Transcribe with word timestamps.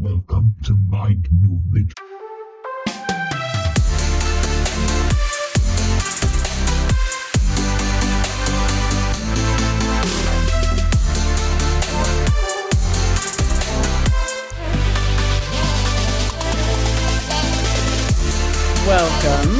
Welcome 0.00 0.54
to 0.62 0.74
Mind 0.88 1.28
Movement. 1.42 1.92
Welcome. 18.86 19.50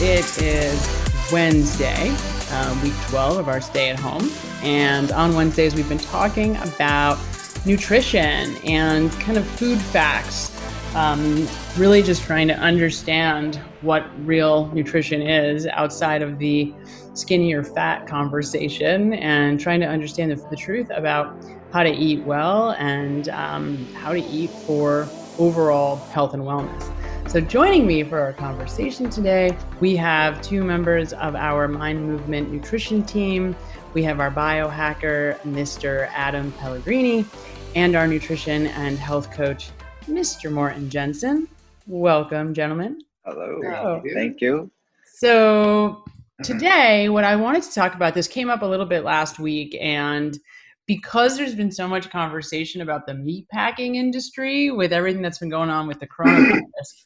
It 0.00 0.40
is 0.40 1.32
Wednesday, 1.32 2.14
uh, 2.50 2.80
week 2.84 2.92
12 3.08 3.38
of 3.38 3.48
our 3.48 3.60
stay 3.60 3.90
at 3.90 3.98
home. 3.98 4.30
And 4.62 5.10
on 5.10 5.34
Wednesdays, 5.34 5.74
we've 5.74 5.88
been 5.88 5.98
talking 5.98 6.54
about 6.58 7.18
nutrition 7.64 8.56
and 8.64 9.10
kind 9.12 9.38
of 9.38 9.46
food 9.46 9.80
facts. 9.80 10.50
Um, 10.94 11.48
really 11.78 12.02
just 12.02 12.22
trying 12.22 12.48
to 12.48 12.54
understand 12.54 13.56
what 13.80 14.06
real 14.26 14.66
nutrition 14.74 15.22
is 15.22 15.66
outside 15.68 16.20
of 16.20 16.38
the 16.38 16.74
skinny 17.14 17.52
or 17.54 17.64
fat 17.64 18.06
conversation 18.06 19.14
and 19.14 19.58
trying 19.58 19.80
to 19.80 19.86
understand 19.86 20.32
the, 20.32 20.36
the 20.50 20.56
truth 20.56 20.90
about 20.94 21.34
how 21.72 21.82
to 21.82 21.90
eat 21.90 22.22
well 22.24 22.72
and 22.72 23.28
um, 23.30 23.86
how 23.94 24.12
to 24.12 24.20
eat 24.20 24.50
for 24.50 25.08
overall 25.38 25.96
health 25.96 26.34
and 26.34 26.42
wellness. 26.42 26.92
So, 27.30 27.40
joining 27.40 27.86
me 27.86 28.02
for 28.02 28.18
our 28.18 28.32
conversation 28.32 29.08
today, 29.08 29.56
we 29.80 29.96
have 29.96 30.42
two 30.42 30.64
members 30.64 31.12
of 31.14 31.34
our 31.34 31.68
Mind 31.68 32.06
Movement 32.06 32.52
Nutrition 32.52 33.02
team. 33.04 33.56
We 33.94 34.02
have 34.04 34.20
our 34.20 34.30
biohacker, 34.30 35.38
Mr. 35.40 36.08
Adam 36.12 36.50
Pellegrini, 36.52 37.26
and 37.74 37.94
our 37.94 38.06
nutrition 38.06 38.68
and 38.68 38.98
health 38.98 39.30
coach, 39.30 39.68
Mr. 40.06 40.50
Morton 40.50 40.88
Jensen. 40.88 41.46
Welcome, 41.86 42.54
gentlemen. 42.54 43.02
Hello. 43.26 43.60
Hello. 43.62 44.02
Thank 44.14 44.40
you. 44.40 44.70
So, 45.04 46.04
today, 46.42 47.10
what 47.10 47.24
I 47.24 47.36
wanted 47.36 47.64
to 47.64 47.74
talk 47.74 47.94
about, 47.94 48.14
this 48.14 48.26
came 48.26 48.48
up 48.48 48.62
a 48.62 48.66
little 48.66 48.86
bit 48.86 49.04
last 49.04 49.38
week, 49.38 49.76
and 49.78 50.38
because 50.86 51.36
there's 51.36 51.54
been 51.54 51.70
so 51.70 51.86
much 51.86 52.08
conversation 52.08 52.80
about 52.80 53.06
the 53.06 53.12
meat 53.12 53.46
packing 53.50 53.96
industry 53.96 54.70
with 54.70 54.94
everything 54.94 55.20
that's 55.20 55.38
been 55.38 55.50
going 55.50 55.68
on 55.68 55.86
with 55.86 56.00
the 56.00 56.06
coronavirus, 56.18 57.04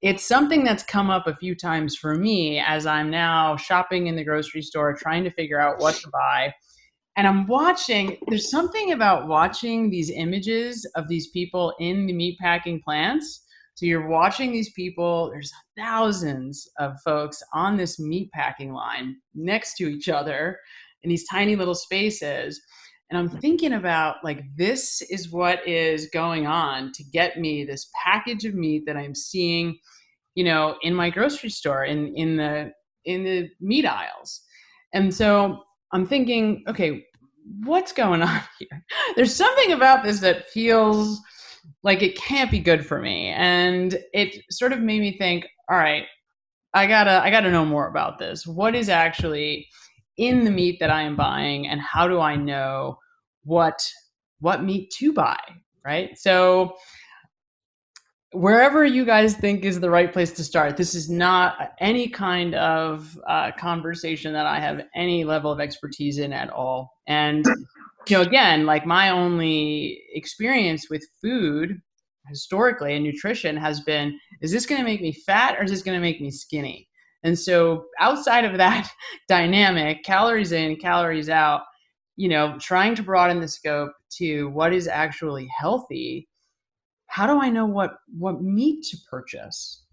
it's 0.00 0.26
something 0.26 0.62
that's 0.62 0.82
come 0.84 1.10
up 1.10 1.26
a 1.26 1.36
few 1.36 1.54
times 1.54 1.96
for 1.96 2.14
me 2.14 2.60
as 2.60 2.86
I'm 2.86 3.10
now 3.10 3.56
shopping 3.56 4.06
in 4.06 4.14
the 4.14 4.24
grocery 4.24 4.62
store 4.62 4.94
trying 4.94 5.24
to 5.24 5.30
figure 5.30 5.60
out 5.60 5.80
what 5.80 5.96
to 5.96 6.08
buy. 6.10 6.54
And 7.16 7.26
I'm 7.26 7.48
watching, 7.48 8.16
there's 8.28 8.48
something 8.48 8.92
about 8.92 9.26
watching 9.26 9.90
these 9.90 10.10
images 10.10 10.88
of 10.94 11.08
these 11.08 11.30
people 11.30 11.74
in 11.80 12.06
the 12.06 12.12
meatpacking 12.12 12.80
plants. 12.82 13.44
So 13.74 13.86
you're 13.86 14.08
watching 14.08 14.52
these 14.52 14.72
people, 14.72 15.30
there's 15.32 15.52
thousands 15.76 16.68
of 16.78 16.92
folks 17.04 17.42
on 17.52 17.76
this 17.76 18.00
meatpacking 18.00 18.72
line 18.72 19.16
next 19.34 19.76
to 19.78 19.88
each 19.88 20.08
other 20.08 20.58
in 21.02 21.10
these 21.10 21.26
tiny 21.28 21.56
little 21.56 21.74
spaces 21.74 22.60
and 23.10 23.18
i'm 23.18 23.28
thinking 23.28 23.74
about 23.74 24.16
like 24.22 24.42
this 24.56 25.02
is 25.02 25.30
what 25.30 25.66
is 25.66 26.08
going 26.12 26.46
on 26.46 26.92
to 26.92 27.02
get 27.04 27.38
me 27.38 27.64
this 27.64 27.90
package 28.04 28.44
of 28.44 28.54
meat 28.54 28.84
that 28.86 28.96
i'm 28.96 29.14
seeing 29.14 29.78
you 30.34 30.44
know 30.44 30.76
in 30.82 30.94
my 30.94 31.10
grocery 31.10 31.50
store 31.50 31.84
in 31.84 32.14
in 32.14 32.36
the 32.36 32.72
in 33.08 33.24
the 33.24 33.50
meat 33.60 33.86
aisles. 33.86 34.42
And 34.92 35.12
so 35.12 35.64
i'm 35.92 36.06
thinking 36.06 36.62
okay 36.68 37.04
what's 37.64 37.92
going 37.92 38.22
on 38.30 38.40
here? 38.58 38.84
There's 39.16 39.34
something 39.34 39.72
about 39.72 40.04
this 40.04 40.20
that 40.20 40.50
feels 40.50 41.20
like 41.82 42.02
it 42.02 42.16
can't 42.16 42.50
be 42.50 42.60
good 42.60 42.86
for 42.86 43.00
me. 43.00 43.28
And 43.28 43.98
it 44.12 44.42
sort 44.50 44.72
of 44.72 44.80
made 44.80 45.00
me 45.00 45.18
think 45.18 45.46
all 45.70 45.76
right 45.76 46.04
i 46.74 46.86
gotta 46.86 47.22
i 47.24 47.30
gotta 47.30 47.50
know 47.50 47.64
more 47.64 47.88
about 47.88 48.18
this. 48.18 48.46
What 48.46 48.74
is 48.76 48.88
actually 48.88 49.66
in 50.18 50.44
the 50.44 50.50
meat 50.50 50.78
that 50.80 50.90
I 50.90 51.02
am 51.02 51.16
buying 51.16 51.68
and 51.68 51.80
how 51.80 52.06
do 52.08 52.20
I 52.20 52.36
know 52.36 52.98
what 53.44 53.80
what 54.40 54.62
meat 54.62 54.90
to 54.98 55.12
buy, 55.12 55.38
right? 55.84 56.16
So 56.18 56.76
wherever 58.32 58.84
you 58.84 59.04
guys 59.04 59.34
think 59.34 59.64
is 59.64 59.80
the 59.80 59.90
right 59.90 60.12
place 60.12 60.32
to 60.32 60.44
start, 60.44 60.76
this 60.76 60.94
is 60.94 61.08
not 61.08 61.72
any 61.80 62.08
kind 62.08 62.54
of 62.54 63.18
uh, 63.26 63.52
conversation 63.58 64.32
that 64.34 64.46
I 64.46 64.60
have 64.60 64.82
any 64.94 65.24
level 65.24 65.50
of 65.50 65.60
expertise 65.60 66.18
in 66.18 66.32
at 66.32 66.50
all. 66.50 66.92
And 67.06 67.44
you 68.08 68.16
know, 68.16 68.22
again, 68.22 68.66
like 68.66 68.86
my 68.86 69.10
only 69.10 70.02
experience 70.12 70.88
with 70.90 71.04
food 71.20 71.80
historically 72.28 72.94
and 72.94 73.04
nutrition 73.04 73.56
has 73.56 73.80
been: 73.80 74.18
is 74.42 74.52
this 74.52 74.66
going 74.66 74.80
to 74.80 74.84
make 74.84 75.00
me 75.00 75.12
fat 75.12 75.56
or 75.58 75.64
is 75.64 75.70
this 75.70 75.82
going 75.82 75.96
to 75.96 76.02
make 76.02 76.20
me 76.20 76.30
skinny? 76.30 76.87
And 77.24 77.38
so, 77.38 77.86
outside 78.00 78.44
of 78.44 78.56
that 78.58 78.88
dynamic, 79.28 80.04
calories 80.04 80.52
in, 80.52 80.76
calories 80.76 81.28
out, 81.28 81.62
you 82.16 82.28
know, 82.28 82.56
trying 82.60 82.94
to 82.96 83.02
broaden 83.02 83.40
the 83.40 83.48
scope 83.48 83.92
to 84.18 84.48
what 84.50 84.72
is 84.72 84.88
actually 84.88 85.48
healthy. 85.56 86.28
How 87.06 87.26
do 87.26 87.40
I 87.40 87.48
know 87.48 87.66
what 87.66 87.94
what 88.16 88.42
meat 88.42 88.84
to 88.90 88.96
purchase? 89.10 89.84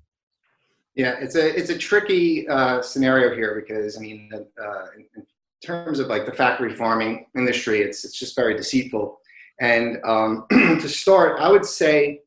Yeah, 0.96 1.16
it's 1.20 1.36
a 1.36 1.58
it's 1.58 1.70
a 1.70 1.78
tricky 1.78 2.48
uh, 2.48 2.82
scenario 2.82 3.36
here 3.36 3.56
because 3.60 3.98
I 3.98 4.02
mean, 4.02 4.30
uh, 4.34 4.86
in 5.16 5.26
terms 5.64 6.00
of 6.00 6.08
like 6.08 6.26
the 6.26 6.32
factory 6.32 6.74
farming 6.76 7.26
industry, 7.36 7.82
it's 7.82 8.06
it's 8.06 8.18
just 8.18 8.36
very 8.36 8.56
deceitful. 8.56 9.20
And 9.60 9.98
um, 10.06 10.46
to 10.52 10.88
start, 10.90 11.40
I 11.40 11.50
would 11.50 11.66
say, 11.66 12.22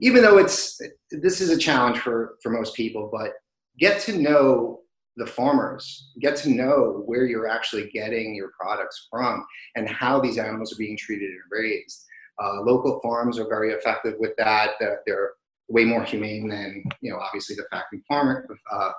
even 0.00 0.22
though 0.22 0.38
it's 0.38 0.80
this 1.10 1.40
is 1.40 1.50
a 1.50 1.58
challenge 1.58 1.98
for 1.98 2.36
for 2.42 2.50
most 2.50 2.74
people, 2.74 3.10
but 3.12 3.32
get 3.78 4.00
to 4.02 4.18
know 4.18 4.80
the 5.16 5.26
farmers, 5.26 6.12
get 6.20 6.36
to 6.36 6.50
know 6.50 7.02
where 7.06 7.26
you're 7.26 7.48
actually 7.48 7.90
getting 7.90 8.34
your 8.34 8.50
products 8.58 9.08
from 9.10 9.44
and 9.74 9.88
how 9.88 10.20
these 10.20 10.38
animals 10.38 10.72
are 10.72 10.78
being 10.78 10.96
treated 10.96 11.30
and 11.30 11.40
raised. 11.50 12.04
Uh, 12.42 12.60
local 12.60 13.00
farms 13.00 13.38
are 13.38 13.48
very 13.48 13.72
effective 13.72 14.14
with 14.18 14.32
that. 14.38 14.72
They're 14.78 15.32
way 15.68 15.84
more 15.84 16.04
humane 16.04 16.48
than, 16.48 16.84
you 17.00 17.10
know, 17.10 17.18
obviously 17.18 17.56
the 17.56 17.66
factory 17.70 18.00
farmer, 18.06 18.46
uh, 18.72 18.92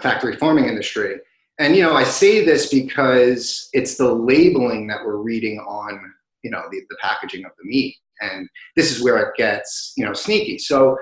factory 0.00 0.36
farming 0.36 0.66
industry. 0.66 1.20
And 1.58 1.76
you 1.76 1.82
know, 1.82 1.94
I 1.94 2.02
say 2.02 2.44
this 2.44 2.72
because 2.72 3.68
it's 3.72 3.96
the 3.96 4.12
labeling 4.12 4.88
that 4.88 5.04
we're 5.04 5.18
reading 5.18 5.60
on, 5.60 6.00
you 6.42 6.50
know, 6.50 6.62
the, 6.70 6.80
the 6.90 6.96
packaging 7.00 7.44
of 7.44 7.52
the 7.62 7.68
meat, 7.68 7.96
and 8.20 8.48
this 8.76 8.90
is 8.90 9.02
where 9.02 9.18
it 9.18 9.36
gets, 9.36 9.92
you 9.96 10.04
know, 10.04 10.12
sneaky. 10.12 10.58
So 10.58 10.98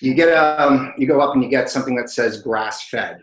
you 0.00 0.14
get 0.14 0.32
um, 0.32 0.92
you 0.96 1.06
go 1.06 1.20
up 1.20 1.34
and 1.34 1.42
you 1.42 1.50
get 1.50 1.70
something 1.70 1.96
that 1.96 2.10
says 2.10 2.42
grass 2.42 2.88
fed. 2.88 3.20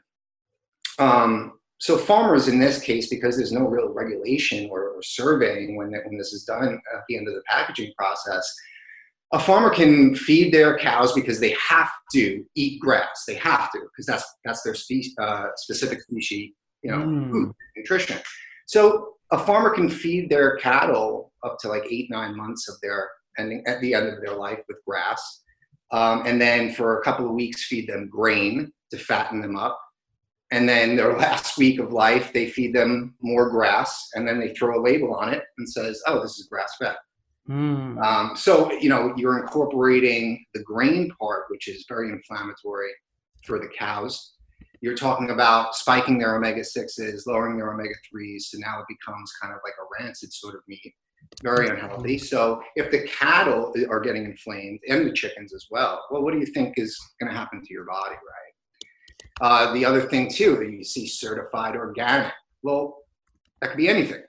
Um, 0.99 1.53
so 1.79 1.97
farmers 1.97 2.47
in 2.47 2.59
this 2.59 2.81
case, 2.81 3.09
because 3.09 3.37
there's 3.37 3.51
no 3.51 3.67
real 3.67 3.93
regulation 3.93 4.69
or, 4.71 4.89
or 4.89 5.03
surveying 5.03 5.75
when, 5.75 5.91
when 5.91 6.17
this 6.17 6.31
is 6.33 6.43
done 6.43 6.81
at 6.93 7.01
the 7.09 7.17
end 7.17 7.27
of 7.27 7.33
the 7.33 7.43
packaging 7.47 7.91
process, 7.97 8.49
a 9.33 9.39
farmer 9.39 9.69
can 9.69 10.15
feed 10.15 10.53
their 10.53 10.77
cows 10.77 11.13
because 11.13 11.39
they 11.39 11.51
have 11.51 11.91
to 12.13 12.45
eat 12.55 12.79
grass. 12.79 13.25
They 13.27 13.35
have 13.35 13.71
to 13.71 13.79
because 13.79 14.05
that's 14.05 14.25
that's 14.45 14.61
their 14.63 14.75
spe- 14.75 15.19
uh, 15.19 15.47
specific 15.57 16.01
species, 16.01 16.51
you 16.81 16.91
know, 16.91 16.99
mm. 16.99 17.31
food 17.31 17.51
nutrition. 17.75 18.19
So 18.67 19.13
a 19.31 19.39
farmer 19.39 19.71
can 19.71 19.89
feed 19.89 20.29
their 20.29 20.55
cattle 20.57 21.33
up 21.43 21.57
to 21.59 21.67
like 21.67 21.83
eight 21.89 22.09
nine 22.09 22.37
months 22.37 22.69
of 22.69 22.75
their 22.81 23.09
ending 23.37 23.63
at 23.67 23.81
the 23.81 23.93
end 23.93 24.07
of 24.07 24.21
their 24.21 24.35
life 24.35 24.59
with 24.69 24.77
grass 24.87 25.43
um, 25.91 26.23
and 26.25 26.41
then 26.41 26.73
for 26.73 26.99
a 26.99 27.03
couple 27.03 27.25
of 27.25 27.33
weeks 27.33 27.65
feed 27.65 27.87
them 27.87 28.09
grain 28.09 28.71
to 28.91 28.97
fatten 28.97 29.41
them 29.41 29.55
up. 29.55 29.79
And 30.51 30.67
then 30.67 30.95
their 30.95 31.13
last 31.17 31.57
week 31.57 31.79
of 31.79 31.91
life 31.91 32.33
they 32.33 32.49
feed 32.49 32.73
them 32.73 33.15
more 33.21 33.49
grass 33.49 34.09
and 34.13 34.27
then 34.27 34.39
they 34.39 34.53
throw 34.53 34.79
a 34.79 34.83
label 34.83 35.15
on 35.15 35.33
it 35.33 35.43
and 35.57 35.69
says 35.69 36.01
oh 36.07 36.21
this 36.21 36.37
is 36.37 36.47
grass 36.47 36.75
fed. 36.79 36.95
Mm. 37.47 38.03
um, 38.03 38.35
so 38.35 38.71
you 38.73 38.89
know 38.89 39.13
you're 39.15 39.39
incorporating 39.39 40.43
the 40.55 40.63
grain 40.63 41.11
part 41.19 41.43
which 41.49 41.67
is 41.67 41.85
very 41.87 42.09
inflammatory 42.09 42.91
for 43.43 43.59
the 43.59 43.69
cows. 43.77 44.31
You're 44.81 44.95
talking 44.95 45.29
about 45.29 45.75
spiking 45.75 46.17
their 46.17 46.35
omega-6s 46.35 47.25
lowering 47.27 47.57
their 47.57 47.71
omega-3s 47.73 48.41
so 48.41 48.57
now 48.59 48.79
it 48.79 48.85
becomes 48.87 49.31
kind 49.41 49.53
of 49.53 49.59
like 49.63 49.73
a 49.79 50.03
rancid 50.03 50.33
sort 50.33 50.55
of 50.55 50.61
meat 50.67 50.93
very 51.43 51.67
unhealthy. 51.69 52.17
So 52.17 52.61
if 52.75 52.91
the 52.91 53.07
cattle 53.07 53.73
are 53.89 53.99
getting 53.99 54.25
inflamed 54.25 54.79
and 54.87 55.05
the 55.05 55.13
chickens 55.13 55.53
as 55.53 55.67
well, 55.69 56.03
well, 56.11 56.23
what 56.23 56.33
do 56.33 56.39
you 56.39 56.45
think 56.45 56.77
is 56.77 56.97
going 57.19 57.31
to 57.31 57.37
happen 57.37 57.61
to 57.61 57.73
your 57.73 57.85
body, 57.85 58.15
right? 58.15 58.45
Uh, 59.41 59.73
the 59.73 59.83
other 59.83 60.01
thing 60.01 60.29
too 60.29 60.55
that 60.57 60.71
you 60.71 60.83
see 60.83 61.07
certified 61.07 61.75
organic. 61.75 62.31
Well, 62.63 62.97
that 63.61 63.71
could 63.71 63.77
be 63.77 63.89
anything, 63.89 64.23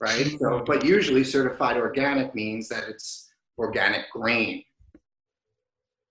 right? 0.00 0.36
So, 0.38 0.64
but 0.66 0.84
usually 0.84 1.24
certified 1.24 1.76
organic 1.76 2.34
means 2.34 2.68
that 2.68 2.84
it's 2.88 3.30
organic 3.56 4.10
grain, 4.10 4.62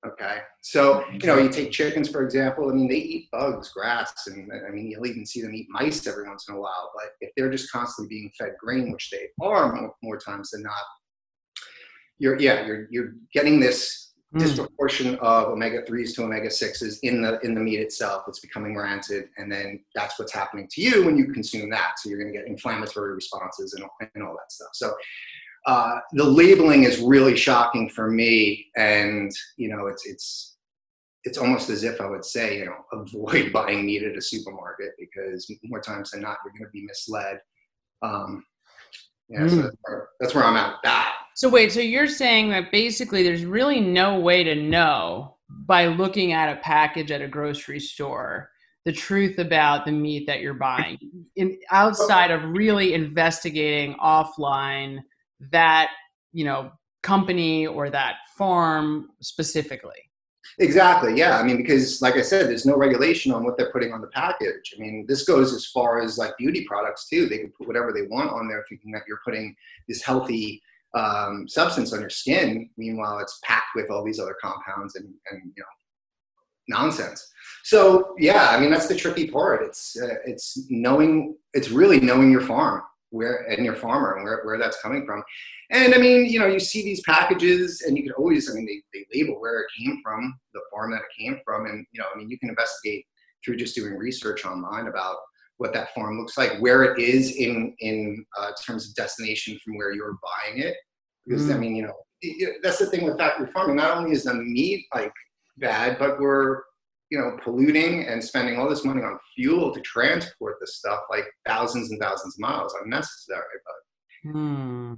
Okay. 0.05 0.37
So, 0.61 1.03
you 1.11 1.25
know, 1.25 1.37
you 1.37 1.49
take 1.49 1.71
chickens, 1.71 2.07
for 2.07 2.23
example, 2.23 2.69
I 2.69 2.73
mean, 2.73 2.87
they 2.87 2.95
eat 2.97 3.31
bugs, 3.31 3.69
grass, 3.69 4.13
and 4.27 4.49
I 4.67 4.71
mean, 4.71 4.91
you'll 4.91 5.07
even 5.07 5.25
see 5.25 5.41
them 5.41 5.53
eat 5.53 5.67
mice 5.69 6.05
every 6.05 6.27
once 6.27 6.47
in 6.47 6.55
a 6.55 6.59
while. 6.59 6.91
But 6.93 7.13
if 7.19 7.31
they're 7.35 7.49
just 7.49 7.71
constantly 7.71 8.15
being 8.15 8.31
fed 8.37 8.53
grain, 8.59 8.91
which 8.91 9.09
they 9.09 9.29
are 9.41 9.73
more, 9.73 9.95
more 10.03 10.17
times 10.17 10.51
than 10.51 10.61
not, 10.63 10.73
you're 12.19 12.39
yeah 12.39 12.65
you're 12.65 12.87
you're 12.89 13.13
getting 13.33 13.59
this 13.59 14.07
Mm. 14.35 14.39
disproportion 14.41 15.15
of 15.19 15.47
omega 15.47 15.85
threes 15.85 16.13
to 16.13 16.21
omega 16.23 16.51
sixes 16.51 16.99
in 16.99 17.21
the 17.21 17.39
in 17.45 17.55
the 17.55 17.61
meat 17.61 17.79
itself. 17.79 18.23
It's 18.27 18.41
becoming 18.41 18.75
rancid, 18.75 19.29
and 19.37 19.49
then 19.49 19.79
that's 19.95 20.19
what's 20.19 20.33
happening 20.33 20.67
to 20.71 20.81
you 20.81 21.05
when 21.05 21.17
you 21.17 21.31
consume 21.31 21.69
that. 21.69 21.93
So 21.97 22.09
you're 22.09 22.19
going 22.19 22.33
to 22.33 22.37
get 22.37 22.45
inflammatory 22.45 23.13
responses 23.13 23.73
and 23.73 23.85
and 24.15 24.23
all 24.23 24.33
that 24.33 24.51
stuff. 24.51 24.71
So. 24.73 24.93
Uh, 25.67 25.99
the 26.13 26.23
labeling 26.23 26.83
is 26.83 26.99
really 26.99 27.35
shocking 27.35 27.89
for 27.89 28.09
me, 28.09 28.65
and 28.77 29.31
you 29.57 29.69
know, 29.69 29.87
it's 29.87 30.07
it's 30.07 30.57
it's 31.25 31.37
almost 31.37 31.69
as 31.69 31.83
if 31.83 31.99
I 31.99 32.07
would 32.09 32.23
say, 32.23 32.59
you 32.59 32.65
know, 32.65 32.77
avoid 32.93 33.51
buying 33.51 33.85
meat 33.85 34.03
at 34.03 34.17
a 34.17 34.21
supermarket 34.21 34.91
because 34.97 35.51
more 35.63 35.81
times 35.81 36.11
than 36.11 36.21
not, 36.21 36.37
you're 36.45 36.53
going 36.53 36.63
to 36.63 36.71
be 36.71 36.85
misled. 36.85 37.39
Um, 38.01 38.43
yeah, 39.29 39.41
Mm. 39.41 39.49
so 39.49 39.55
that's 39.57 39.75
where, 39.81 40.09
that's 40.21 40.35
where 40.35 40.43
I'm 40.45 40.55
at 40.55 40.71
with 40.71 40.79
that. 40.85 41.13
So 41.35 41.49
wait, 41.49 41.73
so 41.73 41.81
you're 41.81 42.07
saying 42.07 42.49
that 42.51 42.71
basically 42.71 43.23
there's 43.23 43.43
really 43.43 43.81
no 43.81 44.19
way 44.19 44.43
to 44.45 44.55
know 44.55 45.35
by 45.49 45.87
looking 45.87 46.31
at 46.31 46.55
a 46.55 46.61
package 46.61 47.11
at 47.11 47.21
a 47.21 47.27
grocery 47.27 47.79
store 47.81 48.49
the 48.85 48.93
truth 48.93 49.37
about 49.37 49.85
the 49.85 49.91
meat 49.91 50.25
that 50.27 50.39
you're 50.39 50.53
buying 50.53 50.97
in 51.35 51.59
outside 51.71 52.31
of 52.31 52.41
really 52.45 52.93
investigating 52.93 53.93
offline 53.95 54.99
that, 55.51 55.89
you 56.33 56.45
know, 56.45 56.71
company 57.03 57.67
or 57.67 57.89
that 57.89 58.15
farm 58.37 59.09
specifically. 59.21 59.93
Exactly. 60.59 61.15
Yeah. 61.15 61.37
I 61.37 61.43
mean, 61.43 61.57
because 61.57 62.01
like 62.01 62.15
I 62.15 62.21
said, 62.21 62.47
there's 62.47 62.65
no 62.65 62.77
regulation 62.77 63.31
on 63.31 63.43
what 63.43 63.57
they're 63.57 63.71
putting 63.71 63.93
on 63.93 64.01
the 64.01 64.07
package. 64.07 64.73
I 64.75 64.79
mean, 64.79 65.05
this 65.07 65.23
goes 65.23 65.53
as 65.53 65.67
far 65.67 66.01
as 66.01 66.17
like 66.17 66.37
beauty 66.37 66.65
products 66.65 67.07
too. 67.07 67.27
They 67.27 67.39
can 67.39 67.51
put 67.57 67.67
whatever 67.67 67.93
they 67.93 68.03
want 68.03 68.31
on 68.31 68.47
there, 68.47 68.65
thinking 68.67 68.91
that 68.91 69.03
you're 69.07 69.21
putting 69.25 69.55
this 69.87 70.01
healthy 70.01 70.61
um, 70.95 71.47
substance 71.47 71.93
on 71.93 72.01
your 72.01 72.09
skin. 72.09 72.69
Meanwhile, 72.77 73.19
it's 73.19 73.39
packed 73.43 73.75
with 73.75 73.91
all 73.91 74.03
these 74.03 74.19
other 74.19 74.35
compounds 74.41 74.95
and, 74.95 75.05
and 75.31 75.41
you 75.55 75.63
know, 75.63 76.77
nonsense. 76.77 77.25
So 77.63 78.15
yeah, 78.17 78.49
I 78.49 78.59
mean, 78.59 78.71
that's 78.71 78.87
the 78.87 78.95
tricky 78.95 79.29
part. 79.29 79.63
It's 79.63 79.97
uh, 80.01 80.15
it's 80.25 80.65
knowing. 80.69 81.35
It's 81.53 81.69
really 81.69 81.99
knowing 81.99 82.31
your 82.31 82.41
farm 82.41 82.81
where 83.09 83.45
and 83.49 83.65
your 83.65 83.75
farmer 83.75 84.15
and 84.15 84.23
where, 84.23 84.41
where 84.43 84.57
that's 84.57 84.81
coming 84.81 85.05
from. 85.05 85.23
And 85.71 85.93
I 85.93 85.97
mean, 85.97 86.25
you 86.25 86.39
know, 86.39 86.47
you 86.47 86.59
see 86.59 86.83
these 86.83 87.01
packages 87.01 87.81
and 87.85 87.97
you 87.97 88.03
can 88.03 88.13
always, 88.13 88.49
I 88.49 88.53
mean, 88.53 88.65
they, 88.65 88.81
they 88.93 89.05
label 89.17 89.39
where 89.39 89.61
it 89.61 89.67
came 89.77 89.99
from, 90.03 90.37
the 90.53 90.61
farm 90.71 90.91
that 90.91 91.01
it 91.01 91.23
came 91.23 91.39
from. 91.45 91.65
And, 91.65 91.85
you 91.91 91.99
know, 91.99 92.07
I 92.13 92.17
mean, 92.17 92.29
you 92.29 92.39
can 92.39 92.49
investigate 92.49 93.05
through 93.43 93.57
just 93.57 93.75
doing 93.75 93.95
research 93.95 94.45
online 94.45 94.87
about 94.87 95.17
what 95.57 95.73
that 95.73 95.93
farm 95.93 96.19
looks 96.19 96.37
like, 96.37 96.57
where 96.59 96.83
it 96.83 96.99
is 96.99 97.35
in, 97.35 97.75
in 97.79 98.25
uh, 98.37 98.51
terms 98.65 98.87
of 98.87 98.95
destination 98.95 99.57
from 99.63 99.77
where 99.77 99.93
you're 99.93 100.17
buying 100.21 100.59
it. 100.59 100.75
Because, 101.25 101.49
I 101.49 101.53
Mm. 101.53 101.59
mean, 101.59 101.75
you 101.75 101.83
know, 101.83 101.93
that's 102.63 102.79
the 102.79 102.87
thing 102.87 103.05
with 103.05 103.17
factory 103.17 103.47
farming. 103.51 103.75
Not 103.75 103.97
only 103.97 104.11
is 104.11 104.23
the 104.23 104.33
meat 104.33 104.85
like 104.93 105.11
bad, 105.57 105.97
but 105.99 106.19
we're, 106.19 106.61
you 107.09 107.17
know, 107.17 107.37
polluting 107.43 108.05
and 108.05 108.23
spending 108.23 108.59
all 108.59 108.69
this 108.69 108.83
money 108.83 109.01
on 109.01 109.17
fuel 109.35 109.73
to 109.73 109.81
transport 109.81 110.57
this 110.59 110.75
stuff 110.75 110.99
like 111.09 111.25
thousands 111.45 111.91
and 111.91 112.01
thousands 112.01 112.35
of 112.35 112.39
miles 112.39 112.75
unnecessary. 112.83 113.43
But 113.65 114.31
Hmm. 114.31 114.93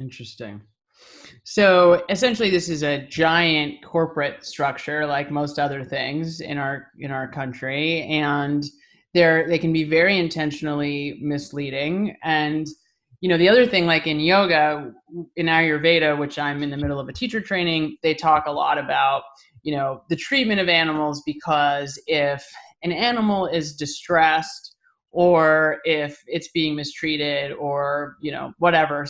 Interesting. 0.00 0.62
So 1.44 2.04
essentially, 2.08 2.50
this 2.50 2.68
is 2.68 2.82
a 2.82 3.06
giant 3.06 3.84
corporate 3.84 4.44
structure, 4.44 5.06
like 5.06 5.30
most 5.30 5.58
other 5.58 5.84
things 5.84 6.40
in 6.40 6.58
our 6.58 6.88
in 6.98 7.10
our 7.10 7.28
country, 7.28 8.02
and 8.02 8.64
they're 9.12 9.48
they 9.48 9.58
can 9.58 9.72
be 9.72 9.84
very 9.84 10.18
intentionally 10.18 11.18
misleading. 11.20 12.16
And 12.22 12.66
you 13.20 13.28
know, 13.28 13.38
the 13.38 13.48
other 13.48 13.66
thing, 13.66 13.86
like 13.86 14.06
in 14.06 14.20
yoga, 14.20 14.92
in 15.36 15.46
Ayurveda, 15.46 16.18
which 16.18 16.38
I'm 16.38 16.62
in 16.62 16.70
the 16.70 16.76
middle 16.76 17.00
of 17.00 17.08
a 17.08 17.12
teacher 17.12 17.40
training, 17.40 17.96
they 18.02 18.14
talk 18.14 18.46
a 18.46 18.52
lot 18.52 18.78
about 18.78 19.22
you 19.64 19.74
know 19.74 20.02
the 20.08 20.16
treatment 20.16 20.60
of 20.60 20.68
animals 20.68 21.22
because 21.26 22.00
if 22.06 22.46
an 22.84 22.92
animal 22.92 23.46
is 23.46 23.74
distressed 23.74 24.76
or 25.10 25.78
if 25.84 26.22
it's 26.26 26.48
being 26.48 26.76
mistreated 26.76 27.52
or 27.52 28.16
you 28.20 28.30
know 28.30 28.52
whatever 28.58 29.04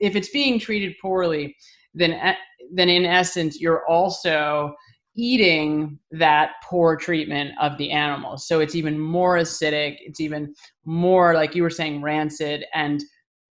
if 0.00 0.16
it's 0.16 0.30
being 0.30 0.58
treated 0.58 0.94
poorly 1.00 1.54
then 1.94 2.12
e- 2.12 2.68
then 2.74 2.88
in 2.88 3.04
essence 3.04 3.60
you're 3.60 3.86
also 3.86 4.74
eating 5.14 5.98
that 6.10 6.52
poor 6.64 6.96
treatment 6.96 7.52
of 7.60 7.76
the 7.76 7.90
animal. 7.90 8.38
So 8.38 8.60
it's 8.60 8.74
even 8.74 8.98
more 8.98 9.36
acidic 9.36 9.96
it's 10.00 10.20
even 10.20 10.54
more 10.86 11.34
like 11.34 11.54
you 11.54 11.62
were 11.62 11.70
saying 11.70 12.00
rancid 12.00 12.64
and 12.72 13.04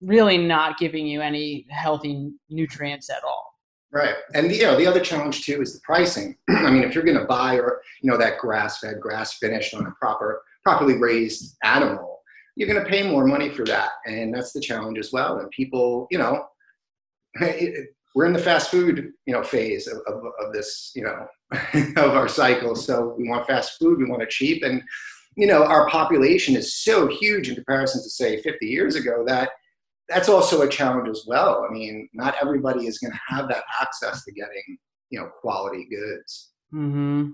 really 0.00 0.38
not 0.38 0.78
giving 0.78 1.06
you 1.06 1.20
any 1.20 1.66
healthy 1.68 2.30
nutrients 2.48 3.10
at 3.10 3.22
all 3.22 3.51
Right, 3.92 4.14
and 4.34 4.50
the, 4.50 4.56
you 4.56 4.62
know 4.62 4.76
the 4.76 4.86
other 4.86 5.00
challenge 5.00 5.44
too 5.44 5.60
is 5.60 5.74
the 5.74 5.80
pricing. 5.84 6.36
I 6.48 6.70
mean, 6.70 6.82
if 6.82 6.94
you're 6.94 7.04
going 7.04 7.18
to 7.18 7.26
buy 7.26 7.56
or 7.56 7.82
you 8.00 8.10
know 8.10 8.16
that 8.16 8.38
grass-fed, 8.38 9.00
grass-finished 9.00 9.74
on 9.74 9.86
a 9.86 9.90
proper, 9.92 10.42
properly 10.64 10.96
raised 10.96 11.56
animal, 11.62 12.20
you're 12.56 12.68
going 12.68 12.82
to 12.82 12.90
pay 12.90 13.02
more 13.02 13.26
money 13.26 13.50
for 13.50 13.64
that, 13.66 13.90
and 14.06 14.34
that's 14.34 14.52
the 14.52 14.60
challenge 14.60 14.98
as 14.98 15.12
well. 15.12 15.40
And 15.40 15.50
people, 15.50 16.06
you 16.10 16.16
know, 16.16 16.46
we're 18.14 18.26
in 18.26 18.32
the 18.32 18.38
fast 18.38 18.70
food, 18.70 19.12
you 19.26 19.34
know, 19.34 19.42
phase 19.42 19.86
of, 19.86 19.98
of, 20.06 20.22
of 20.40 20.52
this, 20.54 20.92
you 20.94 21.04
know, 21.04 21.26
of 22.02 22.14
our 22.14 22.28
cycle. 22.28 22.74
So 22.74 23.14
we 23.18 23.28
want 23.28 23.46
fast 23.46 23.78
food, 23.78 23.98
we 23.98 24.06
want 24.06 24.22
it 24.22 24.30
cheap, 24.30 24.62
and 24.62 24.82
you 25.36 25.46
know, 25.46 25.64
our 25.64 25.88
population 25.88 26.56
is 26.56 26.74
so 26.76 27.06
huge 27.08 27.48
in 27.48 27.54
comparison 27.54 28.02
to 28.02 28.08
say 28.08 28.40
50 28.40 28.66
years 28.66 28.96
ago 28.96 29.24
that 29.26 29.50
that's 30.12 30.28
also 30.28 30.62
a 30.62 30.68
challenge 30.68 31.08
as 31.08 31.24
well. 31.26 31.66
I 31.68 31.72
mean, 31.72 32.08
not 32.12 32.34
everybody 32.40 32.86
is 32.86 32.98
going 32.98 33.12
to 33.12 33.20
have 33.28 33.48
that 33.48 33.64
access 33.80 34.24
to 34.24 34.32
getting, 34.32 34.78
you 35.10 35.20
know, 35.20 35.28
quality 35.40 35.86
goods. 35.90 36.50
mm-hmm. 36.72 37.30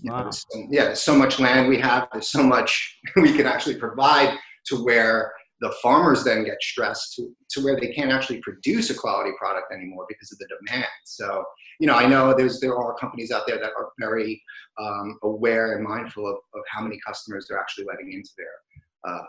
You 0.00 0.10
know, 0.10 0.22
there's 0.22 0.44
so- 0.50 0.66
yeah, 0.70 0.84
there's 0.84 1.02
so 1.02 1.16
much 1.16 1.38
land 1.38 1.68
we 1.68 1.78
have. 1.78 2.08
There's 2.12 2.30
so 2.30 2.42
much 2.42 2.98
we 3.16 3.32
can 3.32 3.46
actually 3.46 3.76
provide 3.76 4.36
to 4.66 4.84
where 4.84 5.32
the 5.60 5.72
farmers 5.80 6.24
then 6.24 6.44
get 6.44 6.60
stressed 6.60 7.14
to, 7.14 7.32
to 7.50 7.62
where 7.62 7.78
they 7.78 7.92
can't 7.92 8.10
actually 8.10 8.40
produce 8.40 8.90
a 8.90 8.94
quality 8.94 9.30
product 9.38 9.72
anymore 9.72 10.04
because 10.08 10.32
of 10.32 10.38
the 10.38 10.48
demand. 10.58 10.88
So, 11.04 11.44
you 11.78 11.86
know, 11.86 11.94
I 11.94 12.06
know 12.08 12.34
there's 12.36 12.58
there 12.58 12.76
are 12.76 12.96
companies 12.96 13.30
out 13.30 13.46
there 13.46 13.58
that 13.58 13.70
are 13.78 13.90
very 13.98 14.42
um, 14.80 15.18
aware 15.22 15.76
and 15.76 15.84
mindful 15.84 16.26
of, 16.26 16.34
of 16.34 16.62
how 16.68 16.82
many 16.82 16.98
customers 17.06 17.46
they're 17.48 17.60
actually 17.60 17.84
letting 17.84 18.12
into 18.12 18.30
their 18.36 19.14
um, 19.14 19.26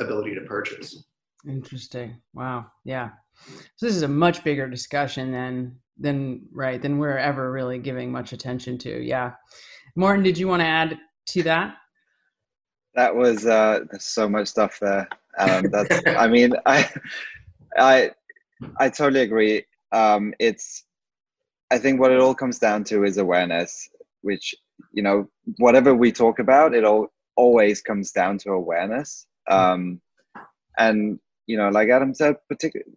ability 0.00 0.34
to 0.34 0.42
purchase. 0.42 1.02
Interesting. 1.48 2.16
Wow. 2.32 2.66
Yeah. 2.84 3.10
So 3.76 3.86
this 3.86 3.96
is 3.96 4.02
a 4.02 4.08
much 4.08 4.44
bigger 4.44 4.68
discussion 4.68 5.32
than 5.32 5.76
than 5.98 6.42
right 6.52 6.80
than 6.80 6.98
we're 6.98 7.18
ever 7.18 7.52
really 7.52 7.78
giving 7.78 8.10
much 8.10 8.32
attention 8.32 8.78
to. 8.78 9.02
Yeah. 9.02 9.32
Morton, 9.96 10.24
did 10.24 10.38
you 10.38 10.48
want 10.48 10.60
to 10.60 10.66
add 10.66 10.98
to 11.26 11.42
that? 11.44 11.76
That 12.94 13.14
was 13.14 13.46
uh, 13.46 13.80
there's 13.90 14.06
so 14.06 14.28
much 14.28 14.48
stuff 14.48 14.78
there. 14.80 15.08
Um, 15.38 15.66
that's 15.70 16.00
I 16.06 16.26
mean 16.28 16.54
I 16.66 16.88
I 17.76 18.10
I 18.78 18.88
totally 18.88 19.22
agree. 19.22 19.64
Um, 19.92 20.32
it's 20.38 20.84
I 21.70 21.78
think 21.78 22.00
what 22.00 22.12
it 22.12 22.20
all 22.20 22.34
comes 22.34 22.58
down 22.58 22.84
to 22.84 23.04
is 23.04 23.18
awareness, 23.18 23.88
which 24.22 24.54
you 24.92 25.02
know 25.02 25.28
whatever 25.58 25.94
we 25.94 26.10
talk 26.12 26.38
about, 26.38 26.74
it 26.74 26.84
all 26.84 27.08
always 27.36 27.82
comes 27.82 28.12
down 28.12 28.38
to 28.38 28.52
awareness. 28.52 29.26
Um, 29.50 30.00
and 30.78 31.18
you 31.46 31.56
know, 31.56 31.68
like 31.68 31.88
Adam 31.88 32.14
said, 32.14 32.36
particularly, 32.48 32.92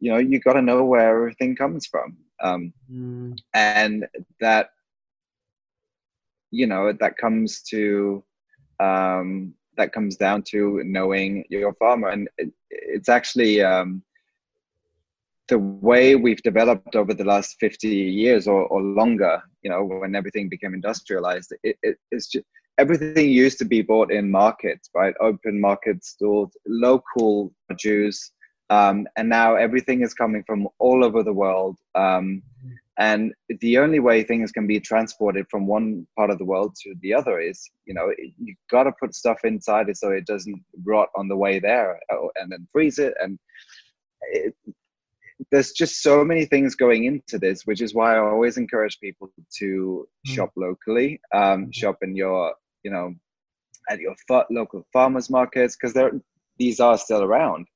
you 0.00 0.12
know, 0.12 0.18
you 0.18 0.40
got 0.40 0.54
to 0.54 0.62
know 0.62 0.84
where 0.84 1.16
everything 1.16 1.56
comes 1.56 1.86
from. 1.86 2.16
Um, 2.42 2.72
Mm, 2.92 3.36
and 3.54 4.06
that 4.40 4.70
you 6.50 6.66
know 6.66 6.92
that 6.92 7.16
comes 7.16 7.62
to 7.62 8.22
um, 8.80 9.54
that 9.76 9.92
comes 9.92 10.16
down 10.16 10.42
to 10.42 10.82
knowing 10.84 11.44
your 11.50 11.74
farmer 11.74 12.08
and 12.08 12.28
it, 12.38 12.52
it's 12.70 13.08
actually 13.08 13.62
um, 13.62 14.02
the 15.48 15.58
way 15.58 16.14
we've 16.16 16.42
developed 16.42 16.96
over 16.96 17.14
the 17.14 17.24
last 17.24 17.56
50 17.60 17.88
years 17.88 18.46
or, 18.46 18.66
or 18.66 18.82
longer 18.82 19.42
you 19.62 19.70
know 19.70 19.84
when 19.84 20.14
everything 20.14 20.48
became 20.48 20.74
industrialized 20.74 21.52
it, 21.62 21.76
it, 21.82 21.96
it's 22.10 22.28
just 22.28 22.46
everything 22.78 23.28
used 23.30 23.58
to 23.58 23.64
be 23.64 23.82
bought 23.82 24.10
in 24.12 24.30
markets 24.30 24.90
right? 24.94 25.14
Open 25.20 25.60
market 25.60 26.04
stores 26.04 26.50
local 26.66 27.52
produce 27.68 28.32
um, 28.70 29.06
and 29.16 29.28
now 29.28 29.54
everything 29.54 30.02
is 30.02 30.12
coming 30.14 30.42
from 30.46 30.68
all 30.78 31.04
over 31.04 31.22
the 31.22 31.32
world. 31.32 31.78
Um, 31.94 32.42
and 32.98 33.32
the 33.60 33.78
only 33.78 34.00
way 34.00 34.22
things 34.22 34.50
can 34.52 34.66
be 34.66 34.80
transported 34.80 35.46
from 35.50 35.66
one 35.66 36.06
part 36.16 36.30
of 36.30 36.38
the 36.38 36.44
world 36.44 36.74
to 36.82 36.94
the 37.00 37.12
other 37.12 37.38
is 37.38 37.70
you 37.84 37.94
know 37.94 38.10
you've 38.38 38.56
got 38.70 38.84
to 38.84 38.92
put 38.98 39.14
stuff 39.14 39.38
inside 39.44 39.88
it 39.88 39.96
so 39.98 40.10
it 40.10 40.26
doesn't 40.26 40.62
rot 40.84 41.08
on 41.14 41.28
the 41.28 41.36
way 41.36 41.58
there 41.58 42.00
uh, 42.12 42.26
and 42.36 42.50
then 42.50 42.66
freeze 42.72 42.98
it 42.98 43.14
and 43.22 43.38
it, 44.32 44.54
there's 45.50 45.72
just 45.72 46.02
so 46.02 46.24
many 46.24 46.46
things 46.46 46.74
going 46.74 47.04
into 47.04 47.38
this 47.38 47.66
which 47.66 47.82
is 47.82 47.94
why 47.94 48.16
i 48.16 48.18
always 48.18 48.56
encourage 48.56 48.98
people 49.00 49.30
to 49.58 50.08
Mm. 50.26 50.34
shop 50.34 50.50
locally 50.56 51.20
um, 51.34 51.70
shop 51.72 51.98
in 52.02 52.16
your 52.16 52.54
you 52.86 52.92
know 52.94 53.06
at 53.90 54.00
your 54.04 54.16
fa- 54.28 54.50
local 54.50 54.82
farmers 54.92 55.28
markets 55.38 55.76
because 55.76 55.94
they're 55.94 56.20
these 56.58 56.80
are 56.80 56.98
still 56.98 57.22
around 57.22 57.66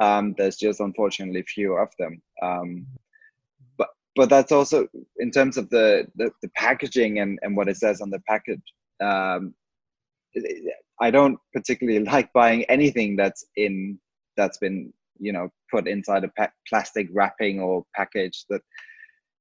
um, 0.00 0.34
there's 0.38 0.56
just 0.56 0.80
unfortunately 0.80 1.42
fewer 1.54 1.80
of 1.86 1.90
them 1.98 2.14
um, 2.42 2.86
but 3.78 3.88
but 4.16 4.28
that's 4.30 4.52
also 4.52 4.88
in 5.18 5.30
terms 5.30 5.56
of 5.56 5.68
the, 5.70 6.06
the, 6.16 6.30
the 6.42 6.48
packaging 6.56 7.18
and, 7.20 7.38
and 7.42 7.56
what 7.56 7.68
it 7.68 7.76
says 7.76 8.00
on 8.00 8.10
the 8.10 8.20
package. 8.28 8.62
Um, 9.02 9.54
I 11.00 11.10
don't 11.10 11.38
particularly 11.52 12.04
like 12.14 12.32
buying 12.32 12.64
anything 12.64 13.16
that's 13.16 13.44
in 13.56 13.98
that's 14.36 14.58
been 14.58 14.92
you 15.18 15.32
know 15.32 15.48
put 15.70 15.86
inside 15.86 16.24
a 16.24 16.28
pa- 16.28 16.52
plastic 16.68 17.08
wrapping 17.12 17.60
or 17.60 17.84
package. 17.94 18.44
That 18.50 18.62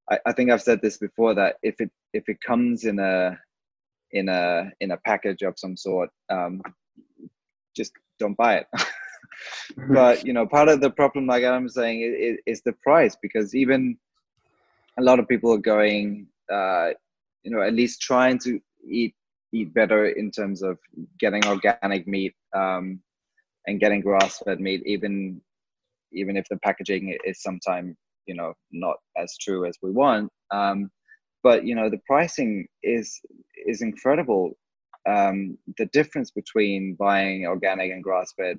I, 0.09 0.19
I 0.27 0.33
think 0.33 0.51
I've 0.51 0.61
said 0.61 0.81
this 0.81 0.97
before 0.97 1.33
that 1.35 1.57
if 1.63 1.75
it 1.79 1.91
if 2.13 2.23
it 2.27 2.41
comes 2.41 2.85
in 2.85 2.99
a 2.99 3.37
in 4.13 4.29
a 4.29 4.71
in 4.79 4.91
a 4.91 4.97
package 4.97 5.41
of 5.41 5.57
some 5.57 5.75
sort, 5.75 6.09
um, 6.29 6.61
just 7.75 7.91
don't 8.19 8.37
buy 8.37 8.55
it. 8.55 8.67
but 9.89 10.25
you 10.25 10.33
know, 10.33 10.45
part 10.45 10.69
of 10.69 10.81
the 10.81 10.89
problem, 10.89 11.27
like 11.27 11.43
I'm 11.43 11.67
saying, 11.67 12.01
is, 12.01 12.37
is 12.45 12.61
the 12.63 12.73
price 12.83 13.17
because 13.21 13.55
even 13.55 13.97
a 14.99 15.03
lot 15.03 15.19
of 15.19 15.27
people 15.27 15.51
are 15.53 15.57
going, 15.57 16.27
uh, 16.51 16.89
you 17.43 17.51
know, 17.51 17.61
at 17.61 17.73
least 17.73 18.01
trying 18.01 18.37
to 18.39 18.59
eat 18.87 19.15
eat 19.51 19.73
better 19.73 20.07
in 20.07 20.31
terms 20.31 20.63
of 20.63 20.79
getting 21.19 21.45
organic 21.45 22.07
meat 22.07 22.33
um, 22.55 22.99
and 23.67 23.79
getting 23.79 24.01
grass 24.01 24.41
fed 24.45 24.59
meat, 24.59 24.81
even 24.85 25.41
even 26.11 26.37
if 26.37 26.45
the 26.49 26.57
packaging 26.57 27.17
is 27.25 27.41
sometimes 27.41 27.95
you 28.27 28.35
know 28.35 28.53
not 28.71 28.97
as 29.17 29.35
true 29.37 29.65
as 29.65 29.77
we 29.81 29.91
want. 29.91 30.31
Um, 30.51 30.91
but 31.43 31.65
you 31.65 31.75
know, 31.75 31.89
the 31.89 32.01
pricing 32.07 32.67
is 32.81 33.19
is 33.67 33.81
incredible. 33.81 34.57
Um, 35.05 35.57
the 35.77 35.87
difference 35.87 36.31
between 36.31 36.95
buying 36.97 37.45
organic 37.45 37.91
and 37.91 38.01
grass 38.01 38.33
fed 38.37 38.57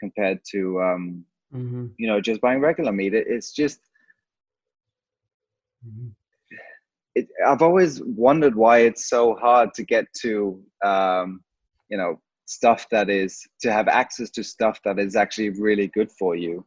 compared 0.00 0.40
to 0.50 0.82
um, 0.82 1.24
mm-hmm. 1.54 1.86
you 1.98 2.08
know 2.08 2.20
just 2.20 2.40
buying 2.40 2.60
regular 2.60 2.92
meat, 2.92 3.14
it, 3.14 3.26
it's 3.28 3.52
just 3.52 3.80
Mm-hmm. 5.86 6.08
It, 7.14 7.28
I've 7.46 7.62
always 7.62 8.02
wondered 8.02 8.54
why 8.54 8.78
it's 8.80 9.08
so 9.08 9.34
hard 9.34 9.74
to 9.74 9.84
get 9.84 10.06
to, 10.22 10.62
um, 10.84 11.42
you 11.90 11.98
know, 11.98 12.20
stuff 12.46 12.86
that 12.90 13.10
is 13.10 13.46
to 13.60 13.72
have 13.72 13.88
access 13.88 14.30
to 14.30 14.42
stuff 14.42 14.80
that 14.84 14.98
is 14.98 15.14
actually 15.14 15.50
really 15.50 15.88
good 15.88 16.10
for 16.18 16.34
you, 16.34 16.64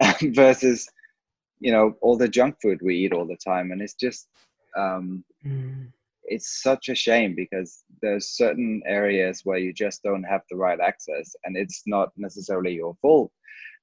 versus, 0.22 0.88
you 1.60 1.70
know, 1.70 1.94
all 2.00 2.16
the 2.16 2.28
junk 2.28 2.56
food 2.60 2.80
we 2.82 2.96
eat 2.96 3.12
all 3.12 3.26
the 3.26 3.36
time, 3.36 3.70
and 3.70 3.80
it's 3.80 3.94
just, 3.94 4.28
um, 4.76 5.24
mm. 5.44 5.86
it's 6.24 6.62
such 6.62 6.88
a 6.88 6.94
shame 6.94 7.34
because 7.34 7.84
there's 8.02 8.28
certain 8.28 8.82
areas 8.86 9.42
where 9.44 9.58
you 9.58 9.72
just 9.72 10.02
don't 10.02 10.24
have 10.24 10.42
the 10.50 10.56
right 10.56 10.80
access, 10.80 11.34
and 11.44 11.56
it's 11.56 11.82
not 11.86 12.10
necessarily 12.16 12.74
your 12.74 12.96
fault. 13.02 13.32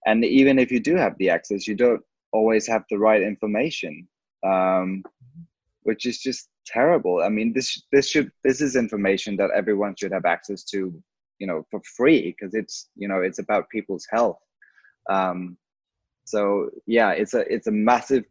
And 0.05 0.23
even 0.23 0.59
if 0.59 0.71
you 0.71 0.79
do 0.79 0.95
have 0.95 1.17
the 1.17 1.29
access, 1.29 1.67
you 1.67 1.75
don't 1.75 2.01
always 2.31 2.67
have 2.67 2.83
the 2.89 2.99
right 2.99 3.23
information 3.23 4.07
um, 4.45 5.03
which 5.83 6.05
is 6.05 6.19
just 6.19 6.49
terrible. 6.65 7.21
I 7.21 7.29
mean, 7.29 7.53
this 7.53 7.83
this 7.91 8.09
should 8.09 8.31
this 8.43 8.61
is 8.61 8.75
information 8.75 9.35
that 9.37 9.51
everyone 9.55 9.95
should 9.95 10.11
have 10.11 10.25
access 10.25 10.63
to, 10.65 10.93
you 11.39 11.47
know, 11.47 11.65
for 11.71 11.81
free 11.97 12.35
because 12.37 12.53
it's 12.53 12.89
you 12.95 13.07
know 13.07 13.21
it's 13.21 13.39
about 13.39 13.69
people's 13.69 14.07
health. 14.09 14.39
Um, 15.09 15.57
so 16.25 16.69
yeah, 16.85 17.11
it's 17.11 17.33
a 17.33 17.41
it's 17.53 17.67
a 17.67 17.71
massive 17.71 18.25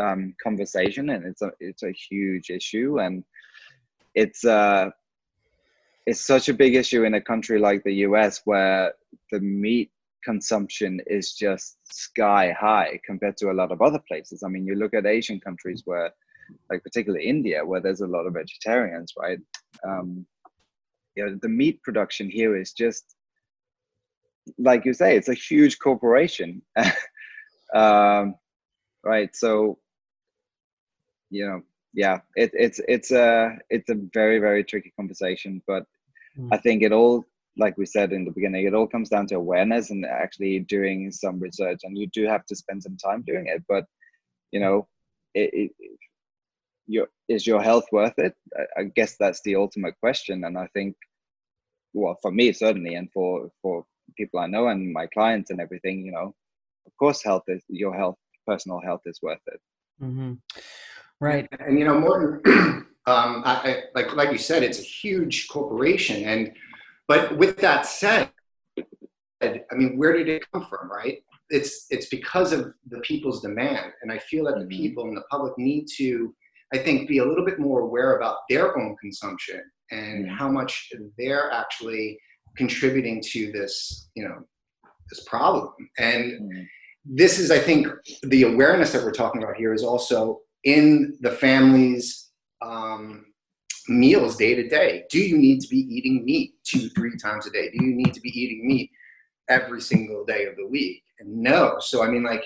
um, 0.00 0.34
conversation 0.42 1.10
and 1.10 1.24
it's 1.24 1.42
a 1.42 1.50
it's 1.60 1.82
a 1.82 1.92
huge 1.92 2.50
issue 2.50 3.00
and 3.00 3.24
it's 4.14 4.44
uh 4.44 4.90
it's 6.06 6.26
such 6.26 6.48
a 6.48 6.54
big 6.54 6.74
issue 6.74 7.04
in 7.04 7.14
a 7.14 7.20
country 7.20 7.58
like 7.58 7.82
the 7.84 7.94
US 8.06 8.42
where 8.44 8.92
the 9.30 9.40
meat 9.40 9.90
consumption 10.24 11.00
is 11.06 11.32
just 11.32 11.78
sky 11.92 12.54
high 12.58 13.00
compared 13.04 13.36
to 13.38 13.50
a 13.50 13.54
lot 13.54 13.72
of 13.72 13.82
other 13.82 14.00
places. 14.08 14.42
I 14.42 14.48
mean, 14.48 14.66
you 14.66 14.74
look 14.74 14.94
at 14.94 15.06
Asian 15.06 15.40
countries 15.40 15.82
where, 15.84 16.10
like 16.68 16.82
particularly 16.82 17.26
India, 17.26 17.64
where 17.64 17.80
there's 17.80 18.00
a 18.00 18.06
lot 18.06 18.26
of 18.26 18.34
vegetarians, 18.34 19.12
right? 19.18 19.38
Um, 19.86 20.26
you 21.14 21.24
know, 21.24 21.38
the 21.40 21.48
meat 21.48 21.82
production 21.82 22.28
here 22.28 22.56
is 22.56 22.72
just, 22.72 23.16
like 24.58 24.84
you 24.84 24.94
say, 24.94 25.16
it's 25.16 25.28
a 25.28 25.34
huge 25.34 25.78
corporation, 25.78 26.62
um, 27.74 28.34
right? 29.04 29.34
So, 29.34 29.78
you 31.30 31.46
know, 31.46 31.62
yeah, 31.92 32.20
it, 32.36 32.50
it's 32.54 32.80
it's 32.86 33.10
a 33.10 33.58
it's 33.68 33.90
a 33.90 33.96
very 34.14 34.38
very 34.38 34.62
tricky 34.64 34.92
conversation, 34.96 35.62
but 35.66 35.84
mm. 36.38 36.48
I 36.52 36.56
think 36.58 36.82
it 36.82 36.92
all 36.92 37.24
like 37.56 37.76
we 37.76 37.86
said 37.86 38.12
in 38.12 38.24
the 38.24 38.30
beginning, 38.30 38.66
it 38.66 38.74
all 38.74 38.86
comes 38.86 39.08
down 39.08 39.26
to 39.26 39.34
awareness 39.34 39.90
and 39.90 40.06
actually 40.06 40.60
doing 40.60 41.10
some 41.10 41.38
research. 41.40 41.80
And 41.82 41.98
you 41.98 42.06
do 42.06 42.24
have 42.26 42.46
to 42.46 42.56
spend 42.56 42.82
some 42.82 42.96
time 42.96 43.22
doing 43.26 43.46
it. 43.48 43.62
But 43.68 43.84
you 44.52 44.60
know, 44.60 44.88
it, 45.34 45.50
it, 45.52 45.98
your 46.86 47.08
is 47.28 47.46
your 47.46 47.62
health 47.62 47.86
worth 47.92 48.18
it? 48.18 48.34
I, 48.56 48.80
I 48.80 48.84
guess 48.84 49.16
that's 49.18 49.42
the 49.42 49.56
ultimate 49.56 49.94
question. 50.00 50.44
And 50.44 50.56
I 50.58 50.68
think, 50.68 50.96
well, 51.92 52.18
for 52.22 52.30
me 52.30 52.52
certainly, 52.52 52.94
and 52.94 53.10
for 53.12 53.50
for 53.62 53.84
people 54.16 54.40
I 54.40 54.46
know 54.46 54.68
and 54.68 54.92
my 54.92 55.06
clients 55.06 55.50
and 55.50 55.60
everything, 55.60 56.04
you 56.04 56.12
know, 56.12 56.34
of 56.86 56.96
course, 56.98 57.22
health 57.22 57.44
is 57.48 57.62
your 57.68 57.94
health, 57.94 58.18
personal 58.46 58.80
health 58.80 59.02
is 59.06 59.20
worth 59.22 59.40
it. 59.46 59.60
Mm-hmm. 60.02 60.34
Right. 61.20 61.48
And 61.58 61.78
you 61.78 61.84
know, 61.84 61.98
Morten, 61.98 62.40
um, 63.06 63.42
I, 63.44 63.60
I, 63.64 63.82
like 63.94 64.14
like 64.14 64.32
you 64.32 64.38
said, 64.38 64.62
it's 64.62 64.78
a 64.78 64.82
huge 64.82 65.48
corporation, 65.48 66.24
and 66.24 66.52
but 67.08 67.36
with 67.36 67.58
that 67.58 67.86
said, 67.86 68.30
I 69.42 69.60
mean, 69.72 69.98
where 69.98 70.16
did 70.16 70.28
it 70.28 70.50
come 70.52 70.66
from, 70.66 70.90
right? 70.90 71.18
It's 71.50 71.86
it's 71.90 72.06
because 72.06 72.52
of 72.52 72.72
the 72.88 73.00
people's 73.00 73.42
demand, 73.42 73.92
and 74.02 74.10
I 74.10 74.18
feel 74.18 74.44
that 74.44 74.54
the 74.54 74.60
mm-hmm. 74.60 74.68
people 74.68 75.04
and 75.04 75.16
the 75.16 75.24
public 75.30 75.56
need 75.58 75.86
to, 75.96 76.34
I 76.72 76.78
think, 76.78 77.08
be 77.08 77.18
a 77.18 77.24
little 77.24 77.44
bit 77.44 77.58
more 77.58 77.80
aware 77.80 78.16
about 78.16 78.38
their 78.48 78.78
own 78.78 78.96
consumption 79.00 79.60
and 79.90 80.26
mm-hmm. 80.26 80.34
how 80.34 80.48
much 80.48 80.90
they're 81.18 81.50
actually 81.50 82.18
contributing 82.56 83.22
to 83.32 83.52
this, 83.52 84.08
you 84.14 84.24
know, 84.24 84.38
this 85.10 85.24
problem. 85.24 85.72
And 85.98 86.24
mm-hmm. 86.32 86.62
This 87.04 87.38
is, 87.38 87.50
I 87.50 87.58
think, 87.58 87.86
the 88.22 88.44
awareness 88.44 88.92
that 88.92 89.02
we're 89.02 89.12
talking 89.12 89.42
about 89.42 89.56
here 89.56 89.72
is 89.72 89.82
also 89.82 90.40
in 90.64 91.16
the 91.20 91.30
families. 91.30 92.30
Um, 92.62 93.26
meals 93.90 94.36
day 94.36 94.54
to 94.54 94.68
day. 94.68 95.04
Do 95.10 95.18
you 95.18 95.36
need 95.36 95.60
to 95.60 95.68
be 95.68 95.78
eating 95.78 96.24
meat 96.24 96.54
two, 96.64 96.88
three 96.90 97.16
times 97.16 97.46
a 97.46 97.50
day? 97.50 97.70
Do 97.70 97.84
you 97.84 97.94
need 97.94 98.14
to 98.14 98.20
be 98.20 98.30
eating 98.30 98.66
meat 98.66 98.90
every 99.48 99.80
single 99.80 100.24
day 100.24 100.46
of 100.46 100.56
the 100.56 100.66
week? 100.66 101.02
And 101.18 101.42
no. 101.42 101.76
So, 101.80 102.02
I 102.02 102.08
mean, 102.08 102.22
like, 102.22 102.44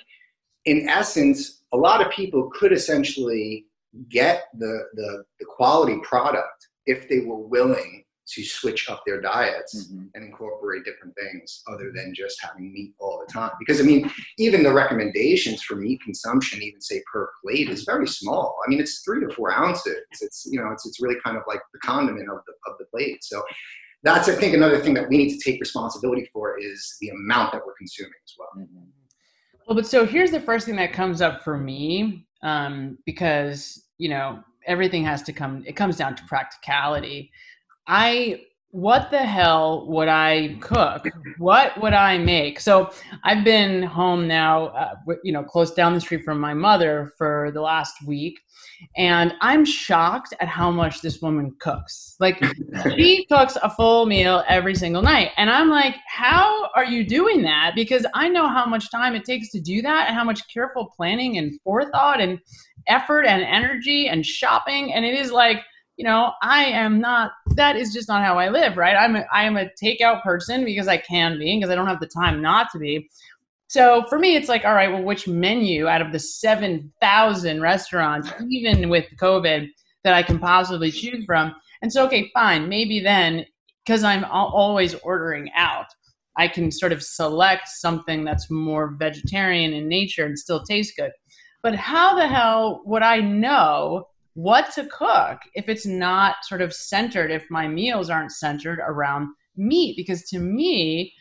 in 0.64 0.88
essence, 0.88 1.62
a 1.72 1.76
lot 1.76 2.04
of 2.04 2.10
people 2.10 2.50
could 2.58 2.72
essentially 2.72 3.66
get 4.08 4.44
the, 4.58 4.86
the, 4.94 5.24
the 5.38 5.46
quality 5.46 5.98
product 6.02 6.68
if 6.86 7.08
they 7.08 7.20
were 7.20 7.38
willing 7.38 8.03
to 8.26 8.44
switch 8.44 8.88
up 8.88 9.02
their 9.06 9.20
diets 9.20 9.86
mm-hmm. 9.86 10.06
and 10.14 10.24
incorporate 10.24 10.84
different 10.84 11.14
things 11.14 11.62
other 11.68 11.92
than 11.94 12.14
just 12.14 12.40
having 12.42 12.72
meat 12.72 12.94
all 12.98 13.22
the 13.24 13.32
time. 13.32 13.50
Because 13.58 13.80
I 13.80 13.84
mean, 13.84 14.10
even 14.38 14.62
the 14.62 14.72
recommendations 14.72 15.62
for 15.62 15.76
meat 15.76 16.00
consumption, 16.02 16.62
even 16.62 16.80
say 16.80 17.02
per 17.12 17.28
plate, 17.42 17.68
is 17.68 17.84
very 17.84 18.06
small. 18.06 18.56
I 18.66 18.70
mean, 18.70 18.80
it's 18.80 19.02
three 19.02 19.20
to 19.20 19.34
four 19.34 19.52
ounces. 19.52 19.96
It's 20.20 20.46
you 20.50 20.60
know, 20.60 20.70
it's 20.72 20.86
it's 20.86 21.00
really 21.00 21.16
kind 21.24 21.36
of 21.36 21.42
like 21.46 21.60
the 21.72 21.80
condiment 21.80 22.30
of 22.30 22.38
the 22.46 22.52
of 22.70 22.78
the 22.78 22.86
plate. 22.86 23.22
So 23.22 23.42
that's 24.02 24.28
I 24.28 24.34
think 24.34 24.54
another 24.54 24.78
thing 24.78 24.94
that 24.94 25.08
we 25.08 25.16
need 25.16 25.38
to 25.38 25.50
take 25.50 25.60
responsibility 25.60 26.28
for 26.32 26.58
is 26.58 26.96
the 27.00 27.08
amount 27.08 27.52
that 27.52 27.62
we're 27.66 27.74
consuming 27.74 28.12
as 28.24 28.34
well. 28.38 28.48
Mm-hmm. 28.58 28.84
Well, 29.66 29.76
but 29.76 29.86
so 29.86 30.04
here's 30.04 30.30
the 30.30 30.40
first 30.40 30.66
thing 30.66 30.76
that 30.76 30.92
comes 30.92 31.22
up 31.22 31.42
for 31.42 31.56
me 31.56 32.26
um, 32.42 32.98
because 33.06 33.82
you 33.98 34.08
know 34.08 34.40
everything 34.66 35.04
has 35.04 35.22
to 35.22 35.32
come. 35.32 35.64
It 35.66 35.76
comes 35.76 35.96
down 35.96 36.16
to 36.16 36.24
practicality. 36.24 37.30
I 37.86 38.40
what 38.74 39.08
the 39.12 39.18
hell 39.18 39.86
would 39.86 40.08
I 40.08 40.56
cook? 40.60 41.06
What 41.38 41.80
would 41.80 41.92
I 41.92 42.18
make? 42.18 42.58
So 42.58 42.90
I've 43.22 43.44
been 43.44 43.84
home 43.84 44.26
now, 44.26 44.66
uh, 44.66 44.94
you 45.22 45.32
know, 45.32 45.44
close 45.44 45.72
down 45.72 45.94
the 45.94 46.00
street 46.00 46.24
from 46.24 46.40
my 46.40 46.54
mother 46.54 47.12
for 47.16 47.52
the 47.54 47.60
last 47.60 47.94
week, 48.04 48.36
and 48.96 49.32
I'm 49.40 49.64
shocked 49.64 50.34
at 50.40 50.48
how 50.48 50.72
much 50.72 51.02
this 51.02 51.22
woman 51.22 51.54
cooks. 51.60 52.16
Like 52.18 52.42
she 52.96 53.26
cooks 53.26 53.56
a 53.62 53.70
full 53.70 54.06
meal 54.06 54.42
every 54.48 54.74
single 54.74 55.02
night, 55.02 55.30
and 55.36 55.50
I'm 55.50 55.70
like, 55.70 55.94
how 56.08 56.68
are 56.74 56.84
you 56.84 57.06
doing 57.06 57.42
that? 57.42 57.74
Because 57.76 58.04
I 58.12 58.28
know 58.28 58.48
how 58.48 58.66
much 58.66 58.90
time 58.90 59.14
it 59.14 59.24
takes 59.24 59.50
to 59.50 59.60
do 59.60 59.82
that, 59.82 60.08
and 60.08 60.16
how 60.16 60.24
much 60.24 60.52
careful 60.52 60.92
planning 60.96 61.38
and 61.38 61.60
forethought 61.62 62.20
and 62.20 62.40
effort 62.88 63.22
and 63.22 63.44
energy 63.44 64.08
and 64.08 64.26
shopping, 64.26 64.92
and 64.92 65.04
it 65.04 65.14
is 65.14 65.30
like 65.30 65.60
you 65.96 66.04
know, 66.04 66.32
I 66.42 66.64
am 66.64 67.00
not, 67.00 67.32
that 67.54 67.76
is 67.76 67.92
just 67.92 68.08
not 68.08 68.22
how 68.22 68.38
I 68.38 68.48
live, 68.48 68.76
right? 68.76 68.96
I'm 68.96 69.16
a, 69.16 69.24
I 69.32 69.44
am 69.44 69.56
a 69.56 69.70
takeout 69.82 70.22
person 70.22 70.64
because 70.64 70.88
I 70.88 70.96
can 70.96 71.38
be, 71.38 71.56
because 71.56 71.70
I 71.70 71.76
don't 71.76 71.86
have 71.86 72.00
the 72.00 72.08
time 72.08 72.42
not 72.42 72.70
to 72.72 72.78
be. 72.78 73.08
So 73.68 74.04
for 74.08 74.18
me, 74.18 74.36
it's 74.36 74.48
like, 74.48 74.64
all 74.64 74.74
right, 74.74 74.90
well, 74.90 75.02
which 75.02 75.26
menu 75.26 75.88
out 75.88 76.02
of 76.02 76.12
the 76.12 76.18
7,000 76.18 77.60
restaurants, 77.60 78.30
even 78.48 78.88
with 78.88 79.06
COVID, 79.20 79.68
that 80.02 80.14
I 80.14 80.22
can 80.22 80.38
possibly 80.38 80.90
choose 80.90 81.24
from? 81.24 81.54
And 81.80 81.92
so, 81.92 82.04
okay, 82.06 82.30
fine, 82.34 82.68
maybe 82.68 83.00
then, 83.00 83.46
because 83.84 84.04
I'm 84.04 84.24
always 84.24 84.94
ordering 84.96 85.50
out, 85.56 85.86
I 86.36 86.48
can 86.48 86.70
sort 86.70 86.92
of 86.92 87.02
select 87.02 87.68
something 87.68 88.24
that's 88.24 88.50
more 88.50 88.94
vegetarian 88.98 89.72
in 89.72 89.88
nature 89.88 90.26
and 90.26 90.38
still 90.38 90.64
taste 90.64 90.94
good. 90.96 91.12
but 91.62 91.74
how 91.74 92.14
the 92.14 92.26
hell 92.28 92.82
would 92.84 93.02
I 93.02 93.20
know 93.20 94.08
what 94.34 94.72
to 94.74 94.86
cook 94.86 95.38
if 95.54 95.68
it's 95.68 95.86
not 95.86 96.36
sort 96.44 96.60
of 96.60 96.74
centered, 96.74 97.30
if 97.30 97.44
my 97.50 97.66
meals 97.68 98.10
aren't 98.10 98.32
centered 98.32 98.80
around 98.80 99.28
meat? 99.56 99.96
Because 99.96 100.22
to 100.30 100.38
me, 100.38 101.12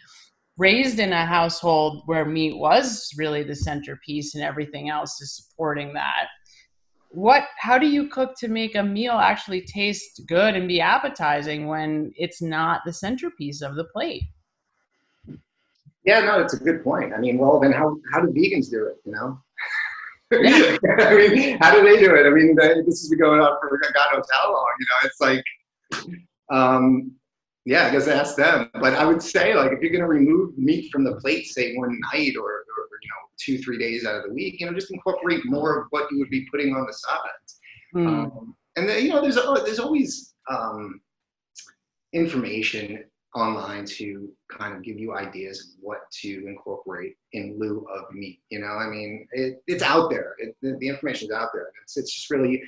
raised 0.58 1.00
in 1.00 1.13
a 1.13 1.25
household 1.25 2.03
where 2.05 2.25
meat 2.25 2.58
was 2.58 3.10
really 3.17 3.43
the 3.43 3.55
centerpiece 3.55 4.36
and 4.36 4.43
everything 4.43 4.89
else 4.89 5.20
is 5.22 5.36
supporting 5.36 5.93
that 5.93 6.27
what 7.13 7.43
how 7.58 7.77
do 7.77 7.88
you 7.88 8.08
cook 8.08 8.36
to 8.36 8.48
make 8.48 8.75
a 8.75 8.84
meal 8.84 9.13
actually 9.13 9.62
taste 9.62 10.22
good 10.27 10.55
and 10.55 10.67
be 10.67 10.82
appetizing 10.82 11.67
when 11.67 12.12
it's 12.15 12.41
not 12.41 12.82
the 12.86 12.93
centerpiece 12.93 13.62
of 13.62 13.75
the 13.75 13.84
plate 13.86 14.24
yeah 16.05 16.20
no 16.22 16.39
it's 16.39 16.53
a 16.53 16.58
good 16.58 16.84
point 16.84 17.13
i 17.13 17.20
mean 17.20 17.38
well 17.38 17.60
then 17.60 17.72
how 17.72 17.96
how 18.12 18.20
do 18.20 18.27
vegans 18.29 18.70
do 18.70 18.86
it 18.86 18.98
you 19.05 19.12
know. 19.12 19.39
i 20.34 21.30
mean 21.34 21.58
how 21.60 21.72
do 21.74 21.84
they 21.84 22.00
do 22.00 22.15
it 22.15 22.25
i 22.25 22.30
mean 22.30 22.56
this 22.56 23.01
has 23.01 23.10
been 23.10 23.20
going 23.20 23.39
on 23.39 23.58
for 23.60 23.80
god 23.94 24.08
knows 24.13 24.25
how 24.32 24.51
long 24.51 24.65
you 24.80 24.86
know 24.86 25.10
it's 25.10 25.22
like 25.22 25.44
um 26.51 27.12
yeah, 27.65 27.88
I 27.88 27.92
guess 27.92 28.08
ask 28.08 28.36
them. 28.36 28.70
But 28.74 28.94
I 28.94 29.06
would 29.06 29.22
say, 29.22 29.56
like, 29.56 29.72
if 29.72 29.82
you're 29.82 29.92
going 29.92 30.01
to 30.01 30.08
remove 30.08 30.58
meat 30.58 30.92
from 30.92 31.03
the 31.03 31.15
plate, 31.15 31.48
say 31.48 31.75
one 31.75 32.00
night 32.13 32.36
or, 32.36 32.44
or, 32.44 32.89
you 33.01 33.10
know 33.10 33.24
two 33.38 33.58
three 33.58 33.77
days 33.77 34.06
out 34.06 34.15
of 34.15 34.24
the 34.24 34.34
week, 34.34 34.60
you 34.60 34.65
know, 34.65 34.74
just 34.74 34.92
incorporate 34.92 35.42
more 35.46 35.82
of 35.82 35.88
what 35.89 36.10
you 36.12 36.20
would 36.20 36.30
be 36.30 36.46
putting 36.51 36.75
on 36.75 36.86
the 36.86 36.94
sides. 36.94 37.60
Mm. 37.96 38.08
Um, 38.08 38.56
and 38.75 38.88
then 38.88 39.03
you 39.03 39.10
know, 39.10 39.22
there's 39.22 39.36
there's 39.36 39.80
always 39.80 40.36
um, 40.50 41.01
information 42.13 43.03
online 43.35 43.85
to 43.85 44.29
kind 44.49 44.75
of 44.75 44.83
give 44.83 44.99
you 44.99 45.15
ideas 45.15 45.59
of 45.59 45.65
what 45.81 46.09
to 46.21 46.45
incorporate 46.47 47.15
in 47.31 47.57
lieu 47.59 47.85
of 47.93 48.13
meat. 48.13 48.39
You 48.49 48.59
know, 48.59 48.67
I 48.67 48.87
mean, 48.87 49.27
it, 49.31 49.61
it's 49.67 49.83
out 49.83 50.09
there. 50.09 50.35
It, 50.37 50.55
the, 50.61 50.77
the 50.79 50.87
information 50.87 51.29
is 51.29 51.35
out 51.35 51.49
there. 51.53 51.67
It's 51.83 51.97
it's 51.97 52.13
just 52.13 52.29
really 52.29 52.61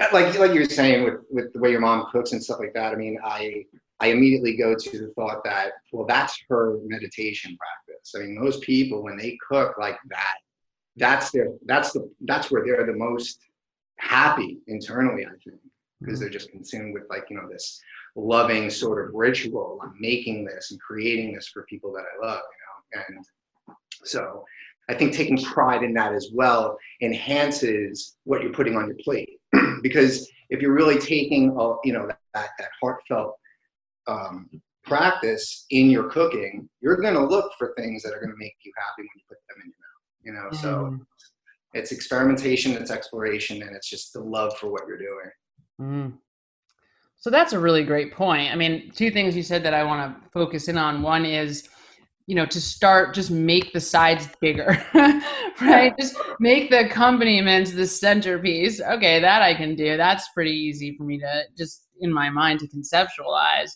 like 0.00 0.12
like 0.38 0.52
you 0.52 0.60
were 0.60 0.66
saying 0.66 1.04
with 1.04 1.20
with 1.30 1.52
the 1.52 1.60
way 1.60 1.70
your 1.70 1.80
mom 1.80 2.06
cooks 2.10 2.32
and 2.32 2.42
stuff 2.42 2.58
like 2.58 2.74
that. 2.74 2.92
I 2.92 2.96
mean, 2.96 3.18
I 3.24 3.64
I 4.00 4.08
immediately 4.08 4.56
go 4.56 4.74
to 4.74 4.98
the 4.98 5.12
thought 5.14 5.42
that, 5.44 5.72
well, 5.92 6.06
that's 6.06 6.40
her 6.48 6.78
meditation 6.84 7.56
practice. 7.56 8.14
I 8.14 8.20
mean, 8.20 8.38
most 8.40 8.62
people 8.62 9.02
when 9.02 9.16
they 9.16 9.36
cook 9.48 9.76
like 9.78 9.98
that, 10.08 10.36
that's 10.96 11.30
their 11.30 11.48
that's 11.66 11.92
the 11.92 12.10
that's 12.22 12.50
where 12.50 12.64
they're 12.64 12.86
the 12.86 12.98
most 12.98 13.40
happy 13.98 14.58
internally, 14.66 15.26
I 15.26 15.30
think, 15.44 15.60
because 16.00 16.14
mm-hmm. 16.14 16.22
they're 16.22 16.30
just 16.30 16.50
consumed 16.50 16.94
with 16.94 17.04
like, 17.10 17.26
you 17.30 17.36
know, 17.36 17.48
this 17.50 17.80
loving 18.16 18.70
sort 18.70 19.06
of 19.06 19.14
ritual. 19.14 19.78
I'm 19.82 19.94
making 20.00 20.44
this 20.44 20.70
and 20.70 20.80
creating 20.80 21.34
this 21.34 21.48
for 21.48 21.64
people 21.64 21.92
that 21.92 22.04
I 22.04 22.26
love, 22.26 22.40
you 22.96 22.98
know. 22.98 23.04
And 23.08 23.24
so 24.04 24.44
I 24.88 24.94
think 24.94 25.12
taking 25.12 25.42
pride 25.42 25.82
in 25.82 25.92
that 25.94 26.14
as 26.14 26.30
well 26.32 26.78
enhances 27.02 28.16
what 28.24 28.42
you're 28.42 28.52
putting 28.52 28.76
on 28.76 28.86
your 28.86 28.96
plate. 29.04 29.38
because 29.82 30.28
if 30.50 30.60
you're 30.60 30.74
really 30.74 30.98
taking, 30.98 31.50
a, 31.58 31.74
you 31.84 31.92
know, 31.92 32.06
that, 32.06 32.50
that 32.58 32.68
heartfelt 32.80 33.34
um, 34.06 34.48
practice 34.84 35.66
in 35.70 35.90
your 35.90 36.08
cooking, 36.08 36.68
you're 36.80 36.96
going 36.96 37.14
to 37.14 37.24
look 37.24 37.52
for 37.58 37.74
things 37.76 38.02
that 38.02 38.14
are 38.14 38.20
going 38.20 38.30
to 38.30 38.38
make 38.38 38.56
you 38.64 38.72
happy 38.76 39.02
when 39.02 39.08
you 39.16 39.22
put 39.28 39.38
them 39.48 39.62
in 39.64 39.70
your 39.70 39.76
mouth. 39.78 39.98
You 40.22 40.32
know, 40.32 40.56
mm. 40.56 40.62
so 40.62 41.06
it's 41.74 41.92
experimentation, 41.92 42.72
it's 42.72 42.90
exploration, 42.90 43.62
and 43.62 43.76
it's 43.76 43.90
just 43.90 44.12
the 44.14 44.20
love 44.20 44.56
for 44.56 44.70
what 44.70 44.82
you're 44.88 44.98
doing. 44.98 45.30
Mm. 45.80 46.14
So 47.16 47.30
that's 47.30 47.52
a 47.52 47.58
really 47.58 47.84
great 47.84 48.12
point. 48.12 48.52
I 48.52 48.56
mean, 48.56 48.90
two 48.94 49.10
things 49.10 49.36
you 49.36 49.42
said 49.42 49.62
that 49.64 49.74
I 49.74 49.82
want 49.82 50.22
to 50.22 50.30
focus 50.30 50.68
in 50.68 50.78
on. 50.78 51.02
One 51.02 51.24
is, 51.24 51.68
you 52.26 52.36
know, 52.36 52.46
to 52.46 52.60
start, 52.60 53.14
just 53.14 53.30
make 53.30 53.72
the 53.72 53.80
sides 53.80 54.28
bigger, 54.40 54.80
right? 55.60 55.92
Just 55.98 56.16
make 56.38 56.70
the 56.70 56.86
accompaniments 56.86 57.72
the 57.72 57.86
centerpiece. 57.86 58.80
Okay, 58.80 59.18
that 59.20 59.42
I 59.42 59.54
can 59.54 59.74
do. 59.74 59.96
That's 59.96 60.28
pretty 60.28 60.52
easy 60.52 60.96
for 60.96 61.02
me 61.04 61.18
to 61.18 61.42
just 61.56 61.88
in 62.00 62.12
my 62.12 62.30
mind 62.30 62.60
to 62.60 62.68
conceptualize 62.68 63.72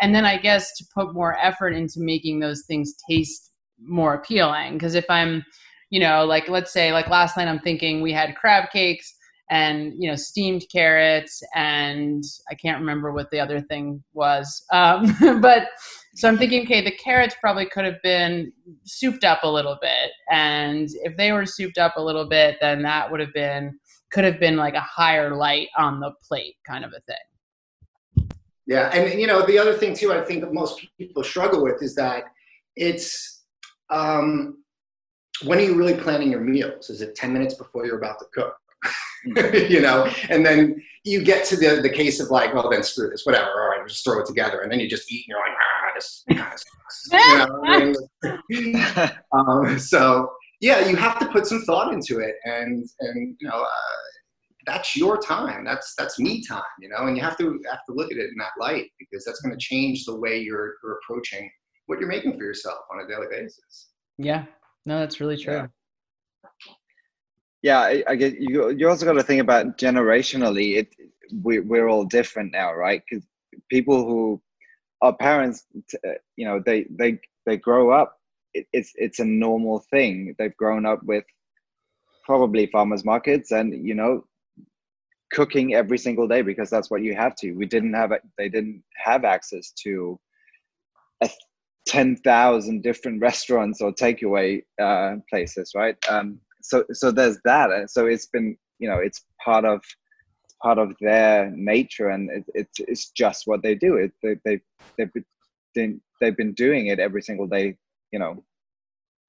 and 0.00 0.14
then 0.14 0.24
i 0.24 0.36
guess 0.36 0.76
to 0.76 0.84
put 0.94 1.14
more 1.14 1.36
effort 1.38 1.70
into 1.70 2.00
making 2.00 2.38
those 2.38 2.64
things 2.66 2.94
taste 3.08 3.52
more 3.80 4.14
appealing 4.14 4.74
because 4.74 4.94
if 4.94 5.04
i'm 5.08 5.44
you 5.90 6.00
know 6.00 6.24
like 6.24 6.48
let's 6.48 6.72
say 6.72 6.92
like 6.92 7.08
last 7.08 7.36
night 7.36 7.48
i'm 7.48 7.60
thinking 7.60 8.00
we 8.00 8.12
had 8.12 8.36
crab 8.36 8.70
cakes 8.70 9.15
and 9.50 9.92
you 9.96 10.08
know 10.08 10.16
steamed 10.16 10.64
carrots 10.72 11.42
and 11.54 12.24
i 12.50 12.54
can't 12.54 12.80
remember 12.80 13.12
what 13.12 13.30
the 13.30 13.38
other 13.40 13.60
thing 13.60 14.02
was 14.12 14.64
um, 14.72 15.14
but 15.40 15.68
so 16.14 16.28
i'm 16.28 16.38
thinking 16.38 16.62
okay 16.62 16.82
the 16.82 16.96
carrots 16.96 17.36
probably 17.40 17.66
could 17.66 17.84
have 17.84 18.02
been 18.02 18.52
souped 18.84 19.24
up 19.24 19.40
a 19.44 19.50
little 19.50 19.78
bit 19.80 20.10
and 20.30 20.88
if 21.02 21.16
they 21.16 21.32
were 21.32 21.46
souped 21.46 21.78
up 21.78 21.94
a 21.96 22.02
little 22.02 22.28
bit 22.28 22.56
then 22.60 22.82
that 22.82 23.10
would 23.10 23.20
have 23.20 23.32
been 23.32 23.78
could 24.12 24.24
have 24.24 24.40
been 24.40 24.56
like 24.56 24.74
a 24.74 24.80
higher 24.80 25.36
light 25.36 25.68
on 25.78 26.00
the 26.00 26.12
plate 26.26 26.56
kind 26.66 26.84
of 26.84 26.90
a 26.90 27.00
thing 27.00 27.16
yeah, 28.66 28.90
and 28.92 29.20
you 29.20 29.28
know 29.28 29.46
the 29.46 29.58
other 29.58 29.74
thing 29.74 29.94
too, 29.94 30.12
I 30.12 30.24
think 30.24 30.52
most 30.52 30.84
people 30.98 31.22
struggle 31.22 31.62
with 31.62 31.82
is 31.82 31.94
that 31.94 32.24
it's 32.74 33.44
um, 33.90 34.64
when 35.44 35.58
are 35.58 35.62
you 35.62 35.76
really 35.76 35.94
planning 35.94 36.32
your 36.32 36.40
meals? 36.40 36.90
Is 36.90 37.00
it 37.00 37.14
ten 37.14 37.32
minutes 37.32 37.54
before 37.54 37.86
you're 37.86 37.98
about 37.98 38.18
to 38.18 38.24
cook? 38.34 38.56
You 39.68 39.80
know, 39.80 40.08
and 40.28 40.46
then 40.46 40.80
you 41.02 41.24
get 41.24 41.44
to 41.46 41.56
the 41.56 41.80
the 41.82 41.90
case 41.90 42.20
of 42.20 42.30
like, 42.30 42.54
well, 42.54 42.70
then 42.70 42.84
screw 42.84 43.10
this, 43.10 43.26
whatever. 43.26 43.50
All 43.50 43.70
right, 43.70 43.88
just 43.88 44.04
throw 44.04 44.20
it 44.20 44.26
together, 44.26 44.60
and 44.60 44.70
then 44.70 44.78
you 44.78 44.88
just 44.88 45.10
eat, 45.10 45.24
and 45.26 45.34
you're 45.34 45.40
like, 45.40 45.56
ah, 45.60 45.90
this 45.96 46.24
kind 47.18 47.42
of 47.42 47.96
you 48.48 48.72
know, 48.72 49.08
um, 49.32 49.78
so 49.80 50.30
yeah, 50.60 50.86
you 50.86 50.94
have 50.94 51.18
to 51.18 51.26
put 51.26 51.46
some 51.46 51.62
thought 51.62 51.92
into 51.92 52.20
it, 52.20 52.36
and 52.44 52.88
and 53.00 53.36
you 53.40 53.48
know. 53.48 53.62
Uh, 53.62 53.96
that's 54.66 54.96
your 54.96 55.16
time. 55.16 55.64
That's 55.64 55.94
that's 55.96 56.18
me 56.18 56.42
time, 56.44 56.62
you 56.80 56.88
know. 56.88 57.06
And 57.06 57.16
you 57.16 57.22
have 57.22 57.38
to 57.38 57.60
have 57.70 57.84
to 57.86 57.94
look 57.94 58.10
at 58.10 58.18
it 58.18 58.28
in 58.30 58.36
that 58.38 58.50
light 58.60 58.86
because 58.98 59.24
that's 59.24 59.40
going 59.40 59.56
to 59.56 59.64
change 59.64 60.04
the 60.04 60.18
way 60.18 60.38
you're 60.38 60.74
you're 60.82 60.98
approaching 61.02 61.48
what 61.86 62.00
you're 62.00 62.08
making 62.08 62.36
for 62.36 62.44
yourself 62.44 62.78
on 62.92 63.04
a 63.04 63.08
daily 63.08 63.26
basis. 63.30 63.90
Yeah, 64.18 64.44
no, 64.84 64.98
that's 64.98 65.20
really 65.20 65.36
true. 65.36 65.54
Yeah, 65.54 65.66
yeah 67.66 67.80
I, 67.80 68.04
I 68.08 68.16
get 68.16 68.40
you. 68.40 68.70
You 68.70 68.88
also 68.88 69.06
got 69.06 69.14
to 69.14 69.22
think 69.24 69.42
about 69.42 69.78
generationally. 69.78 70.76
It 70.78 70.88
we 71.42 71.60
we're 71.60 71.88
all 71.88 72.04
different 72.04 72.52
now, 72.52 72.74
right? 72.74 73.02
Because 73.08 73.26
people 73.70 74.06
who 74.06 74.42
our 75.02 75.16
parents, 75.16 75.64
you 76.36 76.46
know, 76.46 76.60
they 76.64 76.86
they 76.90 77.18
they 77.46 77.56
grow 77.56 77.90
up. 77.90 78.18
It, 78.54 78.66
it's 78.72 78.92
it's 78.96 79.20
a 79.20 79.24
normal 79.24 79.80
thing. 79.90 80.34
They've 80.38 80.56
grown 80.56 80.86
up 80.86 81.02
with 81.04 81.24
probably 82.24 82.66
farmers 82.66 83.04
markets 83.04 83.52
and 83.52 83.86
you 83.86 83.94
know 83.94 84.24
cooking 85.32 85.74
every 85.74 85.98
single 85.98 86.28
day 86.28 86.42
because 86.42 86.70
that's 86.70 86.90
what 86.90 87.02
you 87.02 87.14
have 87.16 87.36
to. 87.36 87.52
We 87.52 87.66
didn't 87.66 87.94
have 87.94 88.12
they 88.38 88.48
didn't 88.48 88.82
have 88.96 89.24
access 89.24 89.72
to 89.84 90.18
a 91.22 91.30
10,000 91.86 92.82
different 92.82 93.20
restaurants 93.30 93.80
or 93.80 93.92
takeaway 93.92 94.62
uh, 94.82 95.16
places, 95.30 95.72
right? 95.74 95.96
Um, 96.08 96.40
so 96.66 96.84
so 96.92 97.10
there's 97.10 97.38
that. 97.44 97.90
So 97.90 98.06
it's 98.06 98.26
been 98.26 98.56
you 98.78 98.88
know 98.88 98.98
it's 98.98 99.24
part 99.44 99.64
of 99.64 99.82
part 100.62 100.78
of 100.78 100.94
their 101.00 101.50
nature 101.54 102.08
and 102.08 102.30
it, 102.30 102.44
it's 102.54 102.80
it's 102.80 103.10
just 103.10 103.46
what 103.46 103.62
they 103.62 103.74
do. 103.74 103.96
It 103.96 104.12
they 104.22 104.36
they 104.44 104.60
they've 104.98 105.12
been 105.74 106.00
they've 106.20 106.36
been 106.36 106.54
doing 106.54 106.88
it 106.88 106.98
every 106.98 107.22
single 107.22 107.46
day, 107.46 107.76
you 108.12 108.18
know, 108.18 108.42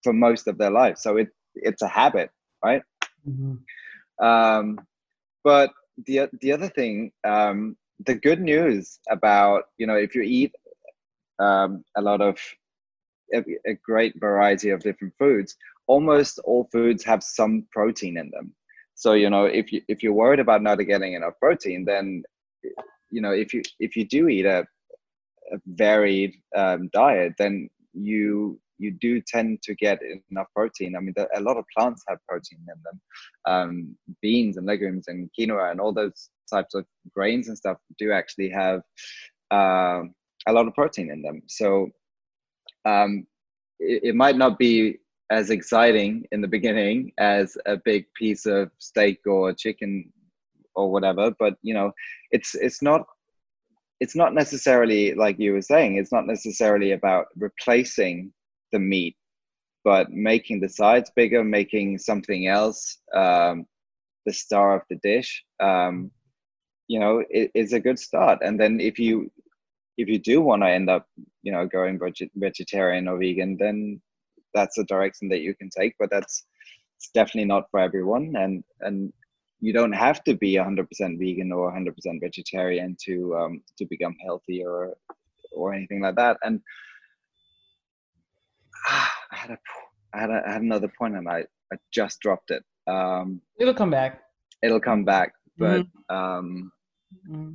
for 0.03 0.13
most 0.13 0.47
of 0.47 0.57
their 0.57 0.71
life. 0.71 0.97
So 0.97 1.17
it 1.17 1.29
it's 1.55 1.81
a 1.81 1.87
habit, 1.87 2.31
right? 2.63 2.81
Mm-hmm. 3.27 4.25
Um, 4.25 4.79
but 5.43 5.71
the 6.05 6.29
the 6.41 6.51
other 6.51 6.69
thing, 6.69 7.11
um, 7.23 7.77
the 8.05 8.15
good 8.15 8.41
news 8.41 8.99
about 9.09 9.65
you 9.77 9.85
know 9.85 9.95
if 9.95 10.15
you 10.15 10.23
eat 10.23 10.53
um, 11.39 11.83
a 11.95 12.01
lot 12.01 12.21
of 12.21 12.39
a, 13.33 13.43
a 13.67 13.73
great 13.85 14.19
variety 14.19 14.71
of 14.71 14.79
different 14.81 15.13
foods, 15.19 15.55
almost 15.87 16.39
all 16.43 16.67
foods 16.71 17.03
have 17.03 17.23
some 17.23 17.65
protein 17.71 18.17
in 18.17 18.29
them. 18.31 18.53
So 18.95 19.13
you 19.13 19.29
know 19.29 19.45
if 19.45 19.71
you 19.71 19.81
if 19.87 20.03
you're 20.03 20.13
worried 20.13 20.39
about 20.39 20.61
not 20.61 20.79
getting 20.79 21.13
enough 21.13 21.33
protein, 21.39 21.85
then 21.85 22.23
you 23.11 23.21
know 23.21 23.31
if 23.31 23.53
you 23.53 23.61
if 23.79 23.95
you 23.95 24.05
do 24.05 24.27
eat 24.27 24.45
a, 24.45 24.65
a 25.53 25.57
varied 25.65 26.33
um, 26.55 26.89
diet, 26.93 27.33
then 27.37 27.69
you 27.93 28.59
you 28.79 28.91
do 28.91 29.21
tend 29.21 29.61
to 29.63 29.75
get 29.75 29.99
enough 30.31 30.47
protein. 30.55 30.95
I 30.95 30.99
mean, 30.99 31.13
a 31.35 31.41
lot 31.41 31.57
of 31.57 31.65
plants 31.75 32.03
have 32.07 32.19
protein 32.27 32.59
in 32.59 32.81
them. 32.83 33.01
Um, 33.45 33.95
beans 34.21 34.57
and 34.57 34.67
legumes 34.67 35.05
and 35.07 35.29
quinoa 35.37 35.71
and 35.71 35.79
all 35.79 35.93
those 35.93 36.29
types 36.51 36.75
of 36.75 36.85
grains 37.13 37.47
and 37.47 37.57
stuff 37.57 37.77
do 37.97 38.11
actually 38.11 38.49
have 38.49 38.81
uh, 39.51 40.03
a 40.47 40.53
lot 40.53 40.67
of 40.67 40.73
protein 40.73 41.11
in 41.11 41.21
them. 41.21 41.41
So 41.47 41.89
um, 42.85 43.25
it, 43.79 44.09
it 44.09 44.15
might 44.15 44.37
not 44.37 44.57
be 44.57 44.99
as 45.29 45.49
exciting 45.49 46.25
in 46.31 46.41
the 46.41 46.47
beginning 46.47 47.11
as 47.17 47.57
a 47.65 47.77
big 47.77 48.05
piece 48.13 48.45
of 48.45 48.71
steak 48.77 49.19
or 49.25 49.53
chicken 49.53 50.11
or 50.75 50.91
whatever, 50.91 51.31
but 51.39 51.55
you 51.61 51.73
know, 51.73 51.91
it's 52.31 52.55
it's 52.55 52.81
not 52.81 53.05
it's 53.99 54.15
not 54.15 54.33
necessarily 54.33 55.13
like 55.15 55.39
you 55.39 55.53
were 55.53 55.61
saying 55.61 55.95
it's 55.95 56.11
not 56.11 56.27
necessarily 56.27 56.91
about 56.91 57.25
replacing 57.35 58.31
the 58.71 58.79
meat 58.79 59.15
but 59.87 60.11
making 60.11 60.59
the 60.59 60.67
sides 60.67 61.09
bigger, 61.15 61.45
making 61.45 61.97
something 61.97 62.45
else 62.45 62.97
um, 63.15 63.65
the 64.25 64.33
star 64.33 64.75
of 64.75 64.81
the 64.89 64.97
dish, 64.97 65.45
um, 65.61 66.11
you 66.89 66.99
know, 66.99 67.23
it, 67.29 67.49
it's 67.53 67.71
a 67.71 67.79
good 67.79 67.97
start. 67.97 68.39
And 68.41 68.59
then 68.59 68.81
if 68.81 68.99
you 68.99 69.31
if 69.97 70.09
you 70.09 70.19
do 70.19 70.41
want 70.41 70.61
to 70.61 70.69
end 70.69 70.89
up, 70.89 71.07
you 71.41 71.53
know, 71.53 71.65
going 71.65 71.97
veg- 71.97 72.31
vegetarian 72.35 73.07
or 73.07 73.17
vegan, 73.17 73.55
then 73.57 74.01
that's 74.57 74.77
a 74.77 74.83
direction 74.85 75.29
that 75.29 75.41
you 75.41 75.53
can 75.55 75.69
take. 75.69 75.93
But 75.99 76.09
that's 76.09 76.45
it's 76.97 77.09
definitely 77.13 77.45
not 77.45 77.69
for 77.71 77.79
everyone, 77.79 78.35
and 78.35 78.63
and 78.81 79.13
you 79.59 79.73
don't 79.73 79.93
have 79.93 80.23
to 80.25 80.35
be 80.35 80.53
100% 80.53 80.85
vegan 81.17 81.51
or 81.51 81.71
100% 81.71 81.93
vegetarian 82.21 82.95
to 83.05 83.35
um, 83.35 83.61
to 83.77 83.85
become 83.85 84.15
healthy 84.23 84.63
or 84.63 84.95
or 85.51 85.73
anything 85.73 86.01
like 86.01 86.15
that. 86.15 86.37
And 86.43 86.61
ah, 88.87 89.13
I 89.31 89.35
had 89.35 89.51
a 89.51 89.57
I 90.13 90.19
had, 90.21 90.29
a, 90.29 90.41
I 90.47 90.51
had 90.53 90.61
another 90.61 90.91
point 90.97 91.15
and 91.15 91.27
I, 91.29 91.43
I 91.71 91.77
just 91.91 92.19
dropped 92.21 92.51
it. 92.51 92.63
Um, 92.87 93.41
it'll 93.59 93.73
come 93.73 93.91
back. 93.91 94.21
It'll 94.63 94.79
come 94.79 95.03
back, 95.03 95.33
but 95.57 95.81
mm-hmm. 95.81 96.15
um, 96.15 96.71
mm-hmm. 97.29 97.51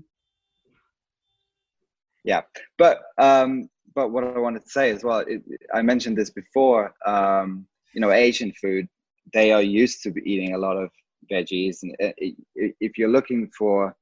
yeah. 2.25 2.43
But 2.79 3.01
um, 3.19 3.69
but 3.95 4.11
what 4.11 4.25
I 4.25 4.39
wanted 4.39 4.65
to 4.65 4.71
say 4.71 4.91
as 4.91 5.05
well, 5.05 5.21
it, 5.21 5.43
I 5.75 5.83
mentioned 5.83 6.17
this 6.17 6.31
before. 6.31 6.95
Um, 7.07 7.67
you 7.95 8.01
know, 8.01 8.11
Asian 8.11 8.53
food, 8.53 8.89
they 9.33 9.53
are 9.53 9.63
used 9.63 10.03
to 10.03 10.13
eating 10.25 10.55
a 10.55 10.59
lot 10.59 10.77
of 10.77 10.91
veggies, 11.31 11.83
and 11.83 11.95
uh, 12.03 12.13
if 12.55 12.99
you're 12.99 13.09
looking 13.09 13.51
for 13.57 13.95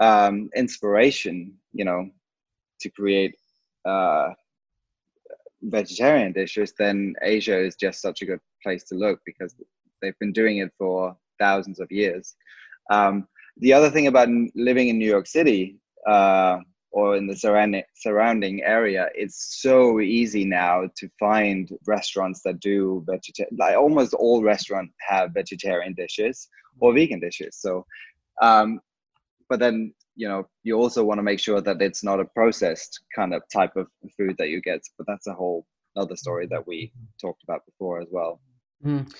um, 0.00 0.50
inspiration, 0.56 1.54
you 1.72 1.84
know, 1.84 2.08
to 2.80 2.90
create 2.90 3.34
uh, 3.84 4.30
vegetarian 5.62 6.32
dishes, 6.32 6.72
then 6.78 7.14
Asia 7.22 7.58
is 7.58 7.76
just 7.76 8.00
such 8.00 8.22
a 8.22 8.26
good 8.26 8.40
place 8.62 8.84
to 8.84 8.94
look 8.94 9.20
because 9.24 9.54
they've 10.00 10.18
been 10.18 10.32
doing 10.32 10.58
it 10.58 10.72
for 10.78 11.16
thousands 11.38 11.80
of 11.80 11.90
years. 11.90 12.34
Um, 12.90 13.28
the 13.58 13.72
other 13.72 13.90
thing 13.90 14.06
about 14.06 14.28
living 14.54 14.88
in 14.88 14.98
New 14.98 15.08
York 15.08 15.26
City 15.26 15.78
uh, 16.08 16.58
or 16.92 17.16
in 17.16 17.26
the 17.26 17.36
surrounding 17.36 17.82
surrounding 17.96 18.62
area, 18.62 19.08
it's 19.14 19.60
so 19.62 20.00
easy 20.00 20.44
now 20.44 20.88
to 20.96 21.08
find 21.18 21.70
restaurants 21.86 22.42
that 22.42 22.60
do 22.60 23.04
vegetarian. 23.08 23.56
Like 23.58 23.76
almost 23.76 24.14
all 24.14 24.42
restaurants 24.42 24.94
have 25.08 25.32
vegetarian 25.32 25.94
dishes 25.94 26.48
or 26.80 26.94
vegan 26.94 27.20
dishes. 27.20 27.56
So, 27.58 27.86
um, 28.40 28.80
but 29.48 29.58
then 29.58 29.94
you 30.14 30.28
know 30.28 30.46
you 30.62 30.76
also 30.76 31.04
want 31.04 31.18
to 31.18 31.22
make 31.22 31.40
sure 31.40 31.60
that 31.60 31.80
it's 31.80 32.04
not 32.04 32.20
a 32.20 32.24
processed 32.26 33.00
kind 33.14 33.34
of 33.34 33.42
type 33.52 33.76
of 33.76 33.86
food 34.16 34.36
that 34.38 34.48
you 34.48 34.60
get 34.60 34.80
but 34.98 35.06
that's 35.06 35.26
a 35.26 35.32
whole 35.32 35.66
other 35.96 36.16
story 36.16 36.46
that 36.46 36.66
we 36.66 36.92
talked 37.20 37.42
about 37.44 37.64
before 37.66 38.00
as 38.00 38.08
well 38.10 38.40
mm. 38.84 39.14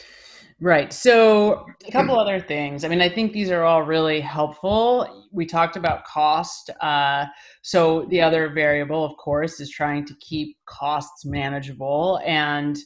right 0.60 0.92
so 0.92 1.66
a 1.86 1.90
couple 1.90 2.18
other 2.18 2.40
things 2.40 2.84
i 2.84 2.88
mean 2.88 3.00
i 3.00 3.08
think 3.08 3.32
these 3.32 3.50
are 3.50 3.62
all 3.62 3.82
really 3.82 4.20
helpful 4.20 5.26
we 5.32 5.46
talked 5.46 5.76
about 5.76 6.04
cost 6.04 6.70
uh, 6.80 7.24
so 7.62 8.06
the 8.10 8.20
other 8.20 8.48
variable 8.48 9.04
of 9.04 9.16
course 9.16 9.60
is 9.60 9.70
trying 9.70 10.04
to 10.04 10.14
keep 10.20 10.56
costs 10.66 11.24
manageable 11.24 12.20
and 12.24 12.78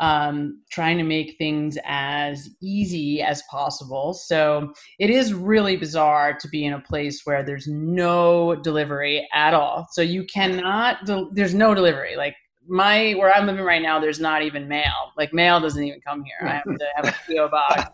um, 0.00 0.60
trying 0.70 0.98
to 0.98 1.04
make 1.04 1.36
things 1.38 1.78
as 1.84 2.50
easy 2.60 3.22
as 3.22 3.42
possible. 3.50 4.12
So 4.14 4.72
it 4.98 5.10
is 5.10 5.32
really 5.32 5.76
bizarre 5.76 6.34
to 6.34 6.48
be 6.48 6.64
in 6.64 6.72
a 6.72 6.80
place 6.80 7.22
where 7.24 7.44
there's 7.44 7.68
no 7.68 8.56
delivery 8.56 9.28
at 9.32 9.54
all. 9.54 9.86
So 9.92 10.02
you 10.02 10.24
cannot, 10.24 10.98
there's 11.32 11.54
no 11.54 11.74
delivery. 11.74 12.16
Like 12.16 12.34
my, 12.66 13.12
where 13.12 13.32
I'm 13.34 13.46
living 13.46 13.64
right 13.64 13.82
now, 13.82 13.98
there's 13.98 14.20
not 14.20 14.42
even 14.42 14.68
mail. 14.68 15.12
Like 15.16 15.32
mail 15.32 15.60
doesn't 15.60 15.82
even 15.82 16.00
come 16.00 16.24
here. 16.24 16.48
I 16.48 16.54
have 16.54 16.64
to 16.64 16.86
have 16.96 17.06
a 17.06 17.14
PO 17.26 17.48
box. 17.48 17.90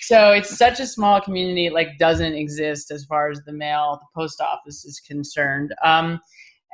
So 0.00 0.30
it's 0.32 0.56
such 0.56 0.80
a 0.80 0.86
small 0.86 1.20
community, 1.20 1.66
it 1.66 1.72
like 1.72 1.98
doesn't 1.98 2.32
exist 2.32 2.90
as 2.90 3.04
far 3.04 3.30
as 3.30 3.40
the 3.44 3.52
mail, 3.52 4.00
the 4.00 4.20
post 4.20 4.40
office 4.40 4.84
is 4.84 5.00
concerned. 5.00 5.74
Um, 5.84 6.20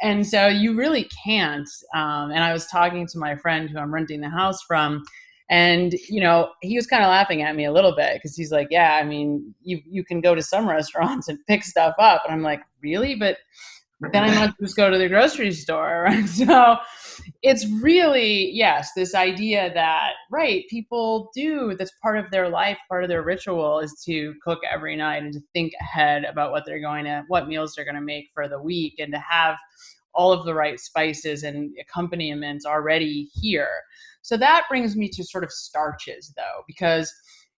and 0.03 0.27
so 0.27 0.47
you 0.47 0.75
really 0.75 1.09
can't 1.25 1.69
um, 1.95 2.31
and 2.31 2.45
i 2.45 2.53
was 2.53 2.67
talking 2.67 3.07
to 3.07 3.19
my 3.19 3.35
friend 3.37 3.69
who 3.69 3.79
i'm 3.79 3.93
renting 3.93 4.21
the 4.21 4.29
house 4.29 4.63
from 4.63 5.03
and 5.51 5.95
you 6.09 6.21
know 6.21 6.51
he 6.63 6.77
was 6.77 6.87
kind 6.87 7.03
of 7.03 7.09
laughing 7.09 7.43
at 7.43 7.57
me 7.57 7.65
a 7.65 7.73
little 7.73 7.95
bit 7.95 8.15
because 8.15 8.37
he's 8.37 8.53
like 8.53 8.69
yeah 8.71 8.95
i 8.95 9.05
mean 9.05 9.55
you 9.63 9.81
you 9.85 10.05
can 10.05 10.21
go 10.21 10.35
to 10.35 10.43
some 10.43 10.69
restaurants 10.69 11.29
and 11.29 11.39
pick 11.47 11.65
stuff 11.65 11.95
up 11.99 12.23
and 12.25 12.33
i'm 12.33 12.43
like 12.43 12.61
really 12.83 13.15
but 13.15 13.39
then 14.13 14.25
i 14.25 14.35
might 14.35 14.55
just 14.61 14.77
go 14.77 14.91
to 14.91 14.99
the 14.99 15.09
grocery 15.09 15.53
store 15.53 16.05
right 16.07 16.29
so 16.29 16.77
it's 17.43 17.67
really 17.83 18.51
yes 18.51 18.91
this 18.95 19.15
idea 19.15 19.73
that 19.75 20.13
right 20.31 20.65
people 20.69 21.31
do 21.35 21.75
that's 21.79 21.93
part 22.03 22.19
of 22.19 22.31
their 22.31 22.49
life 22.49 22.79
part 22.89 23.05
of 23.05 23.09
their 23.09 23.23
ritual 23.23 23.81
is 23.81 24.03
to 24.05 24.35
cook 24.43 24.61
every 24.71 24.97
night 24.97 25.23
and 25.23 25.33
to 25.33 25.41
think 25.53 25.73
ahead 25.81 26.25
about 26.25 26.51
what 26.51 26.65
they're 26.67 26.81
going 26.81 27.05
to 27.05 27.23
what 27.29 27.49
meals 27.49 27.75
they're 27.75 27.85
going 27.85 27.95
to 27.95 28.01
make 28.01 28.29
for 28.35 28.49
the 28.49 28.61
week 28.61 28.95
and 28.99 29.13
to 29.13 29.19
have 29.19 29.57
all 30.15 30.33
of 30.33 30.45
the 30.45 30.55
right 30.55 30.81
spices 30.81 31.45
and 31.45 31.71
accompaniments 31.81 32.67
already 32.67 33.29
here. 33.35 33.71
So 34.23 34.37
that 34.37 34.65
brings 34.69 34.97
me 34.97 35.09
to 35.11 35.23
sort 35.23 35.45
of 35.45 35.53
starches 35.53 36.33
though 36.37 36.63
because 36.67 37.13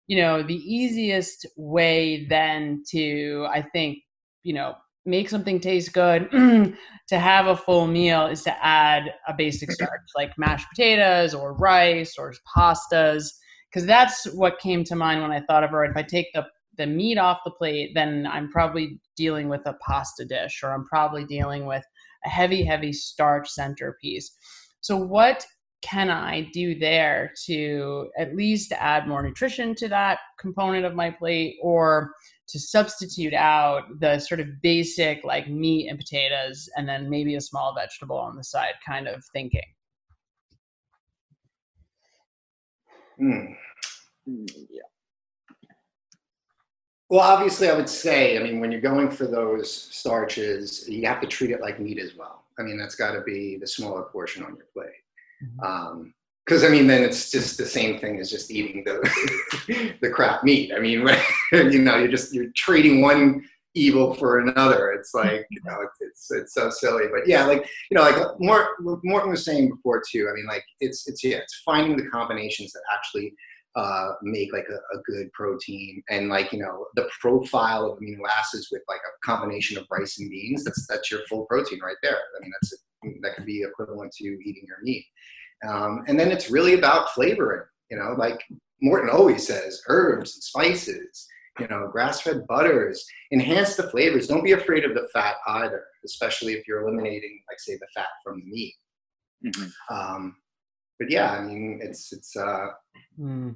you 0.06 0.20
know 0.20 0.42
the 0.42 0.56
easiest 0.56 1.46
way 1.56 2.26
then 2.28 2.82
to 2.90 3.46
i 3.48 3.62
think 3.62 3.98
you 4.42 4.52
know 4.52 4.74
make 5.10 5.28
something 5.28 5.60
taste 5.60 5.92
good 5.92 6.30
to 7.08 7.18
have 7.18 7.46
a 7.46 7.56
full 7.56 7.86
meal 7.86 8.26
is 8.26 8.42
to 8.42 8.64
add 8.64 9.12
a 9.28 9.34
basic 9.34 9.70
starch 9.72 10.08
like 10.16 10.32
mashed 10.38 10.66
potatoes 10.74 11.34
or 11.34 11.54
rice 11.54 12.16
or 12.16 12.32
pastas 12.56 13.30
because 13.68 13.86
that's 13.86 14.24
what 14.34 14.58
came 14.60 14.84
to 14.84 14.94
mind 14.94 15.20
when 15.20 15.32
i 15.32 15.40
thought 15.40 15.64
of 15.64 15.70
it 15.72 15.90
if 15.90 15.96
i 15.96 16.02
take 16.02 16.32
the 16.32 16.44
the 16.78 16.86
meat 16.86 17.18
off 17.18 17.40
the 17.44 17.50
plate 17.50 17.90
then 17.94 18.26
i'm 18.30 18.48
probably 18.50 18.98
dealing 19.16 19.48
with 19.48 19.60
a 19.66 19.74
pasta 19.86 20.24
dish 20.24 20.60
or 20.62 20.72
i'm 20.72 20.86
probably 20.86 21.24
dealing 21.24 21.66
with 21.66 21.84
a 22.24 22.28
heavy 22.28 22.64
heavy 22.64 22.92
starch 22.92 23.48
centerpiece. 23.48 24.32
So 24.80 24.96
what 24.96 25.44
can 25.82 26.10
I 26.10 26.42
do 26.52 26.78
there 26.78 27.32
to 27.46 28.10
at 28.18 28.36
least 28.36 28.72
add 28.72 29.08
more 29.08 29.22
nutrition 29.22 29.74
to 29.76 29.88
that 29.88 30.18
component 30.38 30.84
of 30.84 30.94
my 30.94 31.10
plate 31.10 31.56
or 31.62 32.12
to 32.50 32.58
substitute 32.58 33.34
out 33.34 33.84
the 34.00 34.18
sort 34.18 34.40
of 34.40 34.60
basic 34.62 35.22
like 35.24 35.48
meat 35.48 35.88
and 35.88 35.98
potatoes 35.98 36.68
and 36.76 36.88
then 36.88 37.08
maybe 37.08 37.36
a 37.36 37.40
small 37.40 37.74
vegetable 37.74 38.18
on 38.18 38.36
the 38.36 38.44
side 38.44 38.74
kind 38.86 39.08
of 39.08 39.24
thinking 39.32 39.62
mm. 43.20 43.54
yeah 44.26 44.82
well 47.08 47.20
obviously 47.20 47.68
i 47.68 47.74
would 47.74 47.88
say 47.88 48.38
i 48.38 48.42
mean 48.42 48.60
when 48.60 48.72
you're 48.72 48.80
going 48.80 49.10
for 49.10 49.26
those 49.26 49.70
starches 49.70 50.88
you 50.88 51.06
have 51.06 51.20
to 51.20 51.26
treat 51.26 51.50
it 51.50 51.60
like 51.60 51.80
meat 51.80 51.98
as 51.98 52.16
well 52.16 52.44
i 52.58 52.62
mean 52.62 52.78
that's 52.78 52.94
got 52.94 53.12
to 53.12 53.20
be 53.22 53.56
the 53.56 53.66
smaller 53.66 54.02
portion 54.02 54.42
on 54.42 54.56
your 54.56 54.66
plate 54.72 54.88
mm-hmm. 55.42 55.60
um, 55.60 56.14
because 56.44 56.64
I 56.64 56.68
mean, 56.68 56.86
then 56.86 57.02
it's 57.02 57.30
just 57.30 57.58
the 57.58 57.66
same 57.66 57.98
thing 57.98 58.18
as 58.18 58.30
just 58.30 58.50
eating 58.50 58.84
the 58.84 59.94
the 60.00 60.10
crap 60.10 60.42
meat. 60.44 60.72
I 60.74 60.80
mean, 60.80 61.06
you 61.52 61.80
know, 61.80 61.98
you're 61.98 62.08
just 62.08 62.34
you're 62.34 62.50
trading 62.56 63.02
one 63.02 63.44
evil 63.74 64.14
for 64.14 64.40
another. 64.40 64.92
It's 64.92 65.14
like 65.14 65.46
you 65.50 65.60
know, 65.64 65.80
it's 65.82 66.00
it's, 66.00 66.30
it's 66.30 66.54
so 66.54 66.70
silly. 66.70 67.04
But 67.12 67.28
yeah, 67.28 67.44
like 67.44 67.68
you 67.90 67.96
know, 67.96 68.02
like 68.02 68.16
morton 68.38 69.30
was 69.30 69.44
saying 69.44 69.70
before 69.70 70.02
too. 70.10 70.28
I 70.30 70.34
mean, 70.34 70.46
like 70.46 70.64
it's 70.80 71.06
it's 71.08 71.22
yeah, 71.22 71.36
it's 71.36 71.62
finding 71.64 71.96
the 71.96 72.08
combinations 72.08 72.72
that 72.72 72.82
actually 72.92 73.34
uh, 73.76 74.12
make 74.22 74.52
like 74.52 74.66
a, 74.68 74.98
a, 74.98 75.02
good 75.04 75.32
protein 75.32 76.02
and 76.10 76.28
like 76.28 76.52
you 76.52 76.58
know 76.58 76.86
the 76.96 77.08
profile 77.20 77.86
of 77.86 78.00
amino 78.00 78.28
acids 78.36 78.68
with 78.72 78.82
like 78.88 78.98
a 78.98 79.26
combination 79.26 79.78
of 79.78 79.86
rice 79.90 80.18
and 80.18 80.28
beans. 80.28 80.64
That's 80.64 80.86
that's 80.88 81.10
your 81.10 81.20
full 81.28 81.44
protein 81.46 81.78
right 81.80 81.96
there. 82.02 82.16
I 82.16 82.42
mean, 82.42 82.50
that's 82.60 82.74
that 83.22 83.36
could 83.36 83.46
be 83.46 83.62
equivalent 83.62 84.12
to 84.14 84.24
eating 84.24 84.64
your 84.66 84.78
meat. 84.82 85.06
Um, 85.66 86.04
and 86.08 86.18
then 86.18 86.30
it's 86.30 86.50
really 86.50 86.74
about 86.74 87.10
flavoring, 87.10 87.66
you 87.90 87.98
know, 87.98 88.14
like 88.16 88.40
Morton 88.80 89.10
always 89.10 89.46
says, 89.46 89.82
herbs 89.88 90.34
and 90.34 90.42
spices, 90.42 91.26
you 91.58 91.68
know, 91.68 91.88
grass-fed 91.92 92.46
butters, 92.46 93.04
enhance 93.32 93.76
the 93.76 93.90
flavors. 93.90 94.26
Don't 94.26 94.44
be 94.44 94.52
afraid 94.52 94.84
of 94.84 94.94
the 94.94 95.08
fat 95.12 95.36
either, 95.48 95.84
especially 96.04 96.54
if 96.54 96.66
you're 96.66 96.86
eliminating, 96.86 97.42
like 97.50 97.60
say, 97.60 97.74
the 97.74 97.86
fat 97.94 98.06
from 98.24 98.40
the 98.40 98.46
meat. 98.46 98.74
Mm-hmm. 99.44 99.94
Um, 99.94 100.36
but 100.98 101.10
yeah, 101.10 101.32
I 101.32 101.42
mean, 101.42 101.80
it's 101.82 102.12
it's 102.12 102.36
uh, 102.36 102.68
mm. 103.18 103.54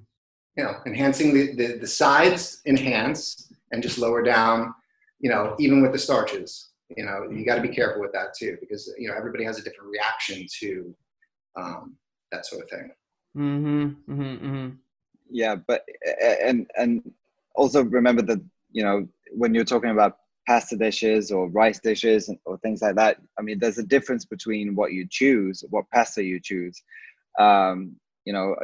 you 0.57 0.65
know, 0.65 0.75
enhancing 0.87 1.35
the, 1.35 1.55
the 1.55 1.79
the 1.79 1.87
sides 1.87 2.63
enhance 2.67 3.53
and 3.71 3.83
just 3.83 3.99
lower 3.99 4.23
down, 4.23 4.75
you 5.21 5.31
know, 5.31 5.55
even 5.59 5.83
with 5.83 5.93
the 5.93 5.99
starches. 5.99 6.71
You 6.97 7.05
know, 7.05 7.29
you 7.31 7.45
got 7.45 7.57
to 7.57 7.63
be 7.63 7.69
careful 7.69 8.01
with 8.01 8.13
that 8.13 8.35
too, 8.39 8.57
because 8.61 8.93
you 8.99 9.09
know 9.09 9.15
everybody 9.15 9.45
has 9.45 9.59
a 9.59 9.63
different 9.63 9.91
reaction 9.91 10.47
to 10.61 10.95
um, 11.57 11.97
that 12.33 12.47
sort 12.47 12.65
of 12.65 12.71
thing. 12.71 12.91
Mm-hmm, 13.37 14.13
mm-hmm, 14.13 14.47
mm-hmm. 14.47 14.69
Yeah, 15.31 15.57
but 15.57 15.85
and 16.23 16.67
and 16.77 17.13
also 17.55 17.83
remember 17.83 18.23
that 18.23 18.41
you 18.71 18.83
know 18.83 19.09
when 19.33 19.55
you're 19.55 19.65
talking 19.65 19.91
about 19.91 20.19
pasta 20.47 20.77
dishes 20.77 21.31
or 21.31 21.49
rice 21.49 21.81
dishes 21.81 22.31
or 22.45 22.59
things 22.59 22.83
like 22.83 22.97
that. 22.97 23.19
I 23.39 23.43
mean, 23.43 23.59
there's 23.59 23.79
a 23.79 23.83
difference 23.83 24.25
between 24.25 24.75
what 24.75 24.93
you 24.93 25.07
choose, 25.09 25.65
what 25.71 25.91
pasta 25.91 26.23
you 26.23 26.41
choose. 26.41 26.83
Um, 27.39 27.97
you 28.25 28.33
know, 28.33 28.55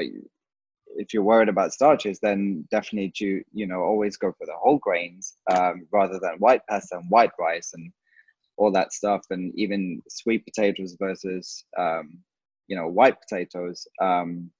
if 0.97 1.15
you're 1.15 1.23
worried 1.23 1.49
about 1.49 1.73
starches, 1.73 2.19
then 2.21 2.67
definitely 2.71 3.13
you 3.17 3.45
you 3.53 3.67
know 3.67 3.81
always 3.81 4.17
go 4.17 4.33
for 4.33 4.47
the 4.47 4.57
whole 4.57 4.79
grains 4.79 5.37
um, 5.51 5.87
rather 5.93 6.19
than 6.21 6.39
white 6.39 6.63
pasta 6.69 6.97
and 6.97 7.11
white 7.11 7.33
rice 7.39 7.73
and 7.75 7.93
all 8.57 8.71
that 8.73 8.93
stuff, 8.93 9.23
and 9.31 9.53
even 9.55 10.03
sweet 10.09 10.45
potatoes 10.45 10.97
versus 10.99 11.65
um, 11.79 12.19
you 12.71 12.77
know 12.77 12.89
white 12.89 13.21
potatoes. 13.21 13.87
Um, 14.01 14.51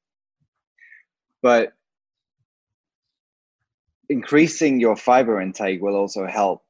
but 1.43 1.73
increasing 4.11 4.81
your 4.81 4.97
fiber 4.97 5.41
intake 5.41 5.81
will 5.81 5.97
also 5.97 6.27
help 6.27 6.63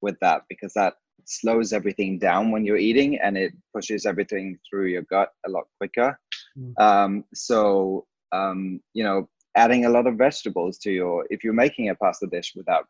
with 0.00 0.16
that 0.20 0.42
because 0.48 0.72
that 0.74 0.94
slows 1.24 1.72
everything 1.72 2.18
down 2.18 2.52
when 2.52 2.64
you're 2.64 2.76
eating 2.76 3.18
and 3.18 3.36
it 3.36 3.52
pushes 3.74 4.06
everything 4.06 4.56
through 4.70 4.86
your 4.86 5.02
gut 5.02 5.30
a 5.44 5.50
lot 5.50 5.64
quicker. 5.78 6.16
Mm. 6.56 6.80
Um, 6.80 7.24
so 7.34 8.06
um, 8.32 8.80
you 8.94 9.02
know, 9.04 9.28
adding 9.56 9.86
a 9.86 9.90
lot 9.90 10.06
of 10.06 10.16
vegetables 10.16 10.78
to 10.78 10.92
your 10.92 11.26
if 11.30 11.42
you're 11.42 11.52
making 11.64 11.88
a 11.88 11.94
pasta 11.96 12.26
dish 12.28 12.52
without 12.54 12.86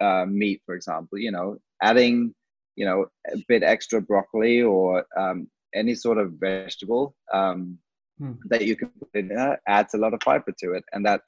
uh, 0.00 0.24
meat, 0.26 0.62
for 0.64 0.74
example, 0.74 1.18
you 1.18 1.30
know, 1.30 1.58
adding 1.82 2.34
you 2.76 2.86
know 2.86 3.06
a 3.32 3.38
bit 3.48 3.62
extra 3.62 4.00
broccoli 4.00 4.62
or 4.62 5.04
um, 5.16 5.48
any 5.74 5.94
sort 5.94 6.18
of 6.18 6.32
vegetable 6.32 7.14
um, 7.32 7.78
hmm. 8.18 8.32
that 8.46 8.64
you 8.64 8.76
can 8.76 8.90
put 8.98 9.14
in 9.14 9.28
there 9.28 9.60
adds 9.66 9.94
a 9.94 9.98
lot 9.98 10.14
of 10.14 10.22
fiber 10.22 10.52
to 10.58 10.72
it, 10.72 10.84
and 10.92 11.04
that 11.06 11.22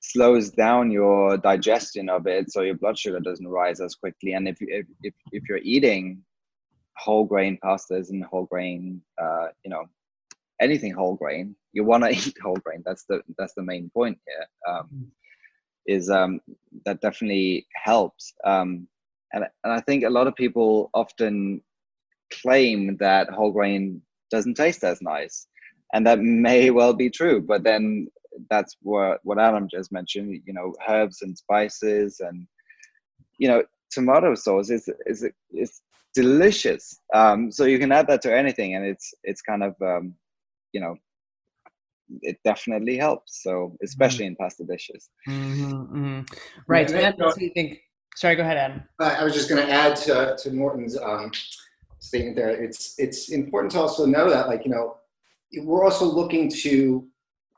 slows 0.00 0.50
down 0.50 0.90
your 0.90 1.36
digestion 1.36 2.08
of 2.08 2.26
it, 2.26 2.50
so 2.50 2.62
your 2.62 2.76
blood 2.76 2.98
sugar 2.98 3.20
doesn't 3.20 3.48
rise 3.48 3.80
as 3.80 3.94
quickly. 3.94 4.32
And 4.32 4.48
if 4.48 4.60
you 4.60 4.68
if 4.70 4.86
if, 5.02 5.14
if 5.32 5.42
you're 5.48 5.58
eating 5.58 6.22
whole 6.96 7.24
grain 7.24 7.58
pastas 7.64 8.10
and 8.10 8.24
whole 8.24 8.46
grain, 8.46 9.00
uh, 9.20 9.48
you 9.64 9.70
know, 9.70 9.84
anything 10.60 10.92
whole 10.92 11.14
grain, 11.14 11.56
you 11.72 11.84
want 11.84 12.04
to 12.04 12.10
eat 12.28 12.36
whole 12.42 12.56
grain. 12.56 12.82
That's 12.84 13.04
the 13.08 13.22
that's 13.38 13.54
the 13.54 13.62
main 13.62 13.90
point 13.94 14.18
here. 14.26 14.74
Um, 14.74 14.86
hmm. 14.86 15.02
is 15.86 16.10
um, 16.10 16.40
that 16.86 17.00
definitely 17.00 17.66
helps. 17.84 18.32
Um, 18.44 18.88
and 19.32 19.44
and 19.64 19.72
I 19.72 19.80
think 19.80 20.04
a 20.04 20.10
lot 20.10 20.26
of 20.26 20.34
people 20.34 20.90
often 20.94 21.60
claim 22.32 22.96
that 22.98 23.30
whole 23.30 23.52
grain 23.52 24.02
doesn't 24.30 24.54
taste 24.54 24.84
as 24.84 25.00
nice, 25.02 25.46
and 25.92 26.06
that 26.06 26.20
may 26.20 26.70
well 26.70 26.94
be 26.94 27.10
true. 27.10 27.40
But 27.40 27.62
then 27.62 28.08
that's 28.50 28.76
what 28.82 29.20
what 29.22 29.38
Adam 29.38 29.68
just 29.70 29.92
mentioned. 29.92 30.42
You 30.44 30.52
know, 30.52 30.74
herbs 30.88 31.22
and 31.22 31.36
spices, 31.36 32.20
and 32.20 32.46
you 33.38 33.48
know, 33.48 33.62
tomato 33.90 34.34
sauce 34.34 34.70
is 34.70 34.88
is 35.06 35.26
is 35.52 35.80
delicious. 36.14 37.00
Um, 37.12 37.50
so 37.50 37.64
you 37.64 37.78
can 37.78 37.92
add 37.92 38.06
that 38.08 38.22
to 38.22 38.36
anything, 38.36 38.74
and 38.74 38.84
it's 38.84 39.14
it's 39.22 39.42
kind 39.42 39.62
of 39.62 39.74
um, 39.82 40.14
you 40.72 40.80
know 40.80 40.96
it 42.20 42.38
definitely 42.44 42.98
helps 42.98 43.42
so 43.42 43.76
especially 43.82 44.26
mm-hmm. 44.26 44.32
in 44.32 44.36
pasta 44.36 44.64
dishes 44.64 45.08
mm-hmm, 45.26 45.72
mm-hmm. 45.72 46.20
right 46.68 46.90
yeah, 46.90 47.12
so 47.16 47.32
you 47.38 47.50
think 47.54 47.78
sorry 48.16 48.36
go 48.36 48.42
ahead 48.42 48.58
adam 48.58 48.82
i 49.00 49.24
was 49.24 49.32
just 49.32 49.48
going 49.48 49.64
to 49.64 49.72
add 49.72 49.96
to, 49.96 50.36
to 50.38 50.50
morton's 50.52 50.98
um, 50.98 51.30
statement 52.04 52.36
there. 52.36 52.50
It's 52.50 52.94
it's 52.98 53.30
important 53.30 53.72
to 53.72 53.80
also 53.80 54.06
know 54.06 54.30
that 54.30 54.48
like 54.48 54.64
you 54.64 54.70
know 54.70 54.96
we're 55.62 55.84
also 55.84 56.04
looking 56.04 56.50
to 56.50 57.06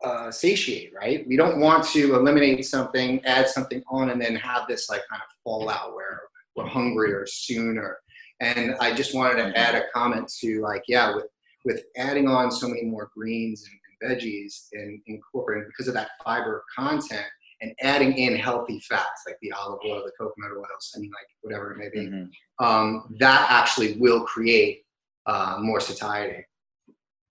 uh, 0.05 0.31
satiate 0.31 0.93
right? 0.95 1.27
We 1.27 1.37
don't 1.37 1.61
want 1.61 1.85
to 1.89 2.15
eliminate 2.15 2.65
something 2.67 3.25
add 3.25 3.49
something 3.49 3.83
on 3.89 4.11
and 4.11 4.21
then 4.21 4.37
have 4.37 4.67
this 4.69 4.89
like 4.91 5.03
kind 5.11 5.23
of 5.23 5.29
fallout 5.43 5.95
where 5.95 6.21
we're 6.57 6.67
hungrier 6.67 7.27
sooner 7.27 7.99
and 8.41 8.75
i 8.81 8.93
just 8.93 9.15
wanted 9.15 9.37
to 9.37 9.59
add 9.59 9.75
a 9.75 9.85
comment 9.95 10.31
to 10.41 10.61
like 10.63 10.83
yeah 10.89 11.15
with 11.15 11.27
with 11.65 11.85
adding 11.97 12.29
on 12.29 12.51
so 12.51 12.69
many 12.69 12.83
more 12.83 13.11
greens 13.15 13.69
and, 13.71 14.11
and 14.11 14.19
veggies 14.19 14.69
and 14.73 15.01
incorporating 15.07 15.69
because 15.69 15.89
of 15.89 15.95
that 15.95 16.11
fiber 16.25 16.65
content 16.75 17.27
and 17.61 17.73
adding 17.81 18.17
in 18.19 18.37
healthy 18.37 18.81
fats 18.81 19.23
like 19.27 19.37
the 19.41 19.53
olive 19.53 19.81
oil, 19.87 20.03
the 20.05 20.13
coconut 20.19 20.53
oils, 20.57 20.93
I 20.95 20.99
mean, 20.99 21.11
like 21.11 21.27
whatever 21.41 21.73
it 21.73 21.79
may 21.79 21.89
be, 21.89 22.09
mm-hmm. 22.09 22.65
um, 22.65 23.15
that 23.19 23.47
actually 23.51 23.97
will 23.99 24.25
create 24.25 24.83
uh, 25.27 25.59
more 25.61 25.81
satiety. 25.81 26.45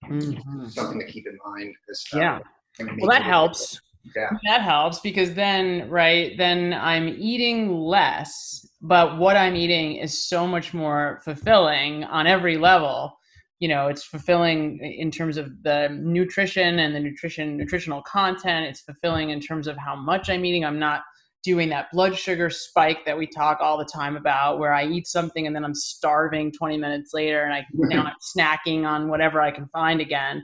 Mm-hmm. 0.06 0.68
Something 0.68 1.00
to 1.00 1.06
keep 1.06 1.26
in 1.28 1.38
mind. 1.46 1.74
Yeah. 2.14 2.40
Well, 2.80 3.10
that 3.10 3.24
helps. 3.24 3.80
Yeah. 4.16 4.30
That 4.46 4.62
helps 4.62 5.00
because 5.00 5.34
then, 5.34 5.90
right, 5.90 6.38
then 6.38 6.74
I'm 6.74 7.08
eating 7.08 7.76
less, 7.76 8.68
but 8.82 9.18
what 9.18 9.36
I'm 9.36 9.56
eating 9.56 9.96
is 9.96 10.22
so 10.22 10.46
much 10.46 10.76
more 10.76 11.22
fulfilling 11.24 12.04
on 12.04 12.28
every 12.28 12.58
level 12.58 13.18
you 13.60 13.68
know 13.68 13.88
it's 13.88 14.04
fulfilling 14.04 14.80
in 14.80 15.12
terms 15.12 15.38
of 15.38 15.63
the 15.63 15.89
nutrition 15.89 16.80
and 16.80 16.96
the 16.96 17.00
nutrition 17.00 17.58
nutritional 17.58 18.02
content. 18.02 18.65
It's 18.68 18.82
fulfilling 18.82 19.30
in 19.30 19.39
terms 19.39 19.68
of 19.68 19.78
how 19.78 19.96
much 19.96 20.30
i'm 20.30 20.46
eating. 20.46 20.65
I'm 20.65 20.80
not 20.80 21.02
doing 21.46 21.70
that 21.70 21.91
blood 21.94 22.18
sugar 22.18 22.50
spike 22.50 23.06
that 23.06 23.15
we 23.15 23.28
talk 23.28 23.60
all 23.62 23.78
the 23.78 23.86
time 23.86 24.18
about 24.18 24.58
where 24.58 24.74
i 24.74 24.84
eat 24.84 25.06
something 25.06 25.46
and 25.46 25.56
then 25.56 25.63
i'm 25.63 25.76
starving 25.76 26.52
20 26.52 26.76
minutes 26.76 27.12
later 27.13 27.44
and 27.44 27.54
i 27.54 27.63
now 27.74 28.06
i'm 28.06 28.13
snacking 28.36 28.84
on 28.84 29.10
whatever 29.10 29.39
i 29.39 29.52
can 29.52 29.68
find 29.68 30.02
again. 30.02 30.44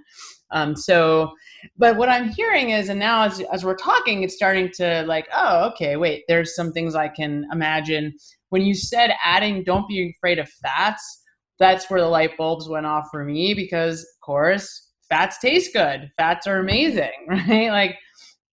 Um, 0.51 0.75
so 0.75 1.31
but 1.77 1.97
what 1.97 2.07
i'm 2.07 2.29
hearing 2.29 2.69
is 2.69 2.89
and 2.89 2.99
now 2.99 3.23
as, 3.23 3.39
as 3.51 3.65
we're 3.65 3.75
talking 3.75 4.21
it's 4.21 4.35
starting 4.35 4.69
to 4.75 5.03
like 5.07 5.27
oh 5.33 5.69
okay 5.69 5.97
wait 5.97 6.23
there's 6.27 6.55
some 6.55 6.71
things 6.71 6.93
i 6.93 7.07
can 7.07 7.47
imagine. 7.51 8.13
When 8.49 8.61
you 8.61 8.75
said 8.75 9.11
adding 9.23 9.63
don't 9.63 9.87
be 9.87 10.13
afraid 10.15 10.37
of 10.37 10.49
fats 10.49 11.20
that's 11.61 11.89
where 11.89 12.01
the 12.01 12.07
light 12.07 12.35
bulbs 12.37 12.67
went 12.67 12.87
off 12.87 13.07
for 13.11 13.23
me 13.23 13.53
because, 13.53 14.01
of 14.01 14.25
course, 14.25 14.89
fats 15.07 15.37
taste 15.37 15.73
good. 15.73 16.11
Fats 16.17 16.47
are 16.47 16.57
amazing, 16.57 17.11
right? 17.27 17.69
Like, 17.69 17.97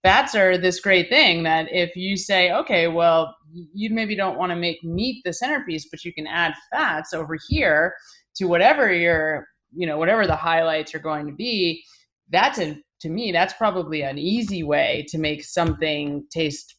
fats 0.03 0.35
are 0.35 0.59
this 0.59 0.79
great 0.81 1.09
thing 1.09 1.43
that 1.45 1.67
if 1.73 1.97
you 1.97 2.17
say, 2.17 2.53
okay, 2.53 2.87
well, 2.87 3.35
you 3.51 3.91
maybe 3.91 4.15
don't 4.15 4.39
want 4.39 4.51
to 4.51 4.57
make 4.57 4.85
meat 4.85 5.23
the 5.25 5.33
centerpiece, 5.33 5.89
but 5.91 6.05
you 6.05 6.13
can 6.13 6.27
add 6.27 6.53
fats 6.71 7.15
over 7.15 7.39
here 7.49 7.95
to 8.37 8.45
whatever 8.45 8.93
your, 8.93 9.47
you 9.75 9.87
know, 9.87 9.97
whatever 9.97 10.27
the 10.27 10.37
highlights 10.37 10.95
are 10.95 11.01
going 11.01 11.27
to 11.27 11.33
be. 11.33 11.83
That's 12.31 12.59
a, 12.59 12.77
to 13.01 13.09
me, 13.09 13.33
that's 13.33 13.55
probably 13.55 14.03
an 14.03 14.19
easy 14.19 14.63
way 14.63 15.07
to 15.09 15.17
make 15.17 15.43
something 15.45 16.27
taste 16.31 16.77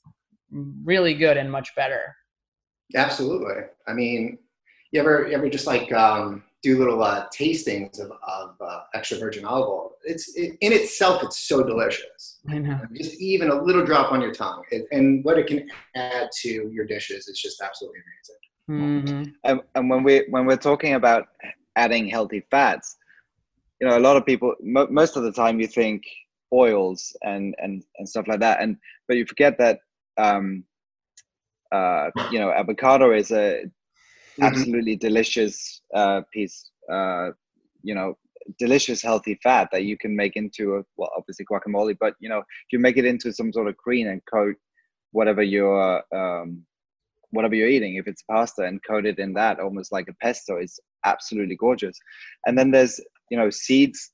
really 0.83 1.15
good 1.15 1.37
and 1.37 1.51
much 1.51 1.69
better. 1.75 2.15
Absolutely. 2.95 3.63
I 3.87 3.93
mean, 3.93 4.37
you 4.91 4.99
ever 4.99 5.27
you 5.27 5.33
ever 5.33 5.49
just 5.49 5.67
like 5.67 5.91
um, 5.93 6.43
do 6.61 6.77
little 6.77 7.01
uh, 7.03 7.27
tastings 7.27 7.99
of, 7.99 8.11
of 8.27 8.55
uh, 8.59 8.81
extra 8.93 9.17
virgin 9.17 9.45
olive 9.45 9.69
oil? 9.69 9.91
It's 10.03 10.35
it, 10.35 10.57
in 10.61 10.73
itself, 10.73 11.23
it's 11.23 11.39
so 11.39 11.63
delicious. 11.63 12.39
I 12.49 12.57
know. 12.59 12.79
Just 12.93 13.21
even 13.21 13.49
a 13.49 13.61
little 13.61 13.85
drop 13.85 14.11
on 14.11 14.21
your 14.21 14.33
tongue, 14.33 14.63
it, 14.71 14.85
and 14.91 15.23
what 15.23 15.37
it 15.37 15.47
can 15.47 15.69
add 15.95 16.29
to 16.41 16.49
your 16.71 16.85
dishes 16.85 17.27
is 17.27 17.39
just 17.39 17.61
absolutely 17.61 17.99
amazing. 18.69 19.07
Mm-hmm. 19.09 19.31
And, 19.43 19.61
and 19.75 19.89
when 19.89 20.03
we 20.03 20.25
when 20.29 20.45
we're 20.45 20.57
talking 20.57 20.95
about 20.95 21.27
adding 21.75 22.07
healthy 22.07 22.43
fats, 22.51 22.97
you 23.79 23.87
know, 23.87 23.97
a 23.97 23.99
lot 23.99 24.17
of 24.17 24.25
people 24.25 24.55
mo- 24.61 24.87
most 24.89 25.17
of 25.17 25.23
the 25.23 25.31
time 25.31 25.59
you 25.59 25.67
think 25.67 26.03
oils 26.51 27.15
and 27.23 27.55
and 27.59 27.83
and 27.97 28.09
stuff 28.09 28.27
like 28.27 28.39
that, 28.39 28.61
and 28.61 28.77
but 29.07 29.17
you 29.17 29.25
forget 29.25 29.57
that. 29.59 29.79
Um, 30.17 30.63
uh, 31.71 32.09
you 32.31 32.39
know, 32.39 32.51
avocado 32.51 33.11
is 33.11 33.31
a 33.31 33.63
mm-hmm. 34.39 34.55
absolutely 34.55 34.95
delicious 34.95 35.81
uh, 35.95 36.21
piece, 36.33 36.69
uh, 36.91 37.29
you 37.83 37.95
know, 37.95 38.17
delicious 38.57 39.01
healthy 39.01 39.39
fat 39.43 39.69
that 39.71 39.83
you 39.83 39.97
can 39.97 40.15
make 40.15 40.35
into 40.35 40.75
a, 40.75 40.81
well, 40.97 41.11
obviously 41.15 41.45
guacamole, 41.45 41.95
but 41.99 42.15
you 42.19 42.29
know, 42.29 42.39
if 42.39 42.71
you 42.71 42.79
make 42.79 42.97
it 42.97 43.05
into 43.05 43.31
some 43.33 43.53
sort 43.53 43.67
of 43.67 43.77
cream 43.77 44.07
and 44.07 44.21
coat 44.31 44.55
whatever 45.11 45.41
you're 45.41 46.03
um, 46.15 46.63
whatever 47.31 47.55
you're 47.55 47.69
eating, 47.69 47.95
if 47.95 48.07
it's 48.07 48.23
pasta 48.23 48.63
and 48.63 48.81
coat 48.87 49.05
it 49.05 49.19
in 49.19 49.33
that, 49.33 49.59
almost 49.59 49.91
like 49.91 50.07
a 50.09 50.13
pesto, 50.21 50.59
is 50.59 50.79
absolutely 51.05 51.55
gorgeous. 51.55 51.97
And 52.45 52.57
then 52.57 52.71
there's 52.71 52.99
you 53.29 53.37
know 53.37 53.49
seeds, 53.49 54.11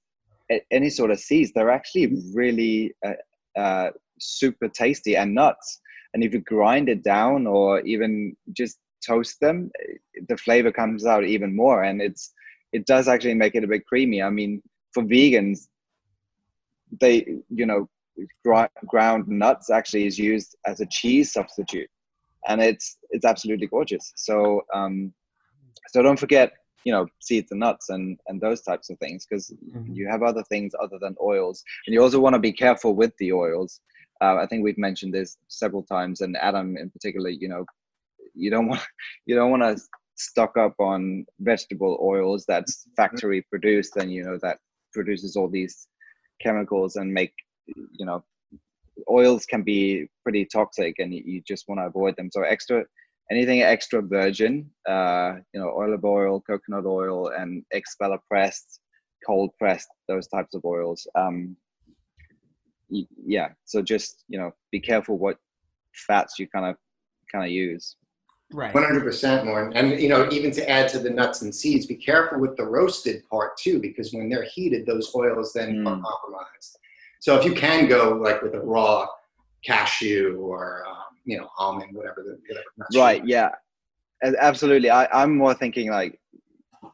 any 0.72 0.90
sort 0.90 1.12
of 1.12 1.20
seeds, 1.20 1.52
they're 1.54 1.72
actually 1.72 2.18
really 2.34 2.94
uh, 3.06 3.60
uh, 3.60 3.92
super 4.20 4.68
tasty 4.68 5.16
and 5.16 5.34
nuts. 5.34 5.82
And 6.14 6.24
if 6.24 6.34
you 6.34 6.40
grind 6.40 6.88
it 6.88 7.04
down 7.04 7.46
or 7.46 7.82
even 7.82 8.36
just 8.54 8.78
toast 9.06 9.40
them, 9.40 9.72
the 10.28 10.38
flavor 10.38 10.72
comes 10.72 11.06
out 11.06 11.24
even 11.24 11.56
more, 11.56 11.84
and 11.84 12.02
it's 12.02 12.34
it 12.72 12.86
does 12.86 13.08
actually 13.08 13.36
make 13.36 13.56
it 13.56 13.64
a 13.64 13.68
bit 13.68 13.86
creamy. 13.86 14.22
I 14.22 14.30
mean, 14.30 14.62
for 14.94 15.04
vegans, 15.04 15.68
they 17.00 17.26
you 17.50 17.66
know 17.66 17.90
ground 18.88 19.28
nuts 19.28 19.70
actually 19.70 20.06
is 20.06 20.18
used 20.18 20.56
as 20.66 20.80
a 20.80 20.86
cheese 20.86 21.34
substitute, 21.34 21.90
and 22.48 22.62
it's 22.62 22.98
it's 23.12 23.26
absolutely 23.26 23.68
gorgeous. 23.68 24.14
So 24.16 24.62
um, 24.74 25.14
so 25.90 26.02
don't 26.02 26.20
forget 26.20 26.54
you 26.86 26.92
know 26.92 27.08
seeds 27.20 27.52
and 27.52 27.60
nuts 27.60 27.90
and 27.90 28.20
and 28.28 28.40
those 28.40 28.62
types 28.62 28.90
of 28.90 28.98
things 29.00 29.26
because 29.26 29.54
mm-hmm. 29.76 29.92
you 29.92 30.08
have 30.08 30.24
other 30.24 30.44
things 30.44 30.74
other 30.82 30.98
than 31.02 31.16
oils 31.22 31.64
and 31.86 31.94
you 31.94 32.02
also 32.02 32.20
want 32.20 32.34
to 32.34 32.40
be 32.40 32.54
careful 32.54 32.96
with 32.96 33.12
the 33.18 33.34
oils 33.34 33.82
uh, 34.22 34.36
i 34.36 34.46
think 34.46 34.64
we've 34.64 34.78
mentioned 34.78 35.14
this 35.14 35.38
several 35.48 35.84
times 35.84 36.22
and 36.22 36.38
adam 36.38 36.78
in 36.78 36.90
particular 36.92 37.30
you 37.30 37.50
know 37.50 37.66
you 38.36 38.50
don't 38.50 38.68
want 38.68 38.82
you 39.26 39.36
don't 39.36 39.52
want 39.52 39.64
to 39.64 39.82
stock 40.16 40.56
up 40.58 40.74
on 40.80 41.26
vegetable 41.40 41.98
oils 42.02 42.46
that's 42.48 42.78
mm-hmm. 42.78 42.94
factory 42.96 43.46
produced 43.50 43.98
and 43.98 44.12
you 44.12 44.24
know 44.24 44.38
that 44.42 44.58
produces 44.94 45.36
all 45.36 45.50
these 45.50 45.88
chemicals 46.42 46.96
and 46.96 47.14
make 47.14 47.34
you 47.68 48.06
know 48.06 48.24
oils 49.10 49.46
can 49.46 49.62
be 49.62 50.08
pretty 50.24 50.46
toxic 50.46 50.96
and 51.00 51.14
you 51.14 51.42
just 51.46 51.68
want 51.68 51.80
to 51.80 51.86
avoid 51.86 52.16
them. 52.16 52.30
So 52.32 52.44
extra 52.44 52.86
anything 53.32 53.64
extra 53.64 54.04
virgin 54.04 54.70
uh 54.88 55.34
you 55.52 55.60
know 55.60 55.72
olive 55.72 56.06
oil 56.06 56.42
coconut 56.42 56.86
oil 56.86 57.30
and 57.30 57.64
expeller 57.72 58.20
pressed 58.30 58.80
cold 59.26 59.50
pressed 59.58 59.88
those 60.08 60.28
types 60.28 60.54
of 60.54 60.64
oils 60.64 61.08
um 61.16 61.58
yeah. 62.90 63.50
So 63.66 63.82
just 63.82 64.24
you 64.28 64.40
know 64.40 64.52
be 64.72 64.80
careful 64.80 65.18
what 65.18 65.38
fats 65.94 66.38
you 66.40 66.48
kind 66.48 66.66
of 66.66 66.76
kind 67.32 67.46
of 67.46 67.52
use 67.52 67.96
right. 68.54 68.74
100% 68.74 69.46
more 69.46 69.72
and 69.76 70.00
you 70.00 70.10
know 70.10 70.28
even 70.32 70.52
to 70.52 70.70
add 70.70 70.88
to 70.90 71.00
the 71.00 71.10
nuts 71.10 71.42
and 71.42 71.54
seeds 71.54 71.86
be 71.86 71.96
careful 71.96 72.40
with 72.40 72.56
the 72.58 72.64
roasted 72.66 73.24
part 73.30 73.58
too 73.58 73.80
because 73.80 74.14
when 74.14 74.30
they're 74.30 74.44
heated 74.56 74.86
those 74.86 75.14
oils 75.16 75.52
then 75.54 75.78
Mm. 75.78 75.88
are 75.88 76.02
compromised. 76.02 76.78
So 77.20 77.38
if 77.40 77.46
you 77.46 77.54
can 77.54 77.88
go 77.88 78.20
like 78.22 78.42
with 78.42 78.54
a 78.54 78.60
raw 78.60 79.08
cashew 79.66 80.38
or 80.40 80.84
um, 80.88 80.96
you 81.26 81.38
know 81.38 81.48
almond 81.58 81.96
whatever 81.96 82.22
the 82.24 82.38
whatever 82.48 82.66
nuts 82.78 82.96
right 82.98 83.26
yeah. 83.26 83.50
Absolutely. 84.24 84.90
I, 84.90 85.08
i'm 85.12 85.36
more 85.38 85.54
thinking 85.54 85.90
like 85.92 86.20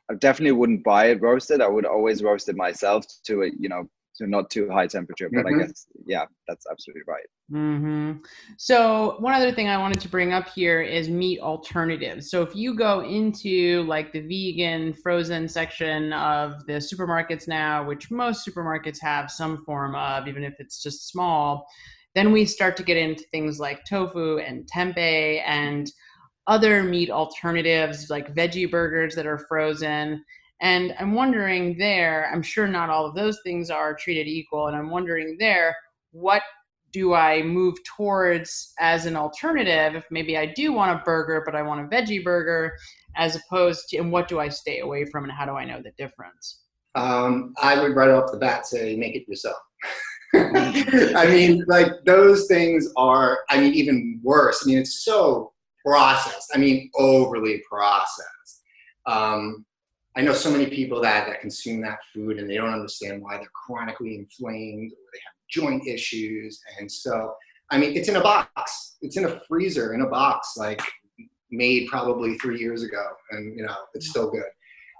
i 0.09 0.15
definitely 0.15 0.53
wouldn't 0.53 0.83
buy 0.83 1.07
it 1.11 1.21
roasted. 1.21 1.61
I 1.61 1.67
would 1.67 1.85
always 1.85 2.23
roast 2.23 2.49
it 2.49 2.55
myself 2.55 3.05
to 3.25 3.43
a 3.43 3.47
you 3.59 3.69
know 3.69 3.87
to 4.21 4.27
not 4.27 4.49
too 4.49 4.69
high 4.69 4.87
temperature 4.87 5.29
but 5.29 5.45
Mhm. 5.45 5.55
i 5.55 5.59
guess 5.63 5.87
yeah 6.05 6.25
that's 6.47 6.65
absolutely 6.71 7.03
right 7.07 7.25
hmm 7.51 8.13
So 8.57 9.17
one 9.19 9.33
other 9.33 9.51
thing 9.51 9.67
I 9.67 9.77
wanted 9.77 9.99
to 10.01 10.07
bring 10.09 10.31
up 10.31 10.47
here 10.47 10.81
is 10.81 11.09
meat 11.09 11.39
alternatives. 11.41 12.29
So 12.31 12.41
if 12.43 12.55
you 12.55 12.75
go 12.75 13.01
into 13.01 13.83
like 13.83 14.13
the 14.13 14.21
vegan 14.21 14.93
frozen 14.93 15.49
section 15.49 16.13
of 16.13 16.65
the 16.67 16.73
supermarkets 16.73 17.47
now, 17.49 17.83
which 17.85 18.09
most 18.09 18.47
supermarkets 18.47 18.99
have 19.01 19.29
some 19.29 19.65
form 19.65 19.95
of, 19.95 20.27
even 20.29 20.43
if 20.45 20.53
it's 20.59 20.81
just 20.81 21.09
small, 21.09 21.67
then 22.15 22.31
we 22.31 22.45
start 22.45 22.77
to 22.77 22.83
get 22.83 22.97
into 22.97 23.23
things 23.31 23.59
like 23.59 23.83
tofu 23.85 24.37
and 24.37 24.69
tempeh 24.73 25.41
and 25.45 25.91
other 26.47 26.83
meat 26.83 27.09
alternatives 27.09 28.09
like 28.09 28.33
veggie 28.33 28.69
burgers 28.69 29.13
that 29.15 29.27
are 29.27 29.39
frozen. 29.49 30.23
And 30.61 30.95
I'm 30.99 31.13
wondering 31.13 31.77
there, 31.77 32.29
I'm 32.31 32.43
sure 32.43 32.67
not 32.67 32.89
all 32.89 33.05
of 33.05 33.15
those 33.15 33.39
things 33.43 33.69
are 33.69 33.95
treated 33.95 34.27
equal. 34.27 34.67
And 34.67 34.77
I'm 34.77 34.89
wondering 34.89 35.37
there, 35.39 35.75
what 36.11 36.43
do 36.91 37.13
I 37.13 37.41
move 37.41 37.75
towards 37.83 38.73
as 38.79 39.05
an 39.05 39.15
alternative 39.15 39.95
if 39.95 40.05
maybe 40.11 40.37
I 40.37 40.45
do 40.45 40.73
want 40.73 40.99
a 40.99 41.03
burger, 41.03 41.41
but 41.45 41.55
I 41.55 41.61
want 41.61 41.81
a 41.81 41.87
veggie 41.95 42.23
burger, 42.23 42.75
as 43.15 43.35
opposed 43.35 43.89
to, 43.89 43.97
and 43.97 44.11
what 44.11 44.27
do 44.27 44.39
I 44.39 44.49
stay 44.49 44.79
away 44.79 45.05
from 45.05 45.23
and 45.23 45.33
how 45.33 45.45
do 45.45 45.53
I 45.53 45.65
know 45.65 45.81
the 45.81 45.91
difference? 45.97 46.61
um, 46.95 47.53
i 47.61 47.81
would 47.81 47.95
right 47.95 48.09
off 48.09 48.31
the 48.31 48.37
bat 48.37 48.65
say 48.65 48.95
make 48.95 49.15
it 49.15 49.27
yourself 49.27 49.57
I 50.33 51.27
mean, 51.27 51.65
like 51.67 51.91
those 52.05 52.47
things 52.47 52.87
are, 52.95 53.39
I 53.49 53.59
mean, 53.59 53.73
even 53.73 54.21
worse. 54.23 54.63
I 54.63 54.67
mean, 54.67 54.77
it's 54.77 55.03
so 55.03 55.51
processed. 55.85 56.51
I 56.55 56.57
mean, 56.57 56.89
overly 56.95 57.61
processed. 57.69 58.63
Um, 59.07 59.65
I 60.15 60.21
know 60.21 60.33
so 60.33 60.51
many 60.51 60.67
people 60.67 61.01
that, 61.01 61.27
that 61.27 61.41
consume 61.41 61.81
that 61.81 61.99
food 62.13 62.37
and 62.37 62.49
they 62.49 62.55
don't 62.55 62.73
understand 62.73 63.21
why 63.21 63.37
they're 63.37 63.47
chronically 63.65 64.15
inflamed 64.15 64.91
or 64.91 65.09
they 65.13 65.19
have 65.25 65.33
joint 65.49 65.87
issues. 65.87 66.59
And 66.79 66.91
so, 66.91 67.33
I 67.69 67.77
mean, 67.77 67.95
it's 67.95 68.09
in 68.09 68.17
a 68.17 68.21
box, 68.21 68.97
it's 69.01 69.15
in 69.15 69.25
a 69.25 69.39
freezer 69.47 69.93
in 69.93 70.01
a 70.01 70.07
box, 70.07 70.55
like 70.57 70.81
made 71.49 71.87
probably 71.87 72.37
three 72.39 72.59
years 72.59 72.83
ago. 72.83 73.03
And, 73.31 73.57
you 73.57 73.65
know, 73.65 73.75
it's 73.93 74.09
still 74.09 74.29
good. 74.29 74.43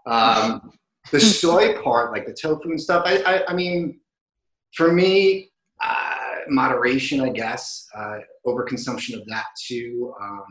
Um, 0.06 0.72
the 1.12 1.20
soy 1.20 1.82
part, 1.82 2.12
like 2.12 2.26
the 2.26 2.34
tofu 2.34 2.70
and 2.70 2.82
stuff, 2.82 3.04
I, 3.06 3.18
I, 3.24 3.48
I 3.50 3.54
mean, 3.54 4.00
for 4.76 4.94
me, 4.94 5.52
uh, 5.84 6.16
moderation, 6.48 7.20
I 7.22 7.30
guess, 7.30 7.88
uh, 7.96 8.20
overconsumption 8.46 9.20
of 9.20 9.26
that 9.28 9.46
too. 9.68 10.14
Um, 10.22 10.46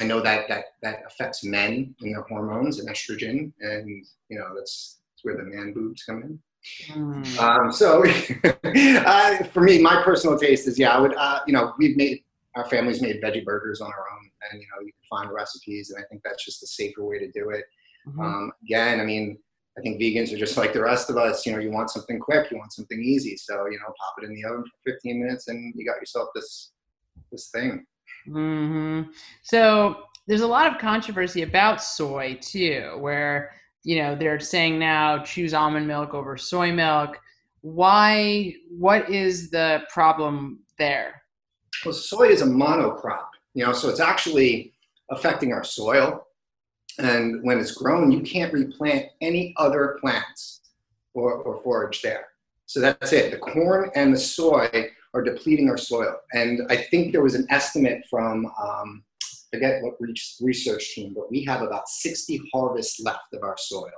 I 0.00 0.04
know 0.04 0.20
that 0.20 0.48
that 0.48 0.64
that 0.82 1.02
affects 1.06 1.44
men 1.44 1.94
and 2.00 2.14
their 2.14 2.22
hormones 2.22 2.78
and 2.78 2.88
estrogen, 2.88 3.52
and 3.60 4.06
you 4.28 4.38
know 4.38 4.54
that's, 4.54 5.00
that's 5.10 5.24
where 5.24 5.36
the 5.36 5.44
man 5.44 5.72
boobs 5.72 6.04
come 6.04 6.22
in. 6.22 6.38
Mm. 6.88 7.38
Um, 7.38 7.72
so, 7.72 8.04
uh, 9.06 9.44
for 9.44 9.60
me, 9.62 9.80
my 9.80 10.02
personal 10.02 10.38
taste 10.38 10.66
is 10.66 10.78
yeah, 10.78 10.96
I 10.96 11.00
would 11.00 11.14
uh, 11.14 11.40
you 11.46 11.52
know 11.52 11.72
we've 11.78 11.96
made 11.96 12.22
our 12.54 12.68
family's 12.68 13.00
made 13.00 13.22
veggie 13.22 13.44
burgers 13.44 13.80
on 13.80 13.88
our 13.88 14.06
own, 14.12 14.30
and 14.50 14.60
you 14.60 14.66
know 14.68 14.84
you 14.84 14.92
can 14.92 15.18
find 15.18 15.32
recipes, 15.32 15.90
and 15.90 16.02
I 16.02 16.06
think 16.08 16.22
that's 16.24 16.44
just 16.44 16.62
a 16.62 16.66
safer 16.66 17.04
way 17.04 17.18
to 17.18 17.30
do 17.30 17.50
it. 17.50 17.64
Mhm. 18.08 18.24
Um, 18.24 18.52
again, 18.62 19.00
I 19.00 19.04
mean, 19.04 19.38
I 19.78 19.82
think 19.82 20.00
vegans 20.00 20.32
are 20.32 20.38
just 20.38 20.56
like 20.56 20.72
the 20.72 20.82
rest 20.82 21.10
of 21.10 21.16
us. 21.16 21.44
You 21.44 21.52
know, 21.52 21.58
you 21.58 21.70
want 21.70 21.90
something 21.90 22.18
quick, 22.18 22.50
you 22.50 22.58
want 22.58 22.72
something 22.72 23.02
easy. 23.02 23.36
So, 23.36 23.66
you 23.66 23.78
know, 23.78 23.86
pop 23.86 24.14
it 24.22 24.24
in 24.24 24.34
the 24.34 24.44
oven 24.44 24.64
for 24.64 24.92
15 24.92 25.22
minutes 25.22 25.48
and 25.48 25.74
you 25.76 25.84
got 25.84 26.00
yourself 26.00 26.28
this 26.34 26.72
this 27.30 27.50
thing. 27.50 27.84
Hmm 28.26 29.02
So 29.42 29.96
there's 30.26 30.40
a 30.40 30.46
lot 30.46 30.72
of 30.72 30.78
controversy 30.78 31.42
about 31.42 31.82
soy 31.82 32.38
too, 32.40 32.96
where 32.98 33.52
you 33.84 34.02
know 34.02 34.14
they're 34.16 34.40
saying 34.40 34.78
now 34.78 35.22
choose 35.22 35.54
almond 35.54 35.86
milk 35.86 36.14
over 36.14 36.36
soy 36.36 36.72
milk. 36.72 37.18
Why? 37.60 38.54
What 38.70 39.08
is 39.10 39.50
the 39.50 39.82
problem 39.92 40.60
there? 40.78 41.22
Well, 41.84 41.94
soy 41.94 42.28
is 42.28 42.42
a 42.42 42.46
monocrop, 42.46 43.26
you 43.54 43.64
know, 43.64 43.72
so 43.72 43.88
it's 43.88 44.00
actually 44.00 44.72
affecting 45.10 45.52
our 45.52 45.64
soil. 45.64 46.26
And 46.98 47.42
when 47.42 47.58
it's 47.58 47.72
grown, 47.72 48.10
you 48.10 48.20
can't 48.20 48.52
replant 48.52 49.06
any 49.20 49.54
other 49.58 49.98
plants 50.00 50.62
or, 51.14 51.34
or 51.34 51.60
forage 51.62 52.00
there. 52.02 52.28
So 52.66 52.80
that's 52.80 53.12
it. 53.12 53.30
The 53.30 53.38
corn 53.38 53.90
and 53.94 54.12
the 54.12 54.18
soy 54.18 54.90
are 55.16 55.22
depleting 55.22 55.70
our 55.70 55.78
soil. 55.78 56.14
And 56.32 56.60
I 56.68 56.76
think 56.76 57.12
there 57.12 57.22
was 57.22 57.34
an 57.34 57.46
estimate 57.48 58.02
from, 58.10 58.46
um, 58.62 59.02
forget 59.50 59.82
what 59.82 59.94
research 60.40 60.94
team, 60.94 61.14
but 61.14 61.30
we 61.30 61.42
have 61.44 61.62
about 61.62 61.88
60 61.88 62.42
harvests 62.52 63.00
left 63.00 63.32
of 63.32 63.42
our 63.42 63.56
soil. 63.58 63.90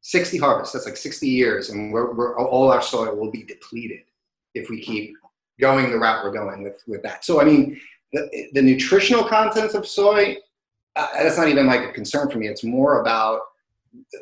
60 0.00 0.36
harvests, 0.38 0.72
that's 0.72 0.86
like 0.86 0.96
60 0.96 1.26
years, 1.26 1.70
and 1.70 1.92
we're, 1.92 2.12
we're, 2.14 2.38
all 2.38 2.70
our 2.70 2.82
soil 2.82 3.16
will 3.16 3.30
be 3.30 3.44
depleted 3.44 4.00
if 4.54 4.68
we 4.68 4.82
keep 4.82 5.14
going 5.60 5.90
the 5.90 5.98
route 5.98 6.24
we're 6.24 6.32
going 6.32 6.62
with, 6.62 6.82
with 6.86 7.02
that. 7.02 7.24
So, 7.24 7.40
I 7.40 7.44
mean, 7.44 7.80
the, 8.12 8.48
the 8.52 8.62
nutritional 8.62 9.24
contents 9.24 9.74
of 9.74 9.86
soy, 9.86 10.36
uh, 10.96 11.06
that's 11.14 11.38
not 11.38 11.48
even 11.48 11.66
like 11.66 11.88
a 11.88 11.92
concern 11.92 12.30
for 12.30 12.38
me. 12.38 12.48
It's 12.48 12.64
more 12.64 13.00
about 13.00 13.40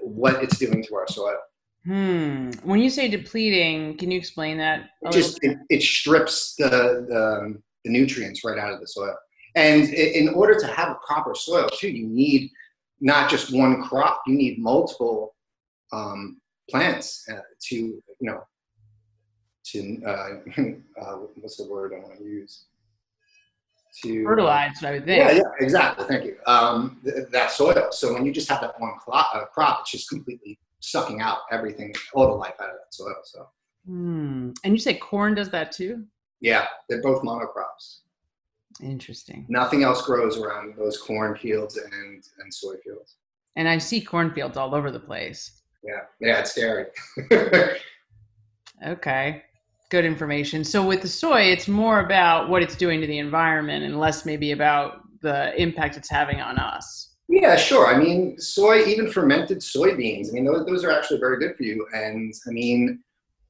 what 0.02 0.42
it's 0.42 0.58
doing 0.58 0.84
to 0.84 0.94
our 0.94 1.08
soil. 1.08 1.38
Hmm. 1.84 2.52
When 2.62 2.80
you 2.80 2.90
say 2.90 3.08
depleting, 3.08 3.96
can 3.98 4.10
you 4.10 4.18
explain 4.18 4.58
that? 4.58 4.90
It 5.02 5.12
just 5.12 5.38
it, 5.42 5.58
it 5.68 5.82
strips 5.82 6.54
the, 6.56 6.68
the 6.68 7.60
the 7.84 7.90
nutrients 7.90 8.44
right 8.44 8.58
out 8.58 8.72
of 8.72 8.80
the 8.80 8.86
soil. 8.86 9.16
And 9.54 9.88
in 9.88 10.28
order 10.30 10.58
to 10.58 10.66
have 10.66 10.90
a 10.90 10.98
proper 11.06 11.34
soil 11.34 11.68
too, 11.72 11.90
you 11.90 12.06
need 12.06 12.50
not 13.00 13.28
just 13.28 13.52
one 13.52 13.82
crop. 13.82 14.22
You 14.26 14.34
need 14.34 14.58
multiple 14.58 15.34
um, 15.92 16.40
plants 16.70 17.26
uh, 17.30 17.40
to 17.68 17.76
you 17.76 18.02
know 18.20 18.44
to 19.64 20.02
uh, 20.06 20.28
uh, 21.00 21.16
what's 21.40 21.56
the 21.56 21.68
word 21.68 21.92
I 21.94 21.98
want 22.06 22.18
to 22.18 22.24
use 22.24 22.66
to 24.02 24.24
fertilize. 24.24 24.82
I 24.82 24.92
would 24.92 25.04
think. 25.04 25.18
Yeah, 25.18 25.32
yeah, 25.32 25.42
exactly. 25.60 26.06
Thank 26.06 26.24
you. 26.24 26.36
Um, 26.46 27.00
th- 27.04 27.28
that 27.30 27.50
soil. 27.50 27.88
So 27.90 28.14
when 28.14 28.24
you 28.24 28.32
just 28.32 28.48
have 28.48 28.60
that 28.60 28.80
one 28.80 28.94
crop, 28.98 29.34
uh, 29.34 29.44
crop, 29.46 29.80
it's 29.80 29.90
just 29.90 30.08
completely 30.08 30.58
sucking 30.82 31.20
out 31.20 31.38
everything, 31.50 31.94
all 32.14 32.26
the 32.28 32.34
life 32.34 32.54
out 32.60 32.68
of 32.70 32.76
that 32.76 32.92
soil. 32.94 33.14
So 33.24 33.48
Hmm. 33.86 34.50
And 34.62 34.74
you 34.74 34.78
say 34.78 34.94
corn 34.94 35.34
does 35.34 35.50
that 35.50 35.72
too? 35.72 36.04
yeah, 36.40 36.66
they're 36.88 37.02
both 37.02 37.22
monocrops. 37.22 38.00
Interesting. 38.80 39.44
Nothing 39.48 39.82
else 39.84 40.02
grows 40.06 40.38
around 40.38 40.74
those 40.76 40.98
corn 40.98 41.36
fields 41.36 41.76
and 41.76 42.24
and 42.38 42.52
soy 42.54 42.74
fields. 42.84 43.16
And 43.56 43.68
I 43.68 43.78
see 43.78 44.00
cornfields 44.00 44.56
all 44.56 44.74
over 44.74 44.90
the 44.90 44.98
place. 45.00 45.62
Yeah, 45.84 46.00
yeah, 46.20 46.40
it's 46.40 46.52
scary. 46.52 46.86
Okay. 48.86 49.42
Good 49.90 50.04
information. 50.04 50.64
So 50.64 50.84
with 50.84 51.02
the 51.02 51.08
soy, 51.08 51.42
it's 51.42 51.68
more 51.68 52.00
about 52.00 52.48
what 52.48 52.62
it's 52.62 52.74
doing 52.76 53.00
to 53.00 53.06
the 53.06 53.18
environment 53.18 53.84
and 53.84 54.00
less 54.00 54.24
maybe 54.24 54.52
about 54.52 55.02
the 55.20 55.54
impact 55.60 55.96
it's 55.96 56.08
having 56.10 56.40
on 56.40 56.58
us. 56.58 57.11
Yeah, 57.32 57.56
sure. 57.56 57.86
I 57.86 57.96
mean, 57.98 58.38
soy, 58.38 58.84
even 58.84 59.10
fermented 59.10 59.58
soybeans. 59.60 60.28
I 60.28 60.32
mean, 60.32 60.44
those 60.44 60.66
those 60.66 60.84
are 60.84 60.90
actually 60.90 61.18
very 61.18 61.38
good 61.38 61.56
for 61.56 61.62
you. 61.62 61.86
And 61.94 62.32
I 62.46 62.50
mean, 62.50 63.02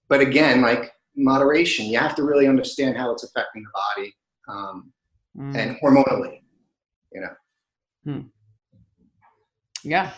but 0.08 0.20
again, 0.20 0.62
like 0.62 0.92
moderation. 1.16 1.86
You 1.86 1.98
have 1.98 2.14
to 2.14 2.22
really 2.22 2.46
understand 2.46 2.96
how 2.96 3.10
it's 3.12 3.24
affecting 3.24 3.64
the 3.64 3.70
body 3.74 4.14
um, 4.48 4.92
Mm. 5.36 5.56
and 5.56 5.76
hormonally. 5.80 6.42
You 7.12 7.26
know. 8.04 8.24
yeah. 9.82 10.10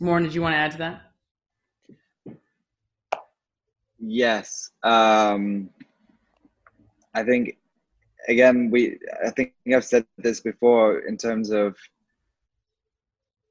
Warren, 0.00 0.22
did 0.22 0.34
you 0.34 0.42
want 0.42 0.52
to 0.52 0.58
add 0.58 0.72
to 0.72 0.78
that? 0.78 1.02
Yes. 3.98 4.70
Um, 4.82 5.70
I 7.14 7.22
think 7.22 7.56
again 8.28 8.70
we 8.70 8.98
I 9.24 9.30
think 9.30 9.54
I've 9.74 9.84
said 9.84 10.04
this 10.18 10.40
before 10.40 11.00
in 11.00 11.16
terms 11.16 11.50
of 11.50 11.76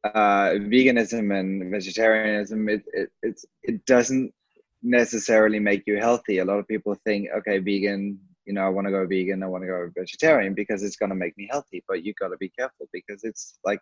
uh, 0.04 0.52
veganism 0.60 1.38
and 1.38 1.72
vegetarianism. 1.72 2.70
It, 2.70 2.84
it 2.94 3.10
it's 3.22 3.46
it 3.64 3.86
doesn't 3.86 4.34
necessarily 4.82 5.60
make 5.60 5.84
you 5.88 5.98
healthy. 5.98 6.40
A 6.40 6.46
lot 6.46 6.60
of 6.60 6.68
people 6.68 6.96
think, 7.06 7.30
okay, 7.38 7.60
vegan, 7.60 8.20
you 8.46 8.54
know, 8.54 8.62
I 8.62 8.70
want 8.70 8.86
to 8.88 8.92
go 8.92 9.08
vegan, 9.08 9.44
I 9.44 9.48
want 9.48 9.64
to 9.64 9.68
go 9.68 9.90
vegetarian 9.96 10.54
because 10.54 10.84
it's 10.84 10.98
going 10.98 11.10
to 11.10 11.16
make 11.16 11.38
me 11.38 11.48
healthy. 11.50 11.84
But 11.88 12.04
you 12.04 12.14
got 12.20 12.30
to 12.30 12.38
be 12.38 12.50
careful 12.50 12.88
because 12.92 13.24
it's 13.24 13.60
like 13.64 13.80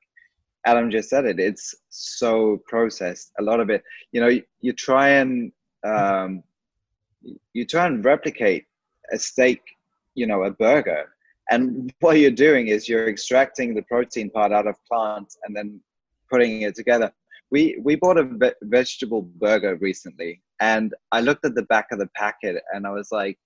Adam 0.65 0.91
just 0.91 1.09
said 1.09 1.25
it. 1.25 1.39
It's 1.39 1.73
so 1.89 2.61
processed. 2.67 3.31
A 3.39 3.43
lot 3.43 3.59
of 3.59 3.69
it, 3.69 3.83
you 4.11 4.21
know, 4.21 4.27
you, 4.27 4.43
you 4.61 4.73
try 4.73 5.09
and 5.09 5.51
um, 5.83 6.43
you 7.53 7.65
try 7.65 7.87
and 7.87 8.05
replicate 8.05 8.65
a 9.11 9.17
steak, 9.17 9.61
you 10.13 10.27
know, 10.27 10.43
a 10.43 10.51
burger, 10.51 11.09
and 11.49 11.91
what 11.99 12.19
you're 12.19 12.31
doing 12.31 12.67
is 12.67 12.87
you're 12.87 13.09
extracting 13.09 13.73
the 13.73 13.81
protein 13.83 14.29
part 14.29 14.51
out 14.51 14.67
of 14.67 14.75
plants 14.87 15.37
and 15.43 15.55
then 15.55 15.81
putting 16.31 16.63
it 16.63 16.75
together. 16.75 17.11
We 17.51 17.79
we 17.83 17.95
bought 17.95 18.17
a 18.17 18.23
ve- 18.23 18.61
vegetable 18.63 19.23
burger 19.23 19.75
recently, 19.75 20.41
and 20.59 20.93
I 21.11 21.19
looked 21.21 21.45
at 21.45 21.55
the 21.55 21.63
back 21.63 21.87
of 21.91 21.99
the 21.99 22.09
packet 22.15 22.63
and 22.73 22.87
I 22.87 22.91
was 22.91 23.09
like, 23.11 23.37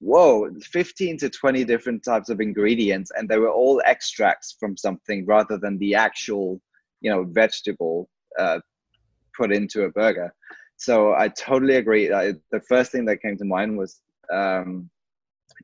whoa, 0.00 0.50
15 0.62 1.16
to 1.18 1.30
20 1.30 1.64
different 1.64 2.04
types 2.04 2.28
of 2.28 2.40
ingredients, 2.40 3.10
and 3.16 3.28
they 3.28 3.38
were 3.38 3.50
all 3.50 3.80
extracts 3.86 4.56
from 4.60 4.76
something 4.76 5.24
rather 5.24 5.56
than 5.56 5.78
the 5.78 5.94
actual, 5.94 6.60
you 7.00 7.10
know, 7.10 7.24
vegetable 7.24 8.08
uh, 8.38 8.60
put 9.36 9.52
into 9.52 9.84
a 9.84 9.90
burger. 9.90 10.32
So 10.76 11.14
I 11.14 11.28
totally 11.28 11.76
agree. 11.76 12.12
I, 12.12 12.34
the 12.50 12.60
first 12.68 12.92
thing 12.92 13.04
that 13.06 13.22
came 13.22 13.38
to 13.38 13.44
mind 13.44 13.78
was 13.78 14.00
um, 14.32 14.90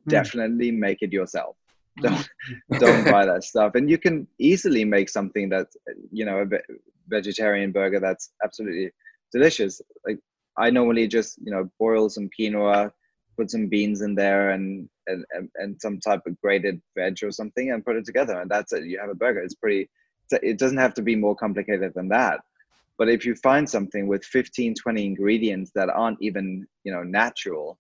hmm. 0.05 0.11
definitely 0.11 0.71
make 0.71 1.03
it 1.03 1.13
yourself. 1.13 1.57
Don't 2.01 2.29
don't 2.79 3.05
buy 3.11 3.27
that 3.27 3.45
stuff, 3.45 3.75
and 3.75 3.91
you 3.91 3.99
can 3.99 4.27
easily 4.39 4.85
make 4.85 5.09
something 5.09 5.49
that's 5.49 5.77
you 6.11 6.25
know 6.25 6.43
a 6.43 6.47
vegetarian 7.09 7.73
burger 7.73 8.01
that's 8.01 8.31
absolutely 8.45 8.91
delicious. 9.33 9.81
Like 10.07 10.19
I 10.57 10.71
normally 10.71 11.07
just 11.09 11.39
you 11.45 11.53
know 11.53 11.71
boil 11.79 12.09
some 12.09 12.29
quinoa, 12.39 12.93
put 13.37 13.51
some 13.51 13.69
beans 13.69 14.03
in 14.03 14.15
there 14.15 14.51
and, 14.51 14.89
and, 15.07 15.25
and, 15.57 15.81
some 15.81 15.99
type 15.99 16.21
of 16.27 16.39
grated 16.43 16.81
veg 16.97 17.17
or 17.23 17.31
something 17.31 17.73
and 17.73 17.85
put 17.85 17.97
it 17.97 18.05
together 18.05 18.41
and 18.41 18.51
that's 18.51 18.73
it. 18.73 18.85
You 18.85 18.99
have 19.01 19.11
a 19.11 19.15
burger. 19.15 19.41
It's 19.41 19.55
pretty 19.55 19.89
it 20.31 20.59
doesn't 20.59 20.79
have 20.79 20.95
to 20.95 21.03
be 21.03 21.17
more 21.17 21.35
complicated 21.35 21.93
than 21.95 22.09
that. 22.09 22.41
But 22.99 23.09
if 23.09 23.25
you 23.25 23.35
find 23.35 23.69
something 23.69 24.07
with 24.07 24.25
15 24.25 24.75
20 24.75 25.07
ingredients 25.07 25.71
that 25.75 25.89
aren't 25.89 26.21
even 26.21 26.67
you 26.85 26.93
know 26.93 27.03
natural 27.03 27.79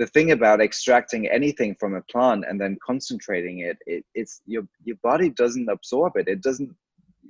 the 0.00 0.06
thing 0.06 0.30
about 0.30 0.62
extracting 0.62 1.28
anything 1.28 1.76
from 1.78 1.94
a 1.94 2.00
plant 2.00 2.46
and 2.48 2.58
then 2.58 2.78
concentrating 2.84 3.58
it, 3.58 3.76
it 3.84 4.02
it's 4.14 4.40
your 4.46 4.62
your 4.82 4.96
body 5.02 5.28
doesn't 5.28 5.68
absorb 5.68 6.16
it. 6.16 6.26
It 6.26 6.42
doesn't 6.42 6.74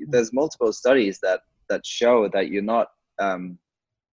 there's 0.06 0.32
multiple 0.32 0.72
studies 0.72 1.18
that 1.20 1.40
that 1.68 1.84
show 1.84 2.28
that 2.32 2.48
you're 2.48 2.62
not 2.62 2.86
um, 3.18 3.58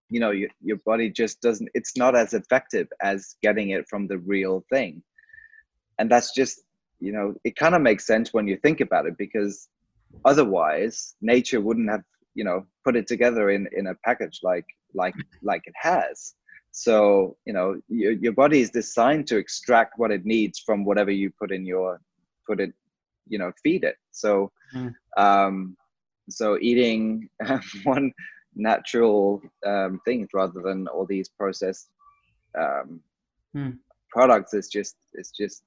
you 0.09 0.20
know 0.20 0.30
your, 0.30 0.48
your 0.62 0.78
body 0.86 1.11
just 1.11 1.42
doesn't 1.42 1.68
it's 1.74 1.98
not 1.98 2.16
as 2.16 2.32
effective 2.32 2.88
as 3.02 3.36
getting 3.42 3.70
it 3.70 3.86
from 3.90 4.07
the 4.07 4.18
real 4.20 4.64
thing. 4.72 5.02
And 5.98 6.11
that's 6.11 6.34
just 6.34 6.62
you 6.98 7.12
know 7.12 7.34
it 7.44 7.57
kind 7.57 7.74
of 7.74 7.82
makes 7.82 8.07
sense 8.07 8.32
when 8.32 8.48
you 8.48 8.57
think 8.57 8.80
about 8.80 9.04
it 9.04 9.18
because 9.18 9.68
otherwise 10.24 11.14
nature 11.20 11.61
wouldn't 11.61 11.90
have 11.90 12.04
you 12.34 12.44
know 12.44 12.64
put 12.84 12.96
it 12.96 13.07
together 13.07 13.50
in 13.50 13.68
in 13.76 13.88
a 13.88 13.94
package 14.02 14.40
like 14.42 14.64
like 14.94 15.14
like 15.42 15.61
it 15.66 15.74
has 15.76 16.32
so 16.79 17.35
you 17.47 17.55
know 17.55 17.81
your, 17.89 18.12
your 18.12 18.35
body 18.35 18.61
is 18.61 18.68
designed 18.68 19.27
to 19.27 19.39
extract 19.39 19.95
what 19.97 20.11
it 20.11 20.27
needs 20.27 20.59
from 20.59 20.85
whatever 20.85 21.11
you 21.11 21.31
put 21.39 21.51
in 21.51 21.64
your 21.64 21.99
put 22.47 22.61
it 22.61 22.70
you 23.27 23.39
know 23.39 23.51
feed 23.62 23.83
it 23.83 23.97
so 24.11 24.53
mm. 24.74 24.93
um 25.16 25.74
so 26.29 26.59
eating 26.61 27.31
one 27.85 28.12
natural 28.55 29.41
um, 29.64 30.01
things 30.05 30.29
rather 30.35 30.61
than 30.61 30.87
all 30.89 31.07
these 31.07 31.31
processed 31.31 31.89
um, 32.59 33.01
hmm. 33.55 33.70
products 34.11 34.53
is 34.53 34.68
just 34.68 34.97
it's 35.14 35.31
just 35.31 35.62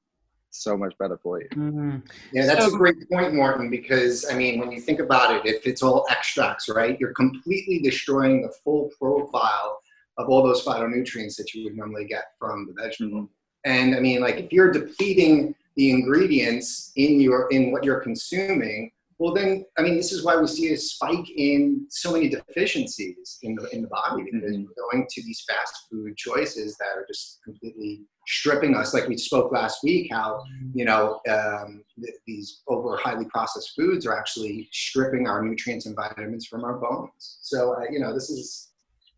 so 0.51 0.75
much 0.75 0.97
better 0.97 1.19
for 1.21 1.39
you. 1.39 1.47
Mm-hmm. 1.49 1.97
Yeah, 2.33 2.47
that's 2.47 2.65
so, 2.65 2.73
a 2.73 2.77
great 2.77 3.07
point, 3.07 3.35
Morton, 3.35 3.69
Because 3.69 4.25
I 4.31 4.33
mean, 4.33 4.59
when 4.59 4.71
you 4.71 4.81
think 4.81 4.99
about 4.99 5.35
it, 5.35 5.45
if 5.45 5.67
it's 5.67 5.83
all 5.83 6.07
extracts, 6.09 6.67
right, 6.67 6.99
you're 6.99 7.13
completely 7.13 7.77
destroying 7.77 8.41
the 8.41 8.51
full 8.63 8.89
profile 8.97 9.79
of 10.19 10.29
all 10.29 10.43
those 10.43 10.63
phytonutrients 10.63 11.35
that 11.37 11.53
you 11.53 11.63
would 11.63 11.75
normally 11.75 12.05
get 12.05 12.25
from 12.37 12.67
the 12.67 12.79
vegetable. 12.79 13.21
Mm-hmm. 13.21 13.71
And 13.71 13.95
I 13.95 13.99
mean, 13.99 14.21
like 14.21 14.35
if 14.35 14.51
you're 14.51 14.71
depleting 14.71 15.55
the 15.75 15.89
ingredients 15.89 16.91
in 16.95 17.19
your 17.19 17.47
in 17.49 17.71
what 17.71 17.83
you're 17.83 18.01
consuming, 18.01 18.91
well 19.19 19.33
then 19.33 19.65
i 19.77 19.81
mean 19.81 19.95
this 19.95 20.11
is 20.11 20.23
why 20.23 20.35
we 20.35 20.47
see 20.47 20.73
a 20.73 20.77
spike 20.77 21.29
in 21.29 21.85
so 21.89 22.11
many 22.11 22.27
deficiencies 22.27 23.37
in 23.43 23.53
the 23.53 23.69
in 23.75 23.81
the 23.81 23.87
body 23.89 24.23
because 24.23 24.55
mm-hmm. 24.55 24.63
we're 24.63 24.91
going 24.91 25.05
to 25.09 25.21
these 25.23 25.43
fast 25.47 25.85
food 25.91 26.15
choices 26.17 26.75
that 26.77 26.97
are 26.97 27.05
just 27.07 27.39
completely 27.43 28.01
stripping 28.27 28.75
us 28.75 28.93
like 28.93 29.07
we 29.07 29.17
spoke 29.17 29.51
last 29.51 29.83
week 29.83 30.07
how 30.11 30.41
you 30.73 30.85
know 30.85 31.19
um, 31.29 31.83
th- 32.01 32.15
these 32.25 32.61
over 32.67 32.97
highly 32.97 33.25
processed 33.25 33.73
foods 33.75 34.05
are 34.05 34.17
actually 34.17 34.67
stripping 34.71 35.27
our 35.27 35.43
nutrients 35.43 35.85
and 35.85 35.95
vitamins 35.95 36.47
from 36.47 36.63
our 36.63 36.77
bones 36.77 37.39
so 37.41 37.73
uh, 37.73 37.83
you 37.91 37.99
know 37.99 38.13
this 38.13 38.29
is 38.29 38.68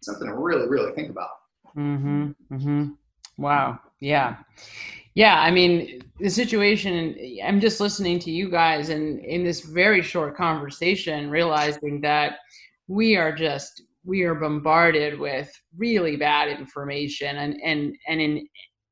something 0.02 0.28
to 0.28 0.36
really 0.36 0.68
really 0.68 0.92
think 0.94 1.10
about 1.10 1.30
mm-hmm 1.76 2.32
mm-hmm 2.52 2.90
wow 3.38 3.80
yeah 4.00 4.38
yeah, 5.14 5.42
I 5.42 5.52
mean, 5.52 6.02
the 6.20 6.30
situation, 6.30 7.18
I'm 7.44 7.60
just 7.60 7.82
listening 7.82 8.18
to 8.20 8.32
you 8.32 8.50
guys 8.50 8.90
and 8.90 9.20
in 9.20 9.44
this 9.44 9.62
very 9.62 10.02
short 10.02 10.38
conversation, 10.38 11.30
realizing 11.30 12.00
that 12.02 12.38
we 12.88 13.18
are 13.18 13.34
just, 13.34 13.84
we 14.06 14.24
are 14.24 14.36
bombarded 14.36 15.20
with 15.20 15.52
really 15.78 16.16
bad 16.16 16.48
information 16.48 17.38
and, 17.38 17.60
and, 17.62 17.96
and 18.08 18.22
in 18.22 18.48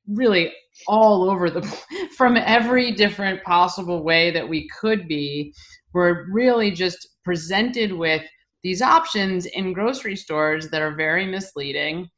really 0.10 0.52
all 0.88 1.30
over 1.30 1.50
the, 1.50 1.62
from 2.18 2.36
every 2.36 2.92
different 2.92 3.42
possible 3.44 4.04
way 4.04 4.30
that 4.32 4.48
we 4.48 4.68
could 4.78 5.08
be. 5.08 5.54
We're 5.94 6.30
really 6.32 6.70
just 6.70 7.08
presented 7.24 7.94
with 7.94 8.24
these 8.64 8.82
options 8.82 9.46
in 9.46 9.74
grocery 9.74 10.16
stores 10.16 10.70
that 10.70 10.82
are 10.82 10.96
very 10.96 11.26
misleading. 11.26 12.10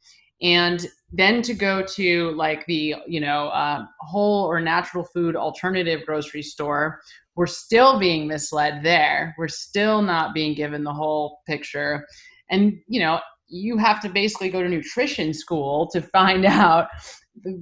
And 0.42 0.88
then 1.12 1.42
to 1.44 1.54
go 1.54 1.84
to 1.84 2.32
like 2.32 2.66
the 2.66 2.96
you 3.08 3.20
know 3.20 3.50
uh, 3.50 3.86
whole 4.00 4.46
or 4.46 4.60
natural 4.60 5.04
food 5.04 5.36
alternative 5.36 6.02
grocery 6.06 6.42
store 6.42 7.00
we're 7.36 7.48
still 7.48 7.98
being 7.98 8.28
misled 8.28 8.84
there. 8.84 9.34
We're 9.38 9.48
still 9.48 10.02
not 10.02 10.34
being 10.34 10.54
given 10.54 10.84
the 10.84 10.94
whole 10.94 11.40
picture. 11.48 12.06
And 12.50 12.80
you 12.88 13.00
know 13.00 13.20
you 13.48 13.78
have 13.78 14.02
to 14.02 14.10
basically 14.10 14.50
go 14.50 14.64
to 14.64 14.70
nutrition 14.70 15.34
school 15.34 15.90
to 15.92 16.02
find 16.02 16.46
out 16.64 16.88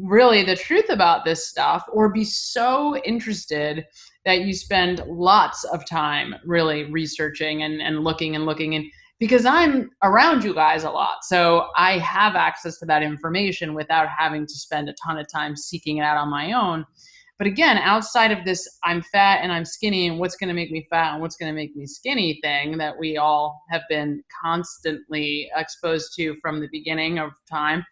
really 0.01 0.43
the 0.43 0.55
truth 0.55 0.89
about 0.89 1.25
this 1.25 1.47
stuff 1.47 1.83
or 1.91 2.11
be 2.11 2.23
so 2.23 2.97
interested 2.97 3.85
that 4.29 4.41
you 4.41 4.53
spend 4.53 5.01
lots 5.07 5.63
of 5.63 5.83
time 5.87 6.35
really 6.45 6.83
researching 6.83 7.63
and, 7.63 7.81
and 7.81 8.03
looking 8.03 8.35
and 8.35 8.45
looking 8.45 8.75
and 8.75 8.85
because 9.17 9.43
I'm 9.43 9.89
around 10.03 10.43
you 10.43 10.53
guys 10.53 10.83
a 10.83 10.91
lot. 10.91 11.23
So 11.23 11.69
I 11.75 11.97
have 11.97 12.35
access 12.35 12.77
to 12.77 12.85
that 12.85 13.01
information 13.01 13.73
without 13.73 14.07
having 14.07 14.45
to 14.45 14.53
spend 14.53 14.87
a 14.87 14.93
ton 14.93 15.17
of 15.17 15.27
time 15.27 15.55
seeking 15.55 15.97
it 15.97 16.01
out 16.03 16.15
on 16.15 16.29
my 16.29 16.53
own. 16.53 16.85
But 17.39 17.47
again, 17.47 17.79
outside 17.79 18.31
of 18.31 18.45
this, 18.45 18.67
I'm 18.83 19.01
fat 19.01 19.39
and 19.41 19.51
I'm 19.51 19.65
skinny, 19.65 20.05
and 20.05 20.19
what's 20.19 20.35
going 20.35 20.49
to 20.49 20.53
make 20.53 20.69
me 20.69 20.85
fat 20.91 21.13
and 21.13 21.23
what's 21.23 21.35
going 21.35 21.51
to 21.51 21.55
make 21.55 21.75
me 21.75 21.87
skinny 21.87 22.37
thing 22.43 22.77
that 22.77 22.95
we 22.99 23.17
all 23.17 23.63
have 23.71 23.81
been 23.89 24.23
constantly 24.43 25.49
exposed 25.55 26.13
to 26.17 26.35
from 26.39 26.59
the 26.59 26.69
beginning 26.71 27.17
of 27.17 27.31
time, 27.49 27.83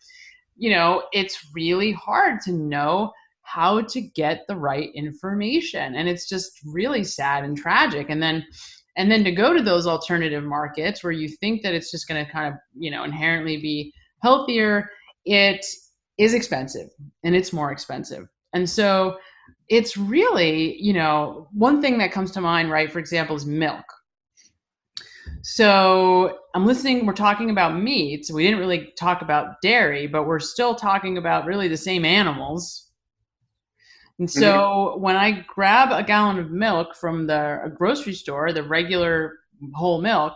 you 0.55 0.69
know, 0.69 1.03
it's 1.13 1.47
really 1.55 1.93
hard 1.93 2.41
to 2.41 2.51
know 2.51 3.11
how 3.47 3.81
to 3.81 4.01
get 4.01 4.43
the 4.47 4.55
right 4.55 4.89
information. 4.93 5.95
And 5.95 6.09
it's 6.09 6.27
just 6.27 6.59
really 6.65 7.03
sad 7.03 7.43
and 7.43 7.57
tragic. 7.57 8.09
And 8.09 8.21
then, 8.21 8.45
and 8.97 9.11
then 9.11 9.23
to 9.23 9.31
go 9.31 9.53
to 9.53 9.63
those 9.63 9.87
alternative 9.87 10.43
markets 10.43 11.03
where 11.03 11.13
you 11.13 11.29
think 11.29 11.61
that 11.61 11.73
it's 11.73 11.91
just 11.91 12.07
going 12.07 12.23
to 12.23 12.29
kind 12.29 12.53
of 12.53 12.59
you 12.75 12.91
know 12.91 13.03
inherently 13.03 13.57
be 13.57 13.93
healthier 14.21 14.89
it 15.25 15.65
is 16.17 16.33
expensive 16.33 16.89
and 17.23 17.35
it's 17.35 17.53
more 17.53 17.71
expensive 17.71 18.27
and 18.53 18.69
so 18.69 19.17
it's 19.69 19.95
really 19.95 20.81
you 20.81 20.93
know 20.93 21.47
one 21.53 21.81
thing 21.81 21.97
that 21.97 22.11
comes 22.11 22.31
to 22.31 22.41
mind 22.41 22.71
right 22.71 22.91
for 22.91 22.99
example 22.99 23.35
is 23.35 23.45
milk 23.45 23.85
so 25.43 26.39
i'm 26.55 26.65
listening 26.65 27.05
we're 27.05 27.13
talking 27.13 27.51
about 27.51 27.79
meat 27.79 28.25
so 28.25 28.33
we 28.33 28.43
didn't 28.43 28.59
really 28.59 28.91
talk 28.97 29.21
about 29.21 29.61
dairy 29.61 30.07
but 30.07 30.25
we're 30.25 30.39
still 30.39 30.73
talking 30.73 31.17
about 31.17 31.45
really 31.45 31.67
the 31.67 31.77
same 31.77 32.03
animals 32.03 32.86
and 34.19 34.29
so 34.29 34.41
mm-hmm. 34.41 35.01
when 35.01 35.15
I 35.15 35.45
grab 35.47 35.91
a 35.91 36.03
gallon 36.03 36.39
of 36.39 36.49
milk 36.49 36.95
from 36.95 37.27
the 37.27 37.71
grocery 37.75 38.13
store, 38.13 38.51
the 38.51 38.63
regular 38.63 39.39
whole 39.75 40.01
milk, 40.01 40.33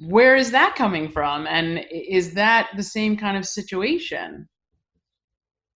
where 0.00 0.36
is 0.36 0.50
that 0.50 0.76
coming 0.76 1.08
from? 1.08 1.46
And 1.46 1.84
is 1.90 2.34
that 2.34 2.70
the 2.76 2.82
same 2.82 3.16
kind 3.16 3.36
of 3.36 3.46
situation? 3.46 4.48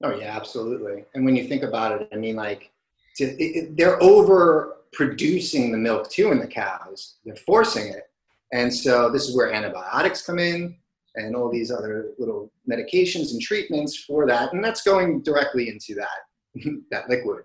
Oh 0.04 0.14
yeah, 0.14 0.36
absolutely. 0.36 1.04
And 1.14 1.24
when 1.24 1.34
you 1.34 1.46
think 1.46 1.62
about 1.62 2.00
it, 2.00 2.08
I 2.12 2.16
mean, 2.16 2.36
like 2.36 2.70
to, 3.16 3.24
it, 3.24 3.56
it, 3.56 3.76
they're 3.76 4.02
over 4.02 4.76
producing 4.92 5.72
the 5.72 5.78
milk 5.78 6.10
too 6.10 6.30
in 6.30 6.38
the 6.38 6.46
cows. 6.46 7.16
They're 7.24 7.36
forcing 7.36 7.88
it, 7.88 8.10
and 8.52 8.72
so 8.72 9.10
this 9.10 9.28
is 9.28 9.36
where 9.36 9.52
antibiotics 9.52 10.26
come 10.26 10.38
in. 10.38 10.76
and 11.14 11.36
all 11.36 11.50
these 11.50 11.70
other 11.70 12.12
little 12.18 12.50
medications 12.70 13.32
and 13.32 13.40
treatments 13.40 14.04
for 14.04 14.26
that, 14.26 14.52
and 14.52 14.64
that's 14.64 14.82
going 14.82 15.22
directly 15.22 15.68
into 15.68 15.94
that 15.94 16.08
that 16.90 17.08
liquid. 17.08 17.44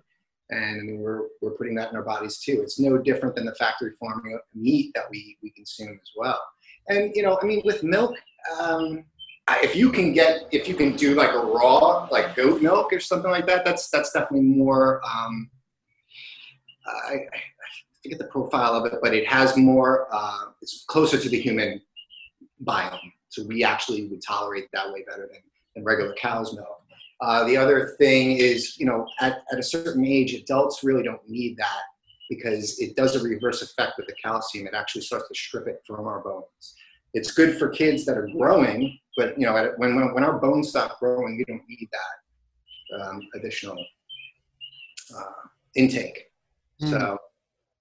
And 0.50 0.98
we're 1.00 1.24
we're 1.42 1.56
putting 1.58 1.74
that 1.74 1.90
in 1.90 1.96
our 1.96 2.02
bodies 2.02 2.38
too. 2.38 2.60
It's 2.62 2.80
no 2.80 2.96
different 2.96 3.34
than 3.34 3.44
the 3.44 3.54
factory 3.54 3.92
farming 4.00 4.38
meat 4.54 4.92
that 4.94 5.04
we 5.10 5.36
we 5.42 5.50
consume 5.50 5.98
as 6.00 6.10
well. 6.16 6.40
And 6.88 7.12
you 7.14 7.22
know, 7.22 7.38
I 7.42 7.44
mean, 7.44 7.62
with 7.64 7.82
milk. 7.82 8.16
Um, 8.58 9.04
if 9.56 9.74
you 9.74 9.90
can 9.90 10.12
get 10.12 10.46
if 10.52 10.68
you 10.68 10.74
can 10.74 10.94
do 10.96 11.14
like 11.14 11.32
a 11.32 11.38
raw 11.38 12.06
like 12.10 12.36
goat 12.36 12.60
milk 12.60 12.92
or 12.92 13.00
something 13.00 13.30
like 13.30 13.46
that 13.46 13.64
that's 13.64 13.88
that's 13.88 14.12
definitely 14.12 14.42
more 14.42 15.00
um, 15.04 15.50
I, 16.86 17.14
I 17.14 17.26
forget 18.02 18.18
the 18.18 18.26
profile 18.26 18.74
of 18.74 18.86
it 18.86 18.98
but 19.02 19.14
it 19.14 19.26
has 19.26 19.56
more 19.56 20.06
uh, 20.12 20.46
it's 20.60 20.84
closer 20.86 21.18
to 21.18 21.28
the 21.28 21.40
human 21.40 21.80
biome 22.64 23.12
so 23.28 23.44
we 23.46 23.64
actually 23.64 24.06
would 24.08 24.22
tolerate 24.22 24.68
that 24.72 24.92
way 24.92 25.04
better 25.08 25.28
than, 25.32 25.40
than 25.74 25.84
regular 25.84 26.14
cow's 26.20 26.54
milk 26.54 26.77
uh, 27.20 27.44
the 27.44 27.56
other 27.56 27.94
thing 27.98 28.32
is 28.32 28.78
you 28.78 28.86
know 28.86 29.06
at, 29.20 29.42
at 29.52 29.58
a 29.58 29.62
certain 29.62 30.04
age 30.04 30.34
adults 30.34 30.84
really 30.84 31.02
don't 31.02 31.26
need 31.28 31.56
that 31.56 31.82
because 32.30 32.78
it 32.78 32.94
does 32.94 33.16
a 33.16 33.22
reverse 33.22 33.62
effect 33.62 33.92
with 33.96 34.06
the 34.06 34.14
calcium 34.22 34.66
it 34.66 34.74
actually 34.74 35.02
starts 35.02 35.28
to 35.28 35.34
strip 35.34 35.66
it 35.66 35.82
from 35.86 36.06
our 36.06 36.20
bones 36.20 36.74
it's 37.14 37.30
good 37.32 37.58
for 37.58 37.68
kids 37.68 38.04
that 38.04 38.16
are 38.16 38.28
growing, 38.28 38.98
but 39.16 39.38
you 39.38 39.46
know, 39.46 39.72
when, 39.76 39.96
when, 39.96 40.14
when 40.14 40.24
our 40.24 40.38
bones 40.38 40.68
stop 40.68 40.98
growing, 41.00 41.36
we 41.36 41.44
don't 41.44 41.62
need 41.68 41.88
that 41.92 43.00
um, 43.00 43.20
additional 43.34 43.82
uh, 45.16 45.48
intake. 45.74 46.26
Mm. 46.82 46.90
So, 46.90 47.18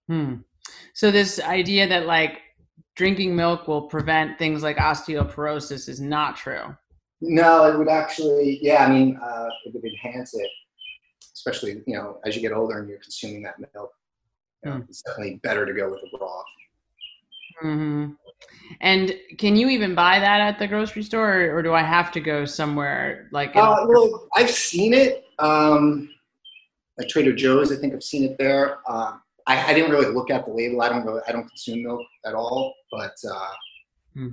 hmm. 0.08 0.34
so 0.94 1.12
this 1.12 1.40
idea 1.40 1.88
that 1.88 2.06
like 2.06 2.40
drinking 2.96 3.36
milk 3.36 3.68
will 3.68 3.84
prevent 3.84 4.40
things 4.40 4.64
like 4.64 4.78
osteoporosis 4.78 5.90
is 5.90 6.00
not 6.00 6.38
true. 6.38 6.76
No, 7.22 7.65
it 7.65 7.78
would 7.78 7.89
actually, 7.89 8.59
yeah, 8.61 8.86
I 8.86 8.89
mean, 8.89 9.20
uh, 9.22 9.49
it 9.65 9.74
would 9.74 9.84
enhance 9.84 10.36
it, 10.36 10.49
especially, 11.34 11.82
you 11.88 11.95
know, 11.95 12.20
as 12.26 12.36
you 12.36 12.41
get 12.41 12.51
older 12.51 12.80
and 12.80 12.88
you're 12.88 12.99
consuming 12.99 13.41
that 13.43 13.55
milk. 13.59 13.91
You 14.63 14.72
know, 14.72 14.78
mm. 14.78 14.89
It's 14.89 15.01
definitely 15.01 15.39
better 15.43 15.65
to 15.65 15.74
go 15.74 15.89
with 15.89 16.01
the 16.01 16.18
broth. 16.18 16.45
Mm-hmm. 17.63 18.11
And 18.82 19.15
can 19.38 19.55
you 19.55 19.70
even 19.70 19.95
buy 19.95 20.20
that 20.20 20.41
at 20.41 20.59
the 20.59 20.68
grocery 20.68 21.03
store, 21.03 21.41
or, 21.41 21.57
or 21.57 21.63
do 21.63 21.74
I 21.74 21.82
have 21.82 22.11
to 22.11 22.20
go 22.20 22.45
somewhere 22.45 23.30
like? 23.32 23.55
Uh, 23.55 23.86
well, 23.88 24.28
I've 24.36 24.51
seen 24.51 24.93
it. 24.93 25.26
Um, 25.39 26.09
like 26.97 27.07
Trader 27.07 27.34
Joe's, 27.34 27.72
I 27.72 27.76
think 27.76 27.93
I've 27.93 28.03
seen 28.03 28.24
it 28.24 28.38
there. 28.38 28.80
Uh, 28.88 29.18
I, 29.45 29.72
I, 29.72 29.74
didn't 29.74 29.91
really 29.91 30.11
look 30.11 30.32
at 30.32 30.45
the 30.45 30.51
label. 30.51 30.82
I 30.82 30.89
don't 30.89 31.05
really, 31.05 31.22
I 31.28 31.32
don't 31.32 31.47
consume 31.47 31.84
milk 31.84 32.01
at 32.26 32.34
all. 32.34 32.74
But 32.91 33.15
uh, 33.30 33.49
hmm. 34.13 34.30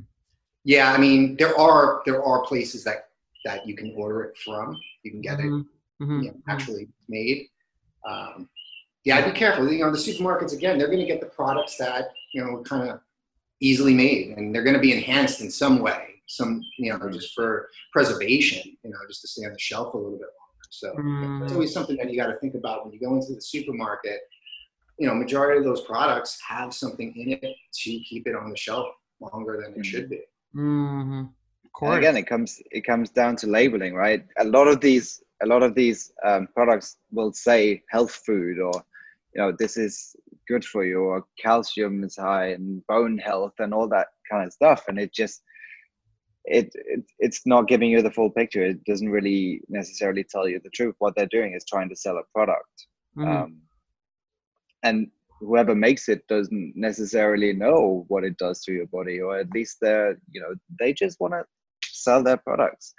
Yeah, 0.65 0.93
I 0.93 0.99
mean, 0.99 1.37
there 1.37 1.59
are 1.59 2.03
there 2.07 2.23
are 2.23 2.45
places 2.45 2.85
that 2.85 3.09
that 3.45 3.67
you 3.67 3.77
can 3.77 3.93
order 3.97 4.23
it 4.25 4.39
from. 4.39 4.79
You 5.03 5.11
can 5.11 5.21
get 5.21 5.39
mm-hmm. 5.39 5.61
it 5.61 6.05
mm-hmm. 6.05 6.23
You 6.23 6.29
know, 6.29 6.35
mm-hmm. 6.35 6.51
actually 6.51 6.89
made. 7.09 7.47
Um, 8.09 8.49
yeah, 9.05 9.19
I'd 9.19 9.33
be 9.33 9.39
careful. 9.39 9.71
You 9.71 9.85
know, 9.85 9.91
the 9.91 9.99
supermarkets 9.99 10.55
again, 10.55 10.79
they're 10.79 10.89
going 10.89 11.01
to 11.01 11.07
get 11.07 11.21
the 11.21 11.27
products 11.27 11.77
that 11.79 12.09
you 12.33 12.45
know 12.45 12.63
kind 12.63 12.89
of 12.89 13.01
easily 13.61 13.95
made 13.95 14.37
and 14.37 14.55
they're 14.55 14.63
going 14.63 14.75
to 14.75 14.81
be 14.81 14.93
enhanced 14.93 15.41
in 15.41 15.51
some 15.51 15.79
way 15.79 16.23
some 16.27 16.63
you 16.79 16.91
know 16.91 17.11
just 17.11 17.33
for 17.35 17.69
preservation 17.93 18.77
you 18.83 18.91
know 18.91 18.99
just 19.09 19.21
to 19.21 19.29
stay 19.29 19.45
on 19.47 19.53
the 19.53 19.59
shelf 19.59 19.95
a 19.95 19.97
little 19.97 20.19
bit 20.19 20.29
longer 20.41 20.69
so 20.71 20.93
mm. 20.95 21.43
it's 21.43 21.53
always 21.53 21.73
something 21.73 21.97
that 21.97 22.11
you 22.11 22.17
got 22.19 22.27
to 22.27 22.39
think 22.39 22.55
about 22.55 22.85
when 22.85 22.93
you 22.93 23.01
go 23.01 23.15
into 23.15 23.35
the 23.35 23.41
supermarket 23.41 24.21
you 24.99 25.07
know 25.07 25.15
majority 25.15 25.59
of 25.59 25.65
those 25.65 25.83
products 25.83 26.39
have 26.47 26.75
something 26.75 27.15
in 27.17 27.33
it 27.33 27.57
to 27.73 27.91
keep 28.01 28.27
it 28.27 28.35
on 28.35 28.51
the 28.51 28.57
shelf 28.57 28.89
longer 29.21 29.63
than 29.63 29.73
it 29.73 29.79
mm. 29.79 29.85
should 29.85 30.11
be 30.11 30.21
mm-hmm. 30.55 31.25
and 31.83 31.95
again 31.95 32.17
it 32.17 32.27
comes 32.27 32.63
it 32.71 32.85
comes 32.85 33.11
down 33.11 33.37
to 33.37 33.47
labeling 33.47 33.95
right? 33.95 34.25
A 34.39 34.45
lot 34.45 34.69
of 34.69 34.81
these 34.81 35.23
a 35.43 35.47
lot 35.47 35.63
of 35.63 35.75
these 35.75 36.13
um, 36.25 36.49
products 36.55 36.97
will 37.11 37.33
say 37.33 37.83
health 37.91 38.23
food 38.27 38.59
or 38.59 38.73
you 39.35 39.43
know 39.43 39.53
this 39.59 39.77
is 39.77 40.17
good 40.49 40.65
for 40.65 40.85
you 40.85 41.01
or 41.01 41.25
calcium 41.39 42.05
is 42.05 42.17
high 42.17 42.49
and 42.49 42.87
bone 42.87 43.19
health 43.19 43.55
and 43.59 43.73
all 43.73 43.89
that 43.89 44.09
kind 44.31 44.47
of 44.47 44.53
stuff. 44.53 44.85
And 44.89 44.99
it 44.99 45.13
just 45.13 45.43
it, 46.45 46.71
it 46.75 47.05
it's 47.19 47.47
not 47.47 47.69
giving 47.69 47.91
you 47.91 48.03
the 48.03 48.11
full 48.11 48.31
picture. 48.31 48.65
It 48.65 48.85
doesn't 48.85 49.11
really 49.11 49.63
necessarily 49.69 50.25
tell 50.25 50.49
you 50.49 50.61
the 50.63 50.71
truth. 50.71 50.95
What 50.99 51.15
they're 51.17 51.27
doing 51.27 51.55
is 51.55 51.65
trying 51.65 51.89
to 51.89 51.97
sell 51.97 52.19
a 52.19 52.23
product. 52.35 52.87
Mm-hmm. 53.17 53.31
um, 53.31 53.59
and 54.83 55.09
whoever 55.41 55.75
makes 55.75 56.09
it 56.09 56.27
doesn't 56.29 56.73
necessarily 56.75 57.53
know 57.53 58.05
what 58.09 58.25
it 58.25 58.37
does 58.39 58.63
to 58.63 58.73
your 58.73 58.87
body 58.87 59.21
or 59.21 59.37
at 59.39 59.51
least 59.53 59.79
they're 59.81 60.19
you 60.31 60.41
know 60.41 60.55
they 60.81 60.93
just 60.93 61.21
want 61.21 61.35
to 61.35 61.45
sell 61.85 62.23
their 62.23 62.37
products. 62.39 62.95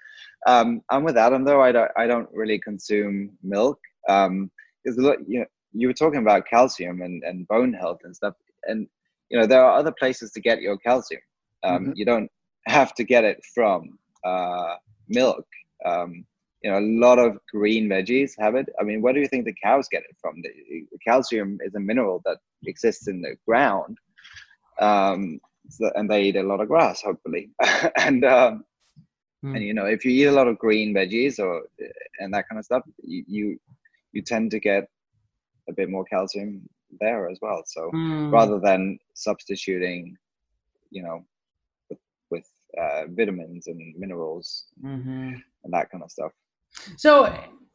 Um, 0.47 0.81
i'm 0.91 1.03
with 1.03 1.17
adam 1.17 1.43
though 1.43 1.61
i 1.61 1.71
don't 1.71 1.91
i 1.97 2.05
don't 2.05 2.29
really 2.31 2.59
consume 2.59 3.31
milk 3.41 3.79
um, 4.07 4.51
because 4.83 4.97
you 5.27 5.39
know 5.39 5.45
you 5.71 5.88
were 5.88 5.93
talking 5.93 6.21
about 6.21 6.47
calcium 6.47 7.01
and, 7.01 7.23
and 7.23 7.47
bone 7.47 7.73
health 7.73 7.99
and 8.03 8.15
stuff 8.15 8.36
and 8.67 8.88
you 9.29 9.39
know 9.39 9.47
there 9.47 9.63
are 9.63 9.77
other 9.77 9.91
places 9.91 10.31
to 10.31 10.41
get 10.41 10.61
your 10.61 10.77
calcium. 10.77 11.21
Um, 11.63 11.79
mm-hmm. 11.79 11.91
you 11.95 12.05
don't 12.05 12.29
have 12.67 12.93
to 12.95 13.03
get 13.03 13.23
it 13.23 13.41
from 13.53 13.97
uh, 14.23 14.75
milk. 15.07 15.45
Um, 15.86 16.25
you 16.66 16.72
know 16.72 16.80
a 16.80 16.91
lot 17.05 17.20
of 17.20 17.38
green 17.51 17.88
veggies 17.88 18.32
have 18.38 18.55
it 18.55 18.68
i 18.80 18.84
mean 18.84 18.99
where 19.01 19.13
do 19.13 19.20
you 19.20 19.28
think 19.28 19.45
the 19.45 19.61
cows 19.63 19.88
get 19.88 20.01
it 20.09 20.16
from 20.20 20.41
the, 20.41 20.49
the 20.91 20.97
calcium 20.97 21.59
is 21.61 21.76
a 21.76 21.80
mineral 21.80 22.22
that 22.26 22.39
exists 22.66 23.07
in 23.07 23.22
the 23.22 23.36
ground 23.47 23.97
um, 24.82 25.39
so, 25.70 25.91
and 25.95 26.09
they 26.09 26.24
eat 26.24 26.36
a 26.36 26.43
lot 26.43 26.59
of 26.59 26.68
grass 26.68 27.03
hopefully 27.03 27.51
and 27.97 28.26
um, 28.26 28.66
mm. 29.45 29.55
and 29.55 29.63
you 29.63 29.76
know 29.76 29.86
if 29.86 30.03
you 30.03 30.11
eat 30.11 30.26
a 30.26 30.32
lot 30.39 30.47
of 30.47 30.57
green 30.57 30.93
veggies 30.93 31.39
or 31.39 31.63
and 32.20 32.34
that 32.34 32.49
kind 32.49 32.57
of 32.57 32.66
stuff 32.66 32.82
you 33.03 33.24
you, 33.28 33.59
you 34.13 34.22
tend 34.24 34.49
to 34.51 34.59
get 34.59 34.89
a 35.70 35.74
bit 35.74 35.89
more 35.89 36.05
calcium 36.05 36.68
there 36.99 37.30
as 37.30 37.39
well. 37.41 37.63
So 37.66 37.89
mm. 37.93 38.32
rather 38.32 38.59
than 38.59 38.99
substituting, 39.13 40.18
you 40.91 41.03
know, 41.03 41.26
with, 41.89 41.99
with 42.30 42.49
uh, 42.80 43.03
vitamins 43.09 43.68
and 43.68 43.95
minerals 43.97 44.66
mm-hmm. 44.84 45.34
and 45.63 45.74
that 45.74 45.89
kind 45.89 46.03
of 46.03 46.11
stuff. 46.11 46.32
So, 46.97 47.26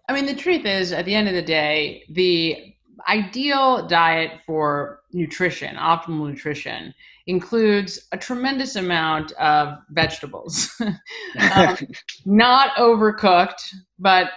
I 0.08 0.12
mean, 0.12 0.26
the 0.26 0.34
truth 0.34 0.64
is, 0.64 0.92
at 0.92 1.04
the 1.04 1.14
end 1.14 1.28
of 1.28 1.34
the 1.34 1.42
day, 1.42 2.04
the 2.10 2.74
ideal 3.08 3.86
diet 3.86 4.40
for 4.46 5.00
nutrition, 5.12 5.76
optimal 5.76 6.28
nutrition, 6.28 6.94
includes 7.26 8.08
a 8.12 8.18
tremendous 8.18 8.76
amount 8.76 9.32
of 9.32 9.78
vegetables. 9.90 10.70
um, 11.54 11.76
not 12.26 12.74
overcooked, 12.76 13.74
but 13.98 14.30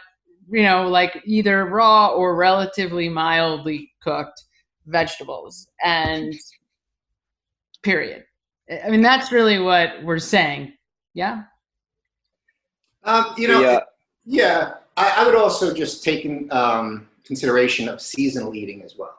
you 0.49 0.63
know, 0.63 0.87
like 0.87 1.21
either 1.25 1.65
raw 1.65 2.09
or 2.09 2.35
relatively 2.35 3.09
mildly 3.09 3.91
cooked 4.01 4.43
vegetables. 4.85 5.67
And 5.83 6.33
period. 7.81 8.23
I 8.85 8.89
mean, 8.89 9.01
that's 9.01 9.31
really 9.31 9.59
what 9.59 10.03
we're 10.03 10.19
saying. 10.19 10.73
Yeah. 11.13 11.43
Um, 13.03 13.33
you 13.37 13.47
know, 13.49 13.61
yeah, 13.61 13.79
yeah 14.25 14.75
I, 14.95 15.15
I, 15.17 15.25
would 15.25 15.35
also 15.35 15.73
just 15.73 16.03
take 16.03 16.25
in 16.25 16.47
um, 16.51 17.07
consideration 17.25 17.87
of 17.89 18.01
seasonal 18.01 18.53
eating 18.53 18.83
as 18.83 18.95
well. 18.95 19.17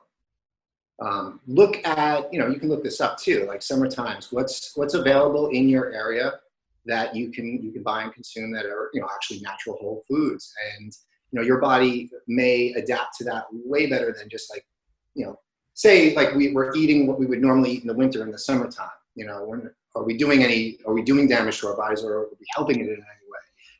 Um, 1.01 1.41
look 1.49 1.85
at, 1.85 2.33
you 2.33 2.39
know, 2.39 2.47
you 2.47 2.61
can 2.61 2.69
look 2.69 2.85
this 2.85 3.01
up 3.01 3.19
too, 3.19 3.45
like 3.49 3.61
summer 3.61 3.89
times. 3.89 4.31
What's 4.31 4.77
what's 4.77 4.95
available 4.95 5.49
in 5.49 5.69
your 5.69 5.93
area 5.93 6.35
that 6.87 7.15
you 7.15 7.31
can 7.31 7.63
you 7.63 7.73
can 7.73 7.83
buy 7.83 8.03
and 8.03 8.13
consume 8.13 8.53
that 8.53 8.67
are 8.67 8.91
you 8.93 9.01
know 9.01 9.09
actually 9.13 9.41
natural 9.41 9.77
whole 9.77 10.05
foods 10.09 10.53
and 10.77 10.97
you 11.31 11.39
know 11.39 11.43
your 11.43 11.59
body 11.59 12.11
may 12.27 12.73
adapt 12.75 13.17
to 13.17 13.25
that 13.25 13.45
way 13.53 13.87
better 13.87 14.15
than 14.17 14.29
just 14.29 14.51
like 14.51 14.67
you 15.15 15.25
know 15.25 15.39
say 15.73 16.15
like 16.15 16.35
we, 16.35 16.53
we're 16.53 16.75
eating 16.77 17.07
what 17.07 17.19
we 17.19 17.27
would 17.27 17.41
normally 17.41 17.71
eat 17.71 17.81
in 17.81 17.87
the 17.87 17.95
winter 17.95 18.23
in 18.23 18.31
the 18.31 18.39
summertime 18.39 18.89
you 19.15 19.25
know 19.25 19.45
when, 19.45 19.71
are 19.97 20.05
we 20.05 20.17
doing 20.17 20.43
any 20.43 20.79
are 20.87 20.93
we 20.93 21.03
doing 21.03 21.27
damage 21.27 21.59
to 21.59 21.69
our 21.69 21.77
bodies 21.77 22.05
or 22.05 22.13
are 22.13 22.29
we 22.39 22.47
helping 22.55 22.81
it 22.81 22.87
in 22.87 22.97
any 22.97 23.24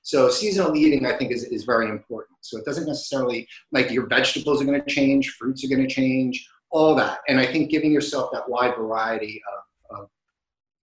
so 0.05 0.31
seasonal 0.31 0.77
eating 0.77 1.05
i 1.07 1.13
think 1.17 1.33
is, 1.33 1.43
is 1.45 1.65
very 1.65 1.89
important 1.89 2.39
so 2.41 2.57
it 2.57 2.65
doesn't 2.65 2.87
necessarily 2.87 3.47
like 3.73 3.91
your 3.91 4.07
vegetables 4.07 4.63
are 4.63 4.65
going 4.65 4.81
to 4.81 4.95
change 4.95 5.31
fruits 5.31 5.65
are 5.65 5.69
going 5.69 5.87
to 5.87 5.93
change 5.93 6.49
all 6.71 6.95
that 6.95 7.19
and 7.29 7.41
i 7.41 7.47
think 7.47 7.71
giving 7.71 7.91
yourself 7.91 8.31
that 8.33 8.49
wide 8.49 8.77
variety 8.77 9.43
of 9.51 9.65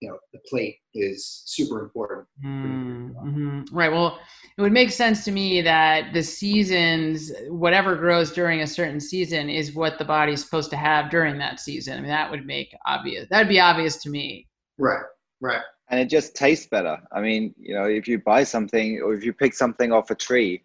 you 0.01 0.09
know 0.09 0.17
the 0.33 0.39
plate 0.49 0.77
is 0.93 1.43
super 1.45 1.79
important. 1.79 2.27
Mm-hmm. 2.43 3.63
Right. 3.71 3.91
Well, 3.91 4.19
it 4.57 4.61
would 4.61 4.73
make 4.73 4.91
sense 4.91 5.23
to 5.25 5.31
me 5.31 5.61
that 5.61 6.11
the 6.11 6.23
seasons, 6.23 7.31
whatever 7.47 7.95
grows 7.95 8.31
during 8.31 8.61
a 8.61 8.67
certain 8.67 8.99
season, 8.99 9.49
is 9.49 9.73
what 9.73 9.99
the 9.99 10.05
body's 10.05 10.43
supposed 10.43 10.71
to 10.71 10.75
have 10.75 11.11
during 11.11 11.37
that 11.37 11.59
season. 11.59 11.97
I 11.97 12.01
mean, 12.01 12.09
that 12.09 12.29
would 12.31 12.45
make 12.45 12.75
obvious. 12.85 13.27
That'd 13.29 13.47
be 13.47 13.59
obvious 13.59 14.01
to 14.03 14.09
me. 14.09 14.47
Right. 14.79 15.03
Right. 15.39 15.61
And 15.91 15.99
it 15.99 16.09
just 16.09 16.35
tastes 16.35 16.67
better. 16.67 16.97
I 17.11 17.19
mean, 17.19 17.53
you 17.59 17.75
know, 17.75 17.83
if 17.83 18.07
you 18.07 18.17
buy 18.17 18.43
something 18.43 19.01
or 19.01 19.13
if 19.13 19.25
you 19.25 19.33
pick 19.33 19.53
something 19.53 19.91
off 19.91 20.09
a 20.09 20.15
tree, 20.15 20.63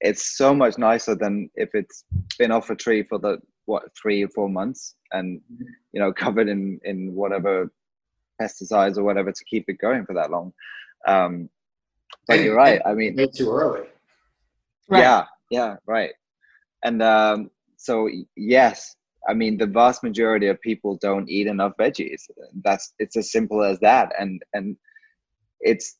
it's 0.00 0.36
so 0.36 0.54
much 0.54 0.78
nicer 0.78 1.16
than 1.16 1.50
if 1.56 1.70
it's 1.74 2.04
been 2.38 2.52
off 2.52 2.70
a 2.70 2.76
tree 2.76 3.02
for 3.02 3.18
the 3.18 3.38
what 3.64 3.82
three 4.00 4.22
or 4.22 4.28
four 4.28 4.48
months 4.48 4.94
and 5.12 5.40
you 5.92 6.00
know 6.00 6.12
covered 6.24 6.48
in 6.48 6.80
in 6.84 7.12
whatever 7.12 7.70
pesticides 8.40 8.96
or 8.96 9.02
whatever 9.02 9.32
to 9.32 9.44
keep 9.44 9.64
it 9.68 9.78
going 9.78 10.06
for 10.06 10.14
that 10.14 10.30
long. 10.30 10.52
Um, 11.06 11.48
but 12.28 12.40
you're 12.40 12.54
right. 12.56 12.80
I 12.86 12.94
mean, 12.94 13.16
Way 13.16 13.26
too 13.26 13.50
early. 13.50 13.86
Right. 14.88 15.00
yeah, 15.00 15.24
yeah, 15.50 15.76
right. 15.86 16.12
And 16.84 17.02
um, 17.02 17.50
so 17.76 18.08
yes, 18.36 18.94
I 19.28 19.34
mean 19.34 19.56
the 19.56 19.66
vast 19.66 20.02
majority 20.02 20.46
of 20.48 20.60
people 20.60 20.96
don't 21.00 21.28
eat 21.28 21.46
enough 21.46 21.72
veggies. 21.78 22.22
That's 22.62 22.94
it's 22.98 23.16
as 23.16 23.30
simple 23.32 23.62
as 23.62 23.78
that. 23.80 24.12
And 24.18 24.42
and 24.52 24.76
it's 25.60 25.96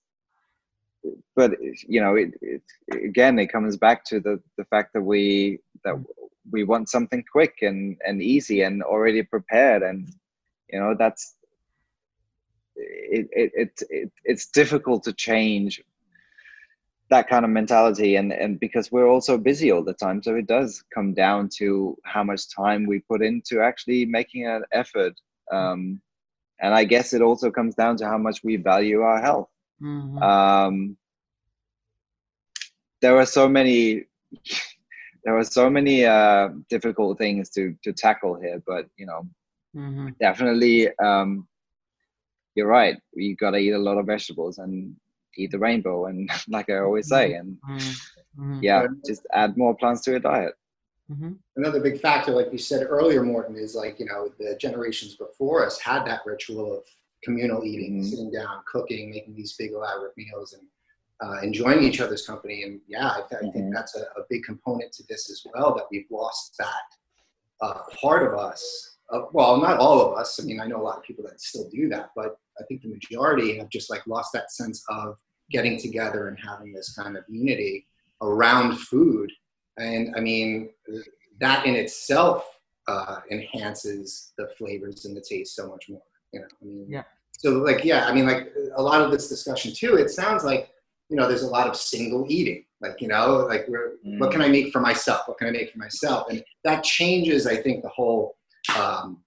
but 1.35 1.53
you 1.87 2.01
know 2.01 2.15
it, 2.15 2.31
it 2.41 2.63
again 2.93 3.39
it 3.39 3.53
comes 3.53 3.77
back 3.77 4.05
to 4.05 4.21
the 4.21 4.41
the 4.57 4.65
fact 4.65 4.93
that 4.95 5.03
we 5.03 5.59
that 5.85 5.95
we 6.51 6.65
want 6.65 6.89
something 6.89 7.25
quick 7.31 7.55
and 7.63 7.97
and 8.07 8.23
easy 8.23 8.63
and 8.63 8.83
already 8.83 9.23
prepared 9.23 9.83
and 9.83 10.09
you 10.71 10.79
know 10.81 10.95
that's 10.99 11.35
it 12.77 13.29
it, 13.33 13.53
it, 13.55 13.83
it 13.91 14.13
it's 14.25 14.47
difficult 14.47 15.03
to 15.05 15.13
change 15.13 15.83
that 17.11 17.29
kind 17.29 17.45
of 17.45 17.51
mentality 17.51 18.17
and 18.17 18.33
and 18.33 18.59
because 18.61 18.91
we're 18.91 19.09
also 19.09 19.37
busy 19.39 19.71
all 19.71 19.83
the 19.85 19.95
time 19.95 20.23
so 20.23 20.35
it 20.35 20.47
does 20.47 20.85
come 20.95 21.13
down 21.15 21.49
to 21.59 21.97
how 22.05 22.23
much 22.23 22.43
time 22.55 22.87
we 22.87 22.99
put 23.01 23.23
into 23.23 23.61
actually 23.61 24.05
making 24.07 24.47
an 24.47 24.63
effort 24.73 25.13
um 25.53 26.01
and 26.61 26.75
i 26.75 26.85
guess 26.85 27.13
it 27.13 27.23
also 27.23 27.51
comes 27.51 27.75
down 27.75 27.97
to 27.97 28.07
how 28.07 28.19
much 28.19 28.41
we 28.45 28.57
value 28.57 29.01
our 29.01 29.21
health 29.21 29.49
Mhm. 29.81 30.23
um 30.23 30.97
there 33.01 33.17
are 33.19 33.27
so 33.27 33.49
many 33.49 34.05
there 35.25 35.37
are 35.37 35.45
so 35.45 35.69
many 35.71 36.05
uh 36.05 36.49
difficult 36.69 37.19
things 37.19 37.51
to 37.51 37.75
to 37.83 37.93
tackle 37.93 38.37
here 38.41 38.63
but 38.67 38.87
you 38.97 39.07
know 39.07 39.23
Mhm. 39.75 40.17
definitely 40.21 40.89
um 40.99 41.47
you're 42.55 42.67
right 42.69 42.97
you 43.15 43.37
got 43.37 43.51
to 43.53 43.59
eat 43.59 43.73
a 43.73 43.79
lot 43.79 43.99
of 43.99 44.07
vegetables 44.07 44.59
and 44.59 44.95
eat 45.39 45.51
the 45.51 45.59
rainbow 45.59 46.07
and 46.07 46.29
like 46.49 46.69
i 46.71 46.79
always 46.79 47.09
say 47.09 47.35
and 47.35 47.57
Mhm. 47.69 48.01
Mhm. 48.39 48.59
yeah 48.63 48.87
just 49.07 49.27
add 49.33 49.57
more 49.57 49.75
plants 49.77 50.03
to 50.03 50.11
your 50.13 50.21
diet 50.21 50.55
Mhm. 51.09 51.39
Another 51.55 51.79
big 51.79 52.01
factor, 52.01 52.33
like 52.33 52.51
you 52.51 52.59
said 52.59 52.85
earlier, 52.85 53.23
Morton, 53.23 53.55
is 53.55 53.77
like, 53.77 54.01
you 54.01 54.07
know, 54.07 54.29
the 54.41 54.57
generations 54.57 55.15
before 55.15 55.65
us 55.65 55.79
had 55.79 56.05
that 56.05 56.23
ritual 56.27 56.77
of 56.79 56.83
communal 57.23 57.63
eating, 57.63 58.01
Mhm. 58.01 58.05
sitting 58.11 58.31
down, 58.33 58.61
cooking, 58.67 59.11
making 59.11 59.37
these 59.37 59.53
big 59.57 59.71
elaborate 59.71 60.17
meals 60.17 60.53
and 60.55 60.67
uh, 61.21 61.39
enjoying 61.43 61.81
each 61.85 62.01
other's 62.01 62.27
company. 62.27 62.65
And 62.65 62.81
yeah, 62.89 63.09
I, 63.09 63.21
th- 63.29 63.41
I 63.41 63.51
think 63.53 63.67
Mhm. 63.67 63.73
that's 63.73 63.95
a, 63.95 64.01
a 64.21 64.25
big 64.29 64.43
component 64.43 64.91
to 64.95 65.05
this 65.09 65.31
as 65.31 65.47
well, 65.55 65.77
that 65.77 65.87
we've 65.93 66.11
lost 66.11 66.57
that 66.59 66.89
uh, 67.61 67.83
part 68.03 68.27
of 68.27 68.37
us. 68.37 68.97
Uh, 69.11 69.27
well, 69.33 69.59
not 69.59 69.79
all 69.79 70.01
of 70.01 70.19
us. 70.19 70.41
I 70.41 70.45
mean, 70.45 70.59
I 70.61 70.67
know 70.67 70.81
a 70.81 70.87
lot 70.91 70.99
of 70.99 71.05
people 71.05 71.25
that 71.29 71.41
still 71.41 71.69
do 71.71 71.89
that, 71.91 72.11
but 72.17 72.37
I 72.61 72.65
think 72.65 72.83
the 72.83 72.89
majority 72.89 73.57
have 73.59 73.69
just 73.71 73.91
like 73.91 74.05
lost 74.09 74.33
that 74.33 74.51
sense 74.51 74.85
of 74.89 75.17
getting 75.51 75.79
together 75.79 76.29
and 76.29 76.39
having 76.39 76.73
this 76.73 76.95
kind 76.95 77.17
of 77.17 77.25
unity 77.29 77.87
around 78.23 78.79
food. 78.79 79.31
And 79.79 80.15
I 80.17 80.21
mean, 80.21 80.71
that 81.41 81.67
in 81.67 81.75
itself 81.75 82.45
uh, 82.89 83.21
enhances 83.31 84.33
the 84.39 84.49
flavors 84.59 85.05
and 85.05 85.17
the 85.17 85.25
taste 85.29 85.55
so 85.55 85.69
much 85.69 85.87
more. 85.89 86.03
You 86.33 86.41
know, 86.41 86.47
I 86.63 86.65
mean, 86.65 86.87
Yeah. 86.89 87.03
So 87.39 87.51
like, 87.59 87.85
yeah, 87.85 88.07
I 88.07 88.15
mean, 88.15 88.27
like 88.27 88.53
a 88.77 88.83
lot 88.83 89.03
of 89.03 89.11
this 89.11 89.29
discussion 89.29 89.73
too. 89.75 89.97
It 89.97 90.11
sounds 90.11 90.45
like 90.45 90.71
you 91.09 91.17
know, 91.17 91.29
there's 91.29 91.43
a 91.43 91.49
lot 91.49 91.69
of 91.69 91.77
single 91.77 92.27
eating. 92.29 92.65
Like 92.81 93.01
you 93.01 93.09
know, 93.09 93.47
like 93.49 93.67
we're 93.69 93.93
what 94.19 94.33
can 94.33 94.43
I 94.43 94.49
make 94.49 94.73
for 94.73 94.81
myself? 94.81 95.23
What 95.27 95.39
can 95.39 95.49
I 95.49 95.51
make 95.51 95.73
for 95.73 95.79
myself? 95.79 96.29
And 96.29 96.43
that 96.65 96.85
changes, 96.85 97.47
I 97.47 97.57
think, 97.57 97.83
the 97.83 97.89
whole 97.89 98.37
um, 98.77 99.23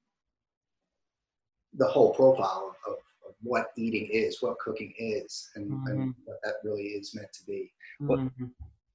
the 1.74 1.88
whole 1.88 2.14
profile 2.14 2.76
of, 2.86 2.94
of, 2.94 2.98
of 2.98 3.00
what 3.42 3.68
eating 3.78 4.10
is, 4.12 4.42
what 4.42 4.58
cooking 4.60 4.94
is, 4.98 5.50
and, 5.56 5.72
and 5.88 6.10
Mhm. 6.10 6.14
what 6.26 6.38
that 6.44 6.56
really 6.64 6.84
is 7.00 7.16
meant 7.16 7.32
to 7.34 7.46
be. 7.46 7.72
What- 8.06 8.20
Mhm. 8.20 8.52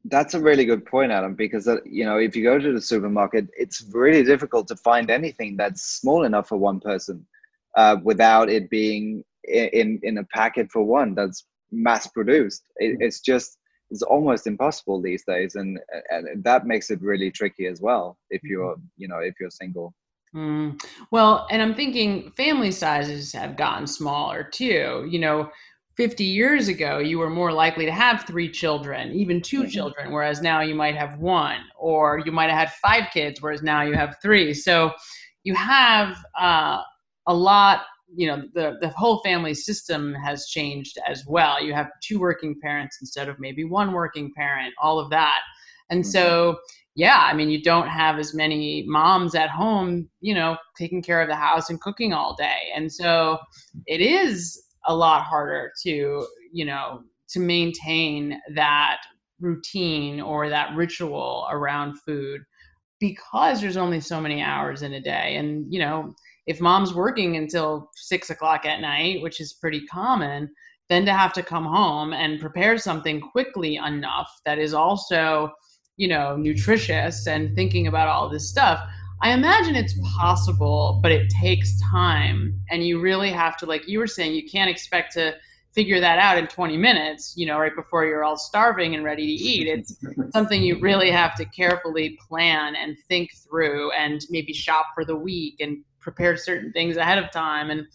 that's 0.07 0.34
a 0.34 0.40
really 0.40 0.64
good 0.66 0.84
point 0.84 1.11
adam 1.11 1.34
because 1.34 1.66
uh, 1.66 1.76
you 1.84 2.05
know 2.05 2.18
if 2.18 2.36
you 2.36 2.42
go 2.42 2.59
to 2.59 2.72
the 2.72 2.80
supermarket 2.80 3.49
it's 3.57 3.82
really 3.92 4.22
difficult 4.22 4.68
to 4.68 4.76
find 4.76 5.11
anything 5.11 5.57
that's 5.57 5.82
small 5.82 6.24
enough 6.24 6.49
for 6.49 6.59
one 6.59 6.78
person 6.80 7.26
uh, 7.76 7.97
without 8.03 8.49
it 8.51 8.68
being 8.70 9.24
in 9.45 9.99
in 10.03 10.18
a 10.18 10.24
packet 10.24 10.70
for 10.70 10.82
one 10.84 11.14
that's 11.14 11.47
mass 11.72 12.07
produced 12.07 12.64
it, 12.76 12.97
it's 13.01 13.20
just 13.20 13.59
it's 13.90 14.03
almost 14.03 14.47
impossible 14.47 15.01
these 15.01 15.24
days 15.24 15.55
and 15.55 15.78
and 16.11 16.45
that 16.45 16.66
makes 16.66 16.90
it 16.90 17.01
really 17.01 17.30
tricky 17.30 17.66
as 17.66 17.80
well 17.80 18.18
if 18.30 18.42
you're 18.49 18.76
you 18.97 19.09
know 19.09 19.18
if 19.18 19.34
you're 19.40 19.51
single 19.51 19.95
Mm. 20.35 20.80
Well, 21.11 21.47
and 21.51 21.62
I'm 21.62 21.74
thinking 21.74 22.30
family 22.32 22.70
sizes 22.72 23.32
have 23.32 23.57
gotten 23.57 23.87
smaller 23.87 24.43
too. 24.43 25.07
You 25.09 25.18
know, 25.20 25.51
50 25.97 26.24
years 26.24 26.66
ago, 26.66 26.99
you 26.99 27.18
were 27.20 27.30
more 27.30 27.53
likely 27.53 27.85
to 27.87 27.93
have 27.93 28.24
three 28.26 28.51
children, 28.51 29.12
even 29.12 29.41
2 29.41 29.62
Mhm. 29.62 29.70
children, 29.70 30.12
whereas 30.12 30.43
now 30.43 30.61
you 30.61 30.74
might 30.74 30.97
have 30.97 31.18
one, 31.18 31.61
or 31.78 32.20
you 32.26 32.32
might 32.32 32.51
have 32.51 32.59
had 32.68 32.72
five 32.72 33.11
kids, 33.12 33.41
whereas 33.41 33.62
now 33.62 33.82
you 33.82 33.95
have 33.95 34.16
three. 34.20 34.53
So 34.55 34.93
you 35.45 35.55
have 35.55 36.16
uh, 36.39 36.82
a 37.28 37.35
lot. 37.35 37.82
You 38.16 38.26
know, 38.28 38.43
the 38.55 38.76
the 38.80 38.89
whole 38.91 39.20
family 39.22 39.55
system 39.55 40.14
has 40.14 40.47
changed 40.47 40.99
as 41.09 41.24
well. 41.26 41.62
You 41.62 41.74
have 41.74 41.91
two 42.03 42.18
working 42.18 42.57
parents 42.61 42.99
instead 43.01 43.28
of 43.28 43.39
maybe 43.39 43.64
one 43.64 43.93
working 43.93 44.32
parent. 44.37 44.74
All 44.82 44.99
of 44.99 45.11
that, 45.11 45.41
and 45.91 46.03
mm-hmm. 46.03 46.11
so 46.11 46.59
yeah, 46.97 47.26
I 47.28 47.35
mean, 47.35 47.51
you 47.51 47.61
don't 47.61 47.89
have 47.89 48.18
as 48.18 48.35
many 48.35 48.85
moms 48.87 49.35
at 49.35 49.51
home, 49.51 50.09
you 50.20 50.32
know, 50.32 50.57
taking 50.76 51.03
care 51.03 51.20
of 51.20 51.28
the 51.28 51.35
house 51.35 51.68
and 51.68 51.80
cooking 51.80 52.12
all 52.12 52.37
day. 52.37 52.70
And 52.74 52.93
so 52.93 53.39
it 53.87 54.01
is 54.01 54.62
a 54.87 54.95
lot 54.95 55.24
harder 55.24 55.72
to, 55.82 56.26
you 56.53 56.64
know, 56.64 57.03
to 57.30 57.41
maintain 57.41 58.41
that 58.55 58.99
routine 59.41 60.20
or 60.20 60.49
that 60.49 60.76
ritual 60.76 61.49
around 61.51 61.99
food 62.01 62.43
because 63.01 63.61
there's 63.61 63.76
only 63.76 64.01
so 64.01 64.20
many 64.20 64.41
hours 64.41 64.82
in 64.82 64.93
a 64.95 65.01
day. 65.01 65.37
And, 65.37 65.66
you 65.72 65.80
know, 65.80 66.14
if 66.47 66.61
mom's 66.61 66.95
working 66.95 67.37
until 67.37 67.91
six 67.97 68.30
o'clock 68.30 68.66
at 68.66 68.80
night, 68.80 69.20
which 69.20 69.41
is 69.41 69.55
pretty 69.55 69.85
common, 69.87 70.49
then 70.89 71.05
to 71.07 71.12
have 71.12 71.32
to 71.32 71.43
come 71.43 71.64
home 71.64 72.12
and 72.12 72.41
prepare 72.41 72.78
something 72.78 73.20
quickly 73.20 73.76
enough 73.76 74.30
that 74.45 74.59
is 74.59 74.74
also 74.74 75.51
you 75.97 76.09
know, 76.09 76.36
nutritious 76.36 77.26
and 77.26 77.55
thinking 77.55 77.86
about 77.86 78.09
all 78.09 78.28
this 78.28 78.49
stuff. 78.49 78.80
I 79.22 79.32
imagine 79.32 79.76
it's 79.76 79.99
possible, 80.16 81.01
but 81.03 81.12
it 81.12 81.30
takes 81.30 81.80
time. 81.80 82.61
And 82.70 82.86
you 82.86 83.01
really 83.01 83.30
have 83.30 83.57
to, 83.59 83.66
like 83.66 83.88
you 83.88 83.99
were 83.99 84.07
saying, 84.07 84.34
you 84.34 84.49
can't 84.49 84.68
expect 84.68 85.12
to 85.14 85.34
figure 85.72 85.99
that 86.01 86.18
out 86.18 86.38
in 86.38 86.47
20 86.47 86.76
minutes, 86.76 87.34
you 87.36 87.47
know, 87.47 87.59
right 87.59 87.74
before 87.74 88.05
you're 88.05 88.22
all 88.22 88.36
starving 88.36 88.95
and 88.95 89.03
ready 89.03 89.26
to 89.26 89.42
eat. 89.42 89.66
It's 89.66 89.97
something 90.32 90.62
you 90.62 90.78
really 90.78 91.11
have 91.11 91.34
to 91.36 91.45
carefully 91.45 92.18
plan 92.28 92.76
and 92.76 92.97
think 93.09 93.30
through 93.49 93.90
and 93.92 94.24
maybe 94.30 94.53
shop 94.53 94.86
for 94.95 95.05
the 95.05 95.16
week 95.16 95.57
and 95.61 95.78
prepare 96.01 96.36
certain 96.36 96.72
things 96.72 96.97
ahead 96.97 97.18
of 97.18 97.30
time. 97.32 97.70
And, 97.70 97.86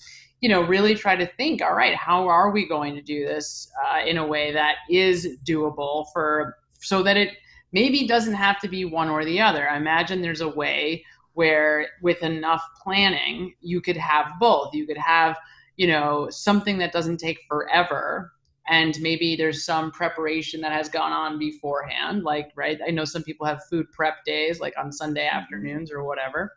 you 0.42 0.50
know, 0.50 0.62
really 0.62 0.96
try 0.96 1.16
to 1.16 1.26
think, 1.38 1.62
all 1.62 1.76
right, 1.76 1.96
how 1.96 2.28
are 2.28 2.52
we 2.52 2.68
going 2.68 2.96
to 2.96 3.02
do 3.02 3.26
this 3.26 3.72
uh, 3.86 4.06
in 4.06 4.18
a 4.18 4.26
way 4.26 4.52
that 4.52 4.76
is 4.90 5.38
doable 5.46 6.08
for 6.12 6.58
so 6.82 7.04
that 7.04 7.18
it 7.18 7.38
maybe 7.72 8.08
doesn't 8.08 8.34
have 8.34 8.60
to 8.62 8.68
be 8.68 8.86
one 8.86 9.10
or 9.10 9.26
the 9.26 9.42
other. 9.42 9.70
I 9.70 9.78
imagine 9.78 10.22
there's 10.22 10.42
a 10.42 10.50
way 10.50 11.04
where 11.34 11.88
with 12.02 12.22
enough 12.24 12.64
planning 12.82 13.54
you 13.62 13.82
could 13.82 13.98
have 13.98 14.28
both. 14.40 14.74
You 14.74 14.86
could 14.86 14.98
have, 14.98 15.38
you 15.78 15.88
know, 15.88 16.28
something 16.30 16.78
that 16.80 16.92
doesn't 16.92 17.18
take 17.18 17.40
forever 17.48 18.34
and 18.70 18.96
maybe 19.02 19.36
there's 19.36 19.66
some 19.66 19.92
preparation 19.92 20.62
that 20.62 20.72
has 20.72 20.90
gone 20.90 21.12
on 21.12 21.38
beforehand 21.38 22.24
like 22.24 22.52
right 22.56 22.80
i 22.88 22.92
know 22.92 23.04
some 23.04 23.24
people 23.24 23.46
have 23.46 23.64
food 23.66 23.92
prep 23.92 24.24
days 24.26 24.60
like 24.60 24.74
on 24.78 24.92
sunday 24.92 25.28
afternoons 25.28 25.92
or 25.92 26.04
whatever 26.04 26.54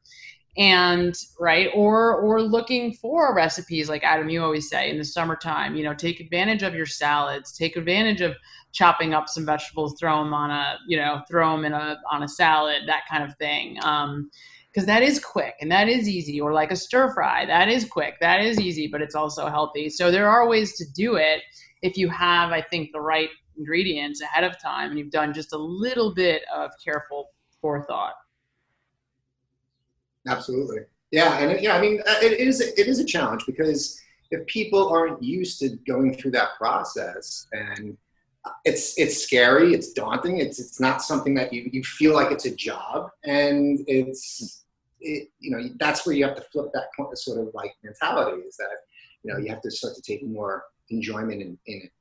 and 0.59 1.15
right 1.41 1.71
or 1.75 2.17
or 2.17 2.43
looking 2.43 2.93
for 2.93 3.35
recipes 3.35 3.89
like 3.89 4.05
adam 4.05 4.29
you 4.29 4.43
always 4.43 4.69
say 4.69 4.91
in 4.91 4.99
the 4.99 5.05
summertime 5.05 5.75
you 5.75 5.83
know 5.83 5.95
take 5.95 6.21
advantage 6.21 6.63
of 6.63 6.75
your 6.75 6.85
salads 6.85 7.57
take 7.57 7.75
advantage 7.75 8.21
of 8.21 8.37
chopping 8.73 9.15
up 9.15 9.29
some 9.29 9.47
vegetables 9.47 9.95
throw 9.99 10.23
them 10.23 10.35
on 10.35 10.51
a 10.51 10.77
you 10.87 10.97
know 10.97 11.23
throw 11.31 11.53
them 11.53 11.65
in 11.65 11.73
a 11.73 11.97
on 12.11 12.23
a 12.23 12.29
salad 12.29 12.83
that 12.87 13.05
kind 13.11 13.25
of 13.25 13.35
thing 13.39 13.79
um 13.83 14.31
because 14.71 14.87
that 14.87 15.03
is 15.03 15.19
quick 15.19 15.55
and 15.61 15.71
that 15.71 15.89
is 15.89 16.07
easy 16.07 16.39
or 16.39 16.53
like 16.53 16.71
a 16.71 16.77
stir 16.77 17.13
fry 17.15 17.47
that 17.47 17.69
is 17.69 17.87
quick 17.87 18.15
that 18.21 18.43
is 18.43 18.61
easy 18.61 18.87
but 18.87 19.01
it's 19.01 19.15
also 19.15 19.49
healthy. 19.49 19.89
So 19.89 20.11
there 20.11 20.29
are 20.29 20.49
ways 20.49 20.77
to 20.77 20.85
do 20.95 21.17
it 21.17 21.41
if 21.81 21.97
you 21.97 22.09
have 22.11 22.51
i 22.51 22.61
think 22.61 22.91
the 22.93 23.01
right 23.01 23.31
ingredients 23.57 24.21
ahead 24.21 24.45
of 24.45 24.61
time 24.61 24.91
and 24.91 24.99
you've 24.99 25.11
done 25.11 25.33
just 25.33 25.53
a 25.53 25.59
little 25.59 26.15
bit 26.15 26.43
of 26.55 26.71
careful 26.85 27.31
forethought 27.61 28.15
Absolutely. 30.27 30.81
Yeah, 31.11 31.39
and 31.39 31.61
yeah, 31.61 31.77
I 31.77 31.81
mean, 31.81 32.01
uh, 32.07 32.17
it 32.23 32.41
is 32.41 32.61
it 32.61 32.87
is 32.87 32.99
a 32.99 33.05
challenge 33.05 33.45
because 33.47 34.01
if 34.31 34.47
people 34.47 34.89
aren't 34.89 35.23
used 35.23 35.59
to 35.61 35.77
going 35.87 36.15
through 36.15 36.31
that 36.33 36.57
process, 36.57 37.47
and 37.53 37.97
uh, 38.47 38.53
it's 38.65 38.99
it's 38.99 39.23
scary, 39.23 39.75
it's 39.75 39.93
daunting, 39.93 40.39
it's 40.39 40.59
it's 40.59 40.81
not 40.81 41.03
something 41.03 41.35
that 41.35 41.53
you 41.53 41.69
you 41.71 41.83
feel 41.83 42.15
like 42.15 42.33
it's 42.33 42.47
a 42.47 42.55
job, 42.55 43.11
and 43.25 43.81
it's 43.87 44.65
it, 45.01 45.29
you 45.39 45.51
know 45.51 45.69
that's 45.79 46.07
where 46.07 46.17
you 46.17 46.25
have 46.25 46.37
to 46.37 46.45
flip 46.53 46.67
that 46.73 46.87
sort 47.19 47.41
of 47.41 47.53
like 47.53 47.75
mentality 47.83 48.41
is 48.43 48.57
that 48.57 48.77
you 49.23 49.33
know 49.33 49.39
you 49.39 49.49
have 49.51 49.61
to 49.61 49.71
start 49.71 49.95
to 49.95 50.03
take 50.03 50.25
more 50.25 50.65
enjoyment 50.89 51.43
in, 51.43 51.59
in 51.67 51.83
it 51.83 51.93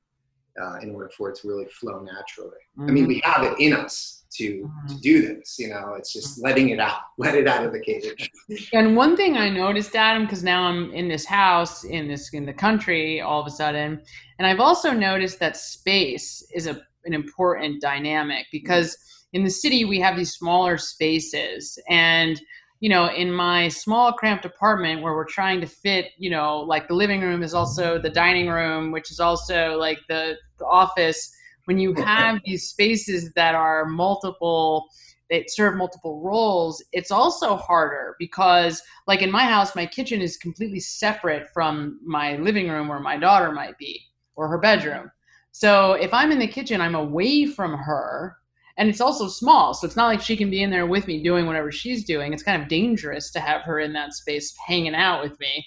uh, 0.62 0.78
in 0.82 0.92
order 0.92 1.10
for 1.16 1.30
it 1.30 1.36
to 1.38 1.48
really 1.48 1.66
flow 1.66 2.00
naturally. 2.00 2.58
Mm-hmm. 2.78 2.90
I 2.90 2.92
mean, 2.92 3.08
we 3.08 3.22
have 3.24 3.44
it 3.44 3.60
in 3.60 3.74
us 3.74 4.24
to 4.34 4.72
to 4.88 4.96
do 5.02 5.22
this. 5.22 5.58
You 5.60 5.70
know, 5.70 5.96
it's 5.98 6.14
just 6.14 6.42
letting 6.42 6.70
it 6.70 6.80
out, 6.80 7.02
let 7.18 7.36
it 7.36 7.48
out 7.48 7.66
of 7.66 7.74
the 7.74 7.80
cage. 7.80 8.32
And 8.74 8.96
one 8.96 9.16
thing 9.16 9.38
I 9.38 9.50
noticed, 9.50 9.96
Adam, 9.96 10.24
because 10.24 10.44
now 10.44 10.64
I'm 10.64 10.92
in 10.92 11.08
this 11.08 11.26
house 11.26 11.84
in 11.84 12.08
this 12.08 12.34
in 12.34 12.46
the 12.46 12.54
country 12.54 13.22
all 13.22 13.42
of 13.42 13.48
a 13.48 13.52
sudden, 13.52 14.02
and 14.40 14.48
I've 14.48 14.60
also 14.60 14.92
noticed 14.92 15.40
that 15.40 15.58
space 15.58 16.46
is 16.54 16.68
a 16.68 16.82
an 17.06 17.14
important 17.14 17.82
dynamic 17.82 18.46
because 18.52 18.96
in 19.34 19.44
the 19.44 19.50
city 19.50 19.86
we 19.86 20.00
have 20.00 20.16
these 20.16 20.34
smaller 20.34 20.78
spaces 20.78 21.80
and 21.90 22.40
you 22.82 22.90
know 22.90 23.10
in 23.14 23.32
my 23.32 23.70
small 23.70 24.12
cramped 24.12 24.44
apartment 24.44 25.02
where 25.02 25.14
we're 25.14 25.24
trying 25.24 25.62
to 25.62 25.68
fit 25.68 26.08
you 26.18 26.30
know 26.30 26.60
like 26.60 26.88
the 26.90 26.94
living 26.94 27.22
room 27.22 27.42
is 27.44 27.54
also 27.54 27.98
the 27.98 28.10
dining 28.10 28.50
room 28.50 28.92
which 28.92 29.10
is 29.10 29.22
also 29.22 29.78
like 29.78 30.00
the, 30.10 30.36
the 30.58 30.66
office. 30.66 31.34
When 31.66 31.78
you 31.78 31.94
have 31.94 32.42
these 32.44 32.68
spaces 32.68 33.32
that 33.34 33.56
are 33.56 33.86
multiple 33.86 34.88
that 35.30 35.50
serve 35.50 35.78
multiple 35.78 36.22
roles 36.22 36.84
it's 36.92 37.12
also 37.12 37.56
harder 37.56 38.16
because 38.20 38.82
like 39.08 39.22
in 39.22 39.32
my 39.32 39.46
house 39.46 39.76
my 39.76 39.86
kitchen 39.86 40.22
is 40.22 40.36
completely 40.36 40.80
separate 40.80 41.48
from 41.54 42.00
my 42.04 42.36
living 42.38 42.68
room 42.68 42.90
where 42.90 43.00
my 43.00 43.16
daughter 43.16 43.52
might 43.52 43.78
be 43.78 44.02
or 44.36 44.48
her 44.50 44.58
bedroom. 44.58 45.10
So 45.52 45.94
if 45.94 46.14
i'm 46.14 46.32
in 46.32 46.40
the 46.40 46.48
kitchen 46.48 46.82
i'm 46.82 46.96
away 46.96 47.46
from 47.46 47.78
her 47.78 48.38
and 48.82 48.90
it's 48.90 49.00
also 49.00 49.28
small 49.28 49.76
so 49.76 49.86
it's 49.86 49.96
not 49.96 50.08
like 50.08 50.22
she 50.22 50.36
can 50.36 50.50
be 50.50 50.64
in 50.64 50.72
there 50.72 50.88
with 50.88 51.06
me 51.06 51.22
doing 51.22 51.46
whatever 51.46 51.72
she's 51.72 52.04
doing. 52.04 52.34
It's 52.34 52.42
kind 52.42 52.60
of 52.60 52.68
dangerous 52.68 53.30
to 53.34 53.40
have 53.40 53.62
her 53.62 53.80
in 53.80 53.94
that 53.94 54.16
space 54.16 54.56
hanging 54.66 54.96
out 54.96 55.22
with 55.22 55.40
me. 55.40 55.64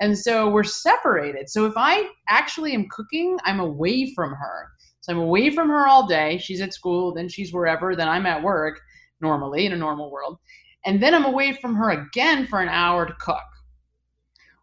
And 0.00 0.16
so 0.16 0.50
we're 0.50 0.64
separated. 0.64 1.48
So 1.48 1.64
if 1.64 1.72
i 1.76 2.06
actually 2.28 2.74
am 2.74 2.86
cooking 2.90 3.38
i'm 3.44 3.58
away 3.58 4.12
from 4.14 4.32
her. 4.32 4.68
So 5.00 5.14
i'm 5.14 5.18
away 5.18 5.48
from 5.48 5.70
her 5.70 5.88
all 5.88 6.06
day. 6.06 6.36
She's 6.36 6.60
at 6.60 6.74
school 6.74 7.14
then 7.14 7.30
she's 7.30 7.54
wherever 7.54 7.96
then 7.96 8.06
i'm 8.06 8.26
at 8.26 8.42
work 8.42 8.78
normally 9.22 9.64
in 9.64 9.72
a 9.72 9.76
normal 9.76 10.10
world. 10.10 10.36
And 10.84 11.02
then 11.02 11.14
i'm 11.14 11.24
away 11.24 11.54
from 11.54 11.74
her 11.74 11.88
again 11.92 12.46
for 12.48 12.60
an 12.60 12.68
hour 12.68 13.06
to 13.06 13.14
cook 13.14 13.48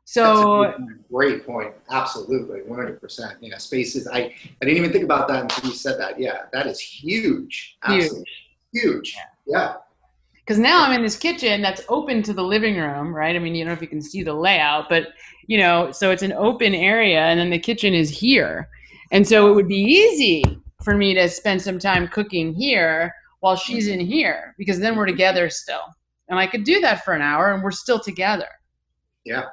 so 0.05 0.63
That's 0.63 0.79
a 0.79 1.13
great 1.13 1.45
point. 1.45 1.73
Absolutely, 1.89 2.61
one 2.61 2.77
hundred 2.79 3.01
percent. 3.01 3.33
Yeah, 3.41 3.57
spaces. 3.57 4.07
I 4.07 4.19
I 4.19 4.31
didn't 4.61 4.77
even 4.77 4.91
think 4.91 5.03
about 5.03 5.27
that 5.27 5.41
until 5.41 5.69
you 5.69 5.75
said 5.75 5.99
that. 5.99 6.19
Yeah, 6.19 6.43
that 6.53 6.67
is 6.67 6.79
huge. 6.79 7.77
Absolutely 7.83 8.25
huge. 8.71 9.15
Yeah. 9.47 9.75
because 10.45 10.59
now 10.59 10.83
I'm 10.83 10.93
in 10.93 11.01
this 11.01 11.17
kitchen 11.17 11.61
that's 11.61 11.81
open 11.89 12.21
to 12.23 12.33
the 12.33 12.43
living 12.43 12.77
room, 12.77 13.15
right? 13.15 13.35
I 13.35 13.39
mean, 13.39 13.55
you 13.55 13.63
don't 13.63 13.69
know 13.69 13.73
if 13.73 13.81
you 13.81 13.87
can 13.87 14.01
see 14.01 14.21
the 14.21 14.33
layout, 14.33 14.89
but 14.89 15.07
you 15.47 15.57
know, 15.57 15.91
so 15.91 16.11
it's 16.11 16.21
an 16.23 16.33
open 16.33 16.75
area, 16.75 17.21
and 17.21 17.39
then 17.39 17.49
the 17.49 17.59
kitchen 17.59 17.93
is 17.93 18.09
here, 18.09 18.69
and 19.11 19.27
so 19.27 19.49
it 19.49 19.55
would 19.55 19.67
be 19.67 19.75
easy 19.75 20.43
for 20.83 20.95
me 20.95 21.13
to 21.15 21.27
spend 21.29 21.61
some 21.61 21.79
time 21.79 22.07
cooking 22.07 22.53
here 22.53 23.11
while 23.39 23.55
she's 23.55 23.87
in 23.87 23.99
here, 23.99 24.53
because 24.57 24.79
then 24.79 24.95
we're 24.95 25.05
together 25.07 25.49
still, 25.49 25.81
and 26.29 26.37
I 26.37 26.45
could 26.47 26.63
do 26.63 26.79
that 26.81 27.03
for 27.03 27.13
an 27.13 27.21
hour, 27.23 27.53
and 27.53 27.63
we're 27.63 27.71
still 27.71 27.99
together. 27.99 28.49
Yeah. 29.23 29.45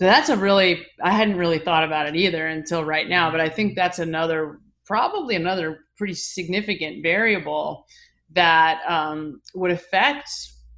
So 0.00 0.06
that's 0.06 0.30
a 0.30 0.36
really 0.36 0.86
I 1.02 1.10
hadn't 1.10 1.36
really 1.36 1.58
thought 1.58 1.84
about 1.84 2.08
it 2.08 2.16
either 2.16 2.46
until 2.46 2.82
right 2.82 3.06
now, 3.06 3.30
but 3.30 3.38
I 3.38 3.50
think 3.50 3.76
that's 3.76 3.98
another 3.98 4.58
probably 4.86 5.36
another 5.36 5.80
pretty 5.98 6.14
significant 6.14 7.02
variable 7.02 7.86
that 8.30 8.80
um, 8.88 9.42
would 9.54 9.70
affect 9.70 10.30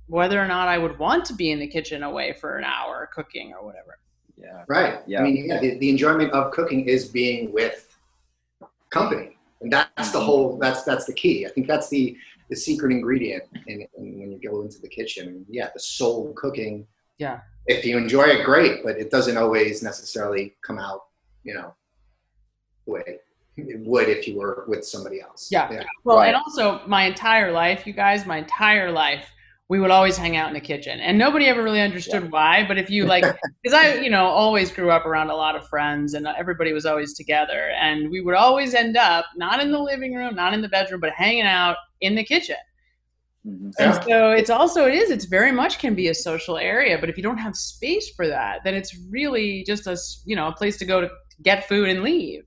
whether 0.08 0.42
or 0.42 0.48
not 0.48 0.66
I 0.66 0.76
would 0.76 0.98
want 0.98 1.24
to 1.26 1.34
be 1.34 1.52
in 1.52 1.60
the 1.60 1.68
kitchen 1.68 2.02
away 2.02 2.32
for 2.40 2.58
an 2.58 2.64
hour 2.64 3.08
cooking 3.14 3.52
or 3.52 3.64
whatever. 3.64 4.00
Yeah. 4.36 4.64
Right. 4.66 4.98
Yeah. 5.06 5.20
I 5.20 5.22
mean, 5.22 5.46
yeah, 5.46 5.60
the, 5.60 5.78
the 5.78 5.88
enjoyment 5.88 6.32
of 6.32 6.50
cooking 6.50 6.88
is 6.88 7.06
being 7.06 7.52
with 7.52 7.96
company, 8.90 9.38
and 9.60 9.72
that's 9.72 9.88
Mm-hmm. 10.08 10.18
the 10.18 10.24
whole. 10.24 10.58
That's 10.58 10.82
that's 10.82 11.04
the 11.04 11.14
key. 11.14 11.46
I 11.46 11.50
think 11.50 11.68
that's 11.68 11.88
the 11.88 12.16
the 12.50 12.56
secret 12.56 12.90
ingredient 12.90 13.44
in, 13.68 13.86
in 13.96 14.18
when 14.18 14.32
you 14.32 14.40
go 14.50 14.62
into 14.62 14.80
the 14.80 14.88
kitchen. 14.88 15.46
Yeah, 15.48 15.68
the 15.72 15.78
soul 15.78 16.32
cooking. 16.36 16.88
Yeah. 17.18 17.38
If 17.66 17.84
you 17.84 17.96
enjoy 17.96 18.24
it, 18.24 18.44
great, 18.44 18.82
but 18.82 18.96
it 18.96 19.10
doesn't 19.10 19.36
always 19.36 19.82
necessarily 19.82 20.56
come 20.62 20.78
out, 20.78 21.02
you 21.44 21.54
know, 21.54 21.74
the 22.86 22.92
way 22.92 23.18
it 23.56 23.80
would 23.80 24.08
if 24.08 24.26
you 24.26 24.38
were 24.38 24.64
with 24.66 24.84
somebody 24.84 25.20
else. 25.20 25.48
Yeah. 25.50 25.82
Well, 26.04 26.18
Right. 26.18 26.28
and 26.28 26.36
also 26.36 26.80
my 26.86 27.04
entire 27.04 27.52
life, 27.52 27.86
you 27.86 27.92
guys, 27.92 28.26
my 28.26 28.38
entire 28.38 28.90
life, 28.90 29.30
we 29.68 29.78
would 29.80 29.90
always 29.90 30.16
hang 30.16 30.36
out 30.36 30.48
in 30.48 30.54
the 30.54 30.60
kitchen, 30.60 31.00
and 31.00 31.16
nobody 31.16 31.46
ever 31.46 31.62
really 31.62 31.80
understood 31.80 32.30
why. 32.30 32.64
But 32.66 32.76
if 32.78 32.90
you 32.90 33.06
like, 33.06 33.24
because 33.62 33.74
I, 33.74 33.94
you 34.00 34.10
know, 34.10 34.26
always 34.26 34.70
grew 34.70 34.90
up 34.90 35.06
around 35.06 35.30
a 35.30 35.34
lot 35.34 35.56
of 35.56 35.66
friends, 35.68 36.14
and 36.14 36.26
everybody 36.26 36.72
was 36.72 36.84
always 36.84 37.14
together, 37.14 37.70
and 37.80 38.10
we 38.10 38.20
would 38.20 38.34
always 38.34 38.74
end 38.74 38.96
up 38.96 39.24
not 39.36 39.60
in 39.60 39.70
the 39.70 39.78
living 39.78 40.14
room, 40.14 40.34
not 40.34 40.52
in 40.52 40.60
the 40.60 40.68
bedroom, 40.68 41.00
but 41.00 41.12
hanging 41.12 41.46
out 41.46 41.76
in 42.00 42.14
the 42.14 42.24
kitchen. 42.24 42.56
Mhm. 43.46 43.72
And 43.78 43.94
Yeah. 43.94 44.00
so 44.08 44.30
it's 44.32 44.50
also 44.50 44.86
it 44.86 44.94
is 44.94 45.10
it's 45.10 45.24
very 45.24 45.50
much 45.52 45.78
can 45.78 45.94
be 45.94 46.08
a 46.08 46.14
social 46.14 46.58
area, 46.58 46.98
but 46.98 47.08
if 47.08 47.16
you 47.16 47.22
don't 47.22 47.38
have 47.38 47.56
space 47.56 48.10
for 48.14 48.28
that, 48.28 48.60
then 48.64 48.74
it's 48.74 48.96
really 49.10 49.64
just 49.64 49.86
a 49.86 49.92
s- 49.92 50.22
you 50.24 50.36
know 50.36 50.48
a 50.48 50.52
place 50.52 50.76
to 50.78 50.84
go 50.84 51.00
to 51.00 51.10
get 51.42 51.66
food 51.68 51.88
and 51.88 52.02
leave. 52.02 52.44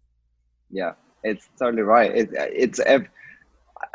Yeah, 0.69 0.93
it's 1.23 1.49
totally 1.59 1.83
right. 1.83 2.15
It, 2.15 2.29
it's 2.33 2.79
ev- 2.79 3.07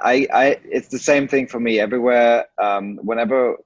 I, 0.03 0.27
I, 0.33 0.61
it's 0.65 0.89
the 0.89 0.99
same 0.99 1.27
thing 1.27 1.47
for 1.47 1.61
me 1.61 1.81
everywhere. 1.81 2.47
Um, 2.63 2.99
whenever 3.03 3.57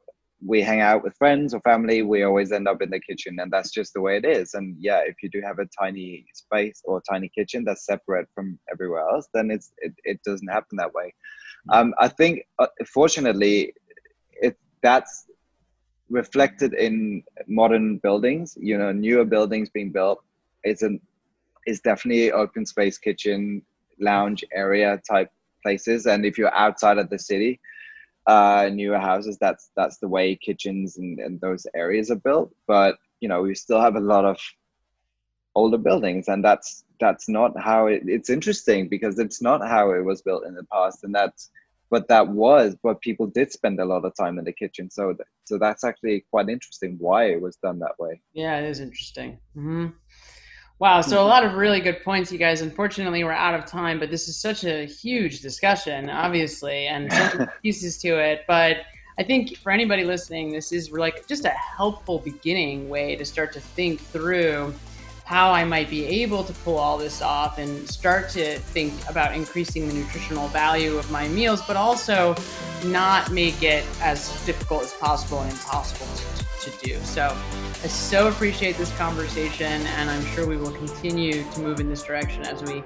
we 0.47 0.61
hang 0.63 0.81
out 0.81 1.03
with 1.03 1.17
friends 1.17 1.55
or 1.55 1.61
family, 1.61 2.03
we 2.03 2.23
always 2.23 2.53
end 2.53 2.69
up 2.69 2.83
in 2.83 2.91
the 2.91 3.01
kitchen, 3.01 3.39
and 3.41 3.51
that's 3.53 3.71
just 3.71 3.95
the 3.95 4.01
way 4.01 4.17
it 4.17 4.25
is. 4.25 4.55
And 4.55 4.77
yeah, 4.79 5.01
if 5.05 5.17
you 5.23 5.31
do 5.31 5.41
have 5.45 5.59
a 5.59 5.67
tiny 5.81 6.27
space 6.35 6.81
or 6.85 7.03
tiny 7.11 7.31
kitchen 7.37 7.65
that's 7.65 7.87
separate 7.87 8.29
from 8.35 8.59
everywhere 8.71 9.09
else, 9.09 9.27
then 9.35 9.51
it's 9.51 9.73
it, 9.79 9.93
it 10.05 10.21
doesn't 10.25 10.49
happen 10.49 10.77
that 10.77 10.93
way. 10.93 11.13
Um, 11.71 11.95
I 11.99 12.09
think, 12.09 12.43
uh, 12.59 12.67
fortunately, 12.87 13.75
it 14.33 14.57
that's 14.83 15.27
reflected 16.11 16.75
in 16.75 17.23
modern 17.47 17.99
buildings. 17.99 18.57
You 18.61 18.79
know, 18.79 18.93
newer 18.93 19.25
buildings 19.25 19.71
being 19.71 19.91
built 19.91 20.23
is 20.65 20.83
an 20.83 21.01
is 21.67 21.81
definitely 21.81 22.31
open 22.33 22.67
space 22.67 22.99
kitchen 22.99 23.63
lounge 23.99 24.45
area 24.53 25.01
type 25.09 25.31
places. 25.63 26.07
And 26.07 26.27
if 26.27 26.37
you're 26.37 26.55
outside 26.55 26.99
of 26.99 27.09
the 27.11 27.19
city 27.19 27.61
uh 28.27 28.71
newer 28.73 28.99
houses 28.99 29.37
that's 29.39 29.71
that's 29.77 29.99
the 29.99 30.09
way 30.09 30.35
kitchens 30.35 30.97
and, 30.97 31.19
and 31.19 31.39
those 31.41 31.67
areas 31.75 32.11
are 32.11 32.17
built. 32.17 32.55
But 32.67 32.97
you 33.21 33.29
know 33.29 33.43
we 33.43 33.55
still 33.55 33.81
have 33.81 33.97
a 33.97 34.01
lot 34.01 34.25
of 34.25 34.39
older 35.55 35.79
buildings 35.79 36.29
and 36.29 36.45
that's 36.45 36.85
that's 37.01 37.29
not 37.29 37.59
how 37.61 37.87
it, 37.87 38.03
it's 38.07 38.31
interesting 38.31 38.89
because 38.89 39.19
it's 39.19 39.41
not 39.43 39.61
how 39.67 39.91
it 39.93 40.05
was 40.05 40.23
built 40.23 40.45
in 40.47 40.55
the 40.55 40.65
past 40.65 41.05
and 41.05 41.15
that's 41.15 41.51
but 41.91 42.09
that 42.09 42.27
was 42.29 42.77
but 42.83 43.01
people 43.01 43.27
did 43.27 43.53
spend 43.53 43.79
a 43.81 43.85
lot 43.85 44.05
of 44.05 44.13
time 44.17 44.39
in 44.39 44.45
the 44.45 44.53
kitchen 44.53 44.91
so 44.91 45.13
th- 45.13 45.29
so 45.45 45.59
that's 45.59 45.85
actually 45.85 46.25
quite 46.31 46.49
interesting 46.49 46.97
why 46.99 47.25
it 47.27 47.41
was 47.41 47.57
done 47.57 47.79
that 47.79 47.99
way 47.99 48.21
Yeah, 48.33 48.59
it 48.59 48.65
is 48.69 48.81
interesting. 48.81 49.39
hmm 49.55 49.89
Wow, 50.81 51.03
so 51.03 51.23
a 51.23 51.25
lot 51.25 51.45
of 51.45 51.55
really 51.55 51.81
good 51.81 52.03
points, 52.03 52.33
you 52.33 52.39
guys. 52.39 52.61
Unfortunately, 52.61 53.23
we're 53.23 53.31
out 53.31 53.55
of 53.55 53.65
time, 53.65 54.01
but 54.01 54.11
this 54.11 54.27
is 54.27 54.41
such 54.41 54.65
a 54.65 54.85
huge 54.85 55.41
discussion, 55.41 56.11
obviously, 56.11 56.89
and 56.89 57.13
pieces 57.63 57.97
to 57.99 58.19
it. 58.19 58.43
But 58.49 58.79
I 59.17 59.23
think 59.23 59.57
for 59.59 59.71
anybody 59.71 60.05
listening, 60.05 60.53
this 60.53 60.73
is 60.73 60.91
like 60.91 61.29
just 61.29 61.45
a 61.45 61.51
helpful 61.51 62.19
beginning 62.19 62.89
way 62.89 63.15
to 63.15 63.25
start 63.25 63.53
to 63.53 63.61
think 63.61 64.01
through 64.01 64.75
how 65.25 65.53
I 65.53 65.65
might 65.65 65.89
be 65.89 66.05
able 66.23 66.45
to 66.45 66.53
pull 66.53 66.77
all 66.77 66.99
this 66.99 67.23
off 67.23 67.59
and 67.59 67.89
start 67.89 68.29
to 68.31 68.59
think 68.59 68.93
about 69.09 69.35
increasing 69.35 69.89
the 69.89 69.95
nutritional 69.95 70.49
value 70.49 70.99
of 70.99 71.11
my 71.11 71.29
meals, 71.29 71.63
but 71.67 71.77
also 71.77 72.37
not 72.85 73.33
make 73.33 73.63
it 73.63 73.85
as 74.03 74.29
difficult 74.45 74.83
as 74.83 74.93
possible 74.93 75.41
and 75.41 75.51
impossible 75.51 76.07
to, 76.15 76.71
to 76.71 76.87
do. 76.87 77.01
So 77.05 77.35
I 77.83 77.87
so 77.87 78.29
appreciate 78.29 78.77
this 78.77 78.95
conversation, 78.99 79.87
and 79.87 80.11
I'm 80.11 80.25
sure 80.27 80.47
we 80.47 80.59
will 80.59 80.73
continue 80.73 81.43
to 81.53 81.61
move 81.61 81.81
in 81.81 81.89
this 81.89 82.03
direction 82.03 82.43
as 82.43 82.63
we 82.63 82.83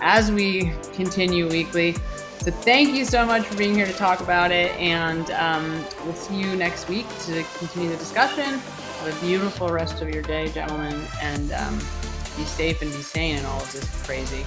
as 0.00 0.32
we 0.32 0.72
continue 0.94 1.48
weekly. 1.48 1.96
So 2.38 2.50
thank 2.50 2.94
you 2.94 3.04
so 3.04 3.24
much 3.24 3.46
for 3.46 3.56
being 3.56 3.74
here 3.74 3.86
to 3.86 3.92
talk 3.92 4.20
about 4.20 4.50
it, 4.52 4.70
and 4.78 5.30
um, 5.30 5.84
we'll 6.04 6.14
see 6.14 6.36
you 6.36 6.56
next 6.56 6.88
week 6.88 7.06
to 7.26 7.42
continue 7.58 7.90
the 7.90 7.96
discussion. 7.96 8.60
Have 9.04 9.22
a 9.22 9.26
beautiful 9.26 9.68
rest 9.68 10.00
of 10.00 10.08
your 10.08 10.22
day, 10.22 10.48
gentlemen, 10.48 10.98
and 11.20 11.52
um, 11.52 11.76
be 12.38 12.44
safe 12.44 12.80
and 12.80 12.90
be 12.90 13.02
sane 13.02 13.36
in 13.36 13.44
all 13.44 13.60
of 13.60 13.70
this 13.70 14.02
crazy. 14.06 14.46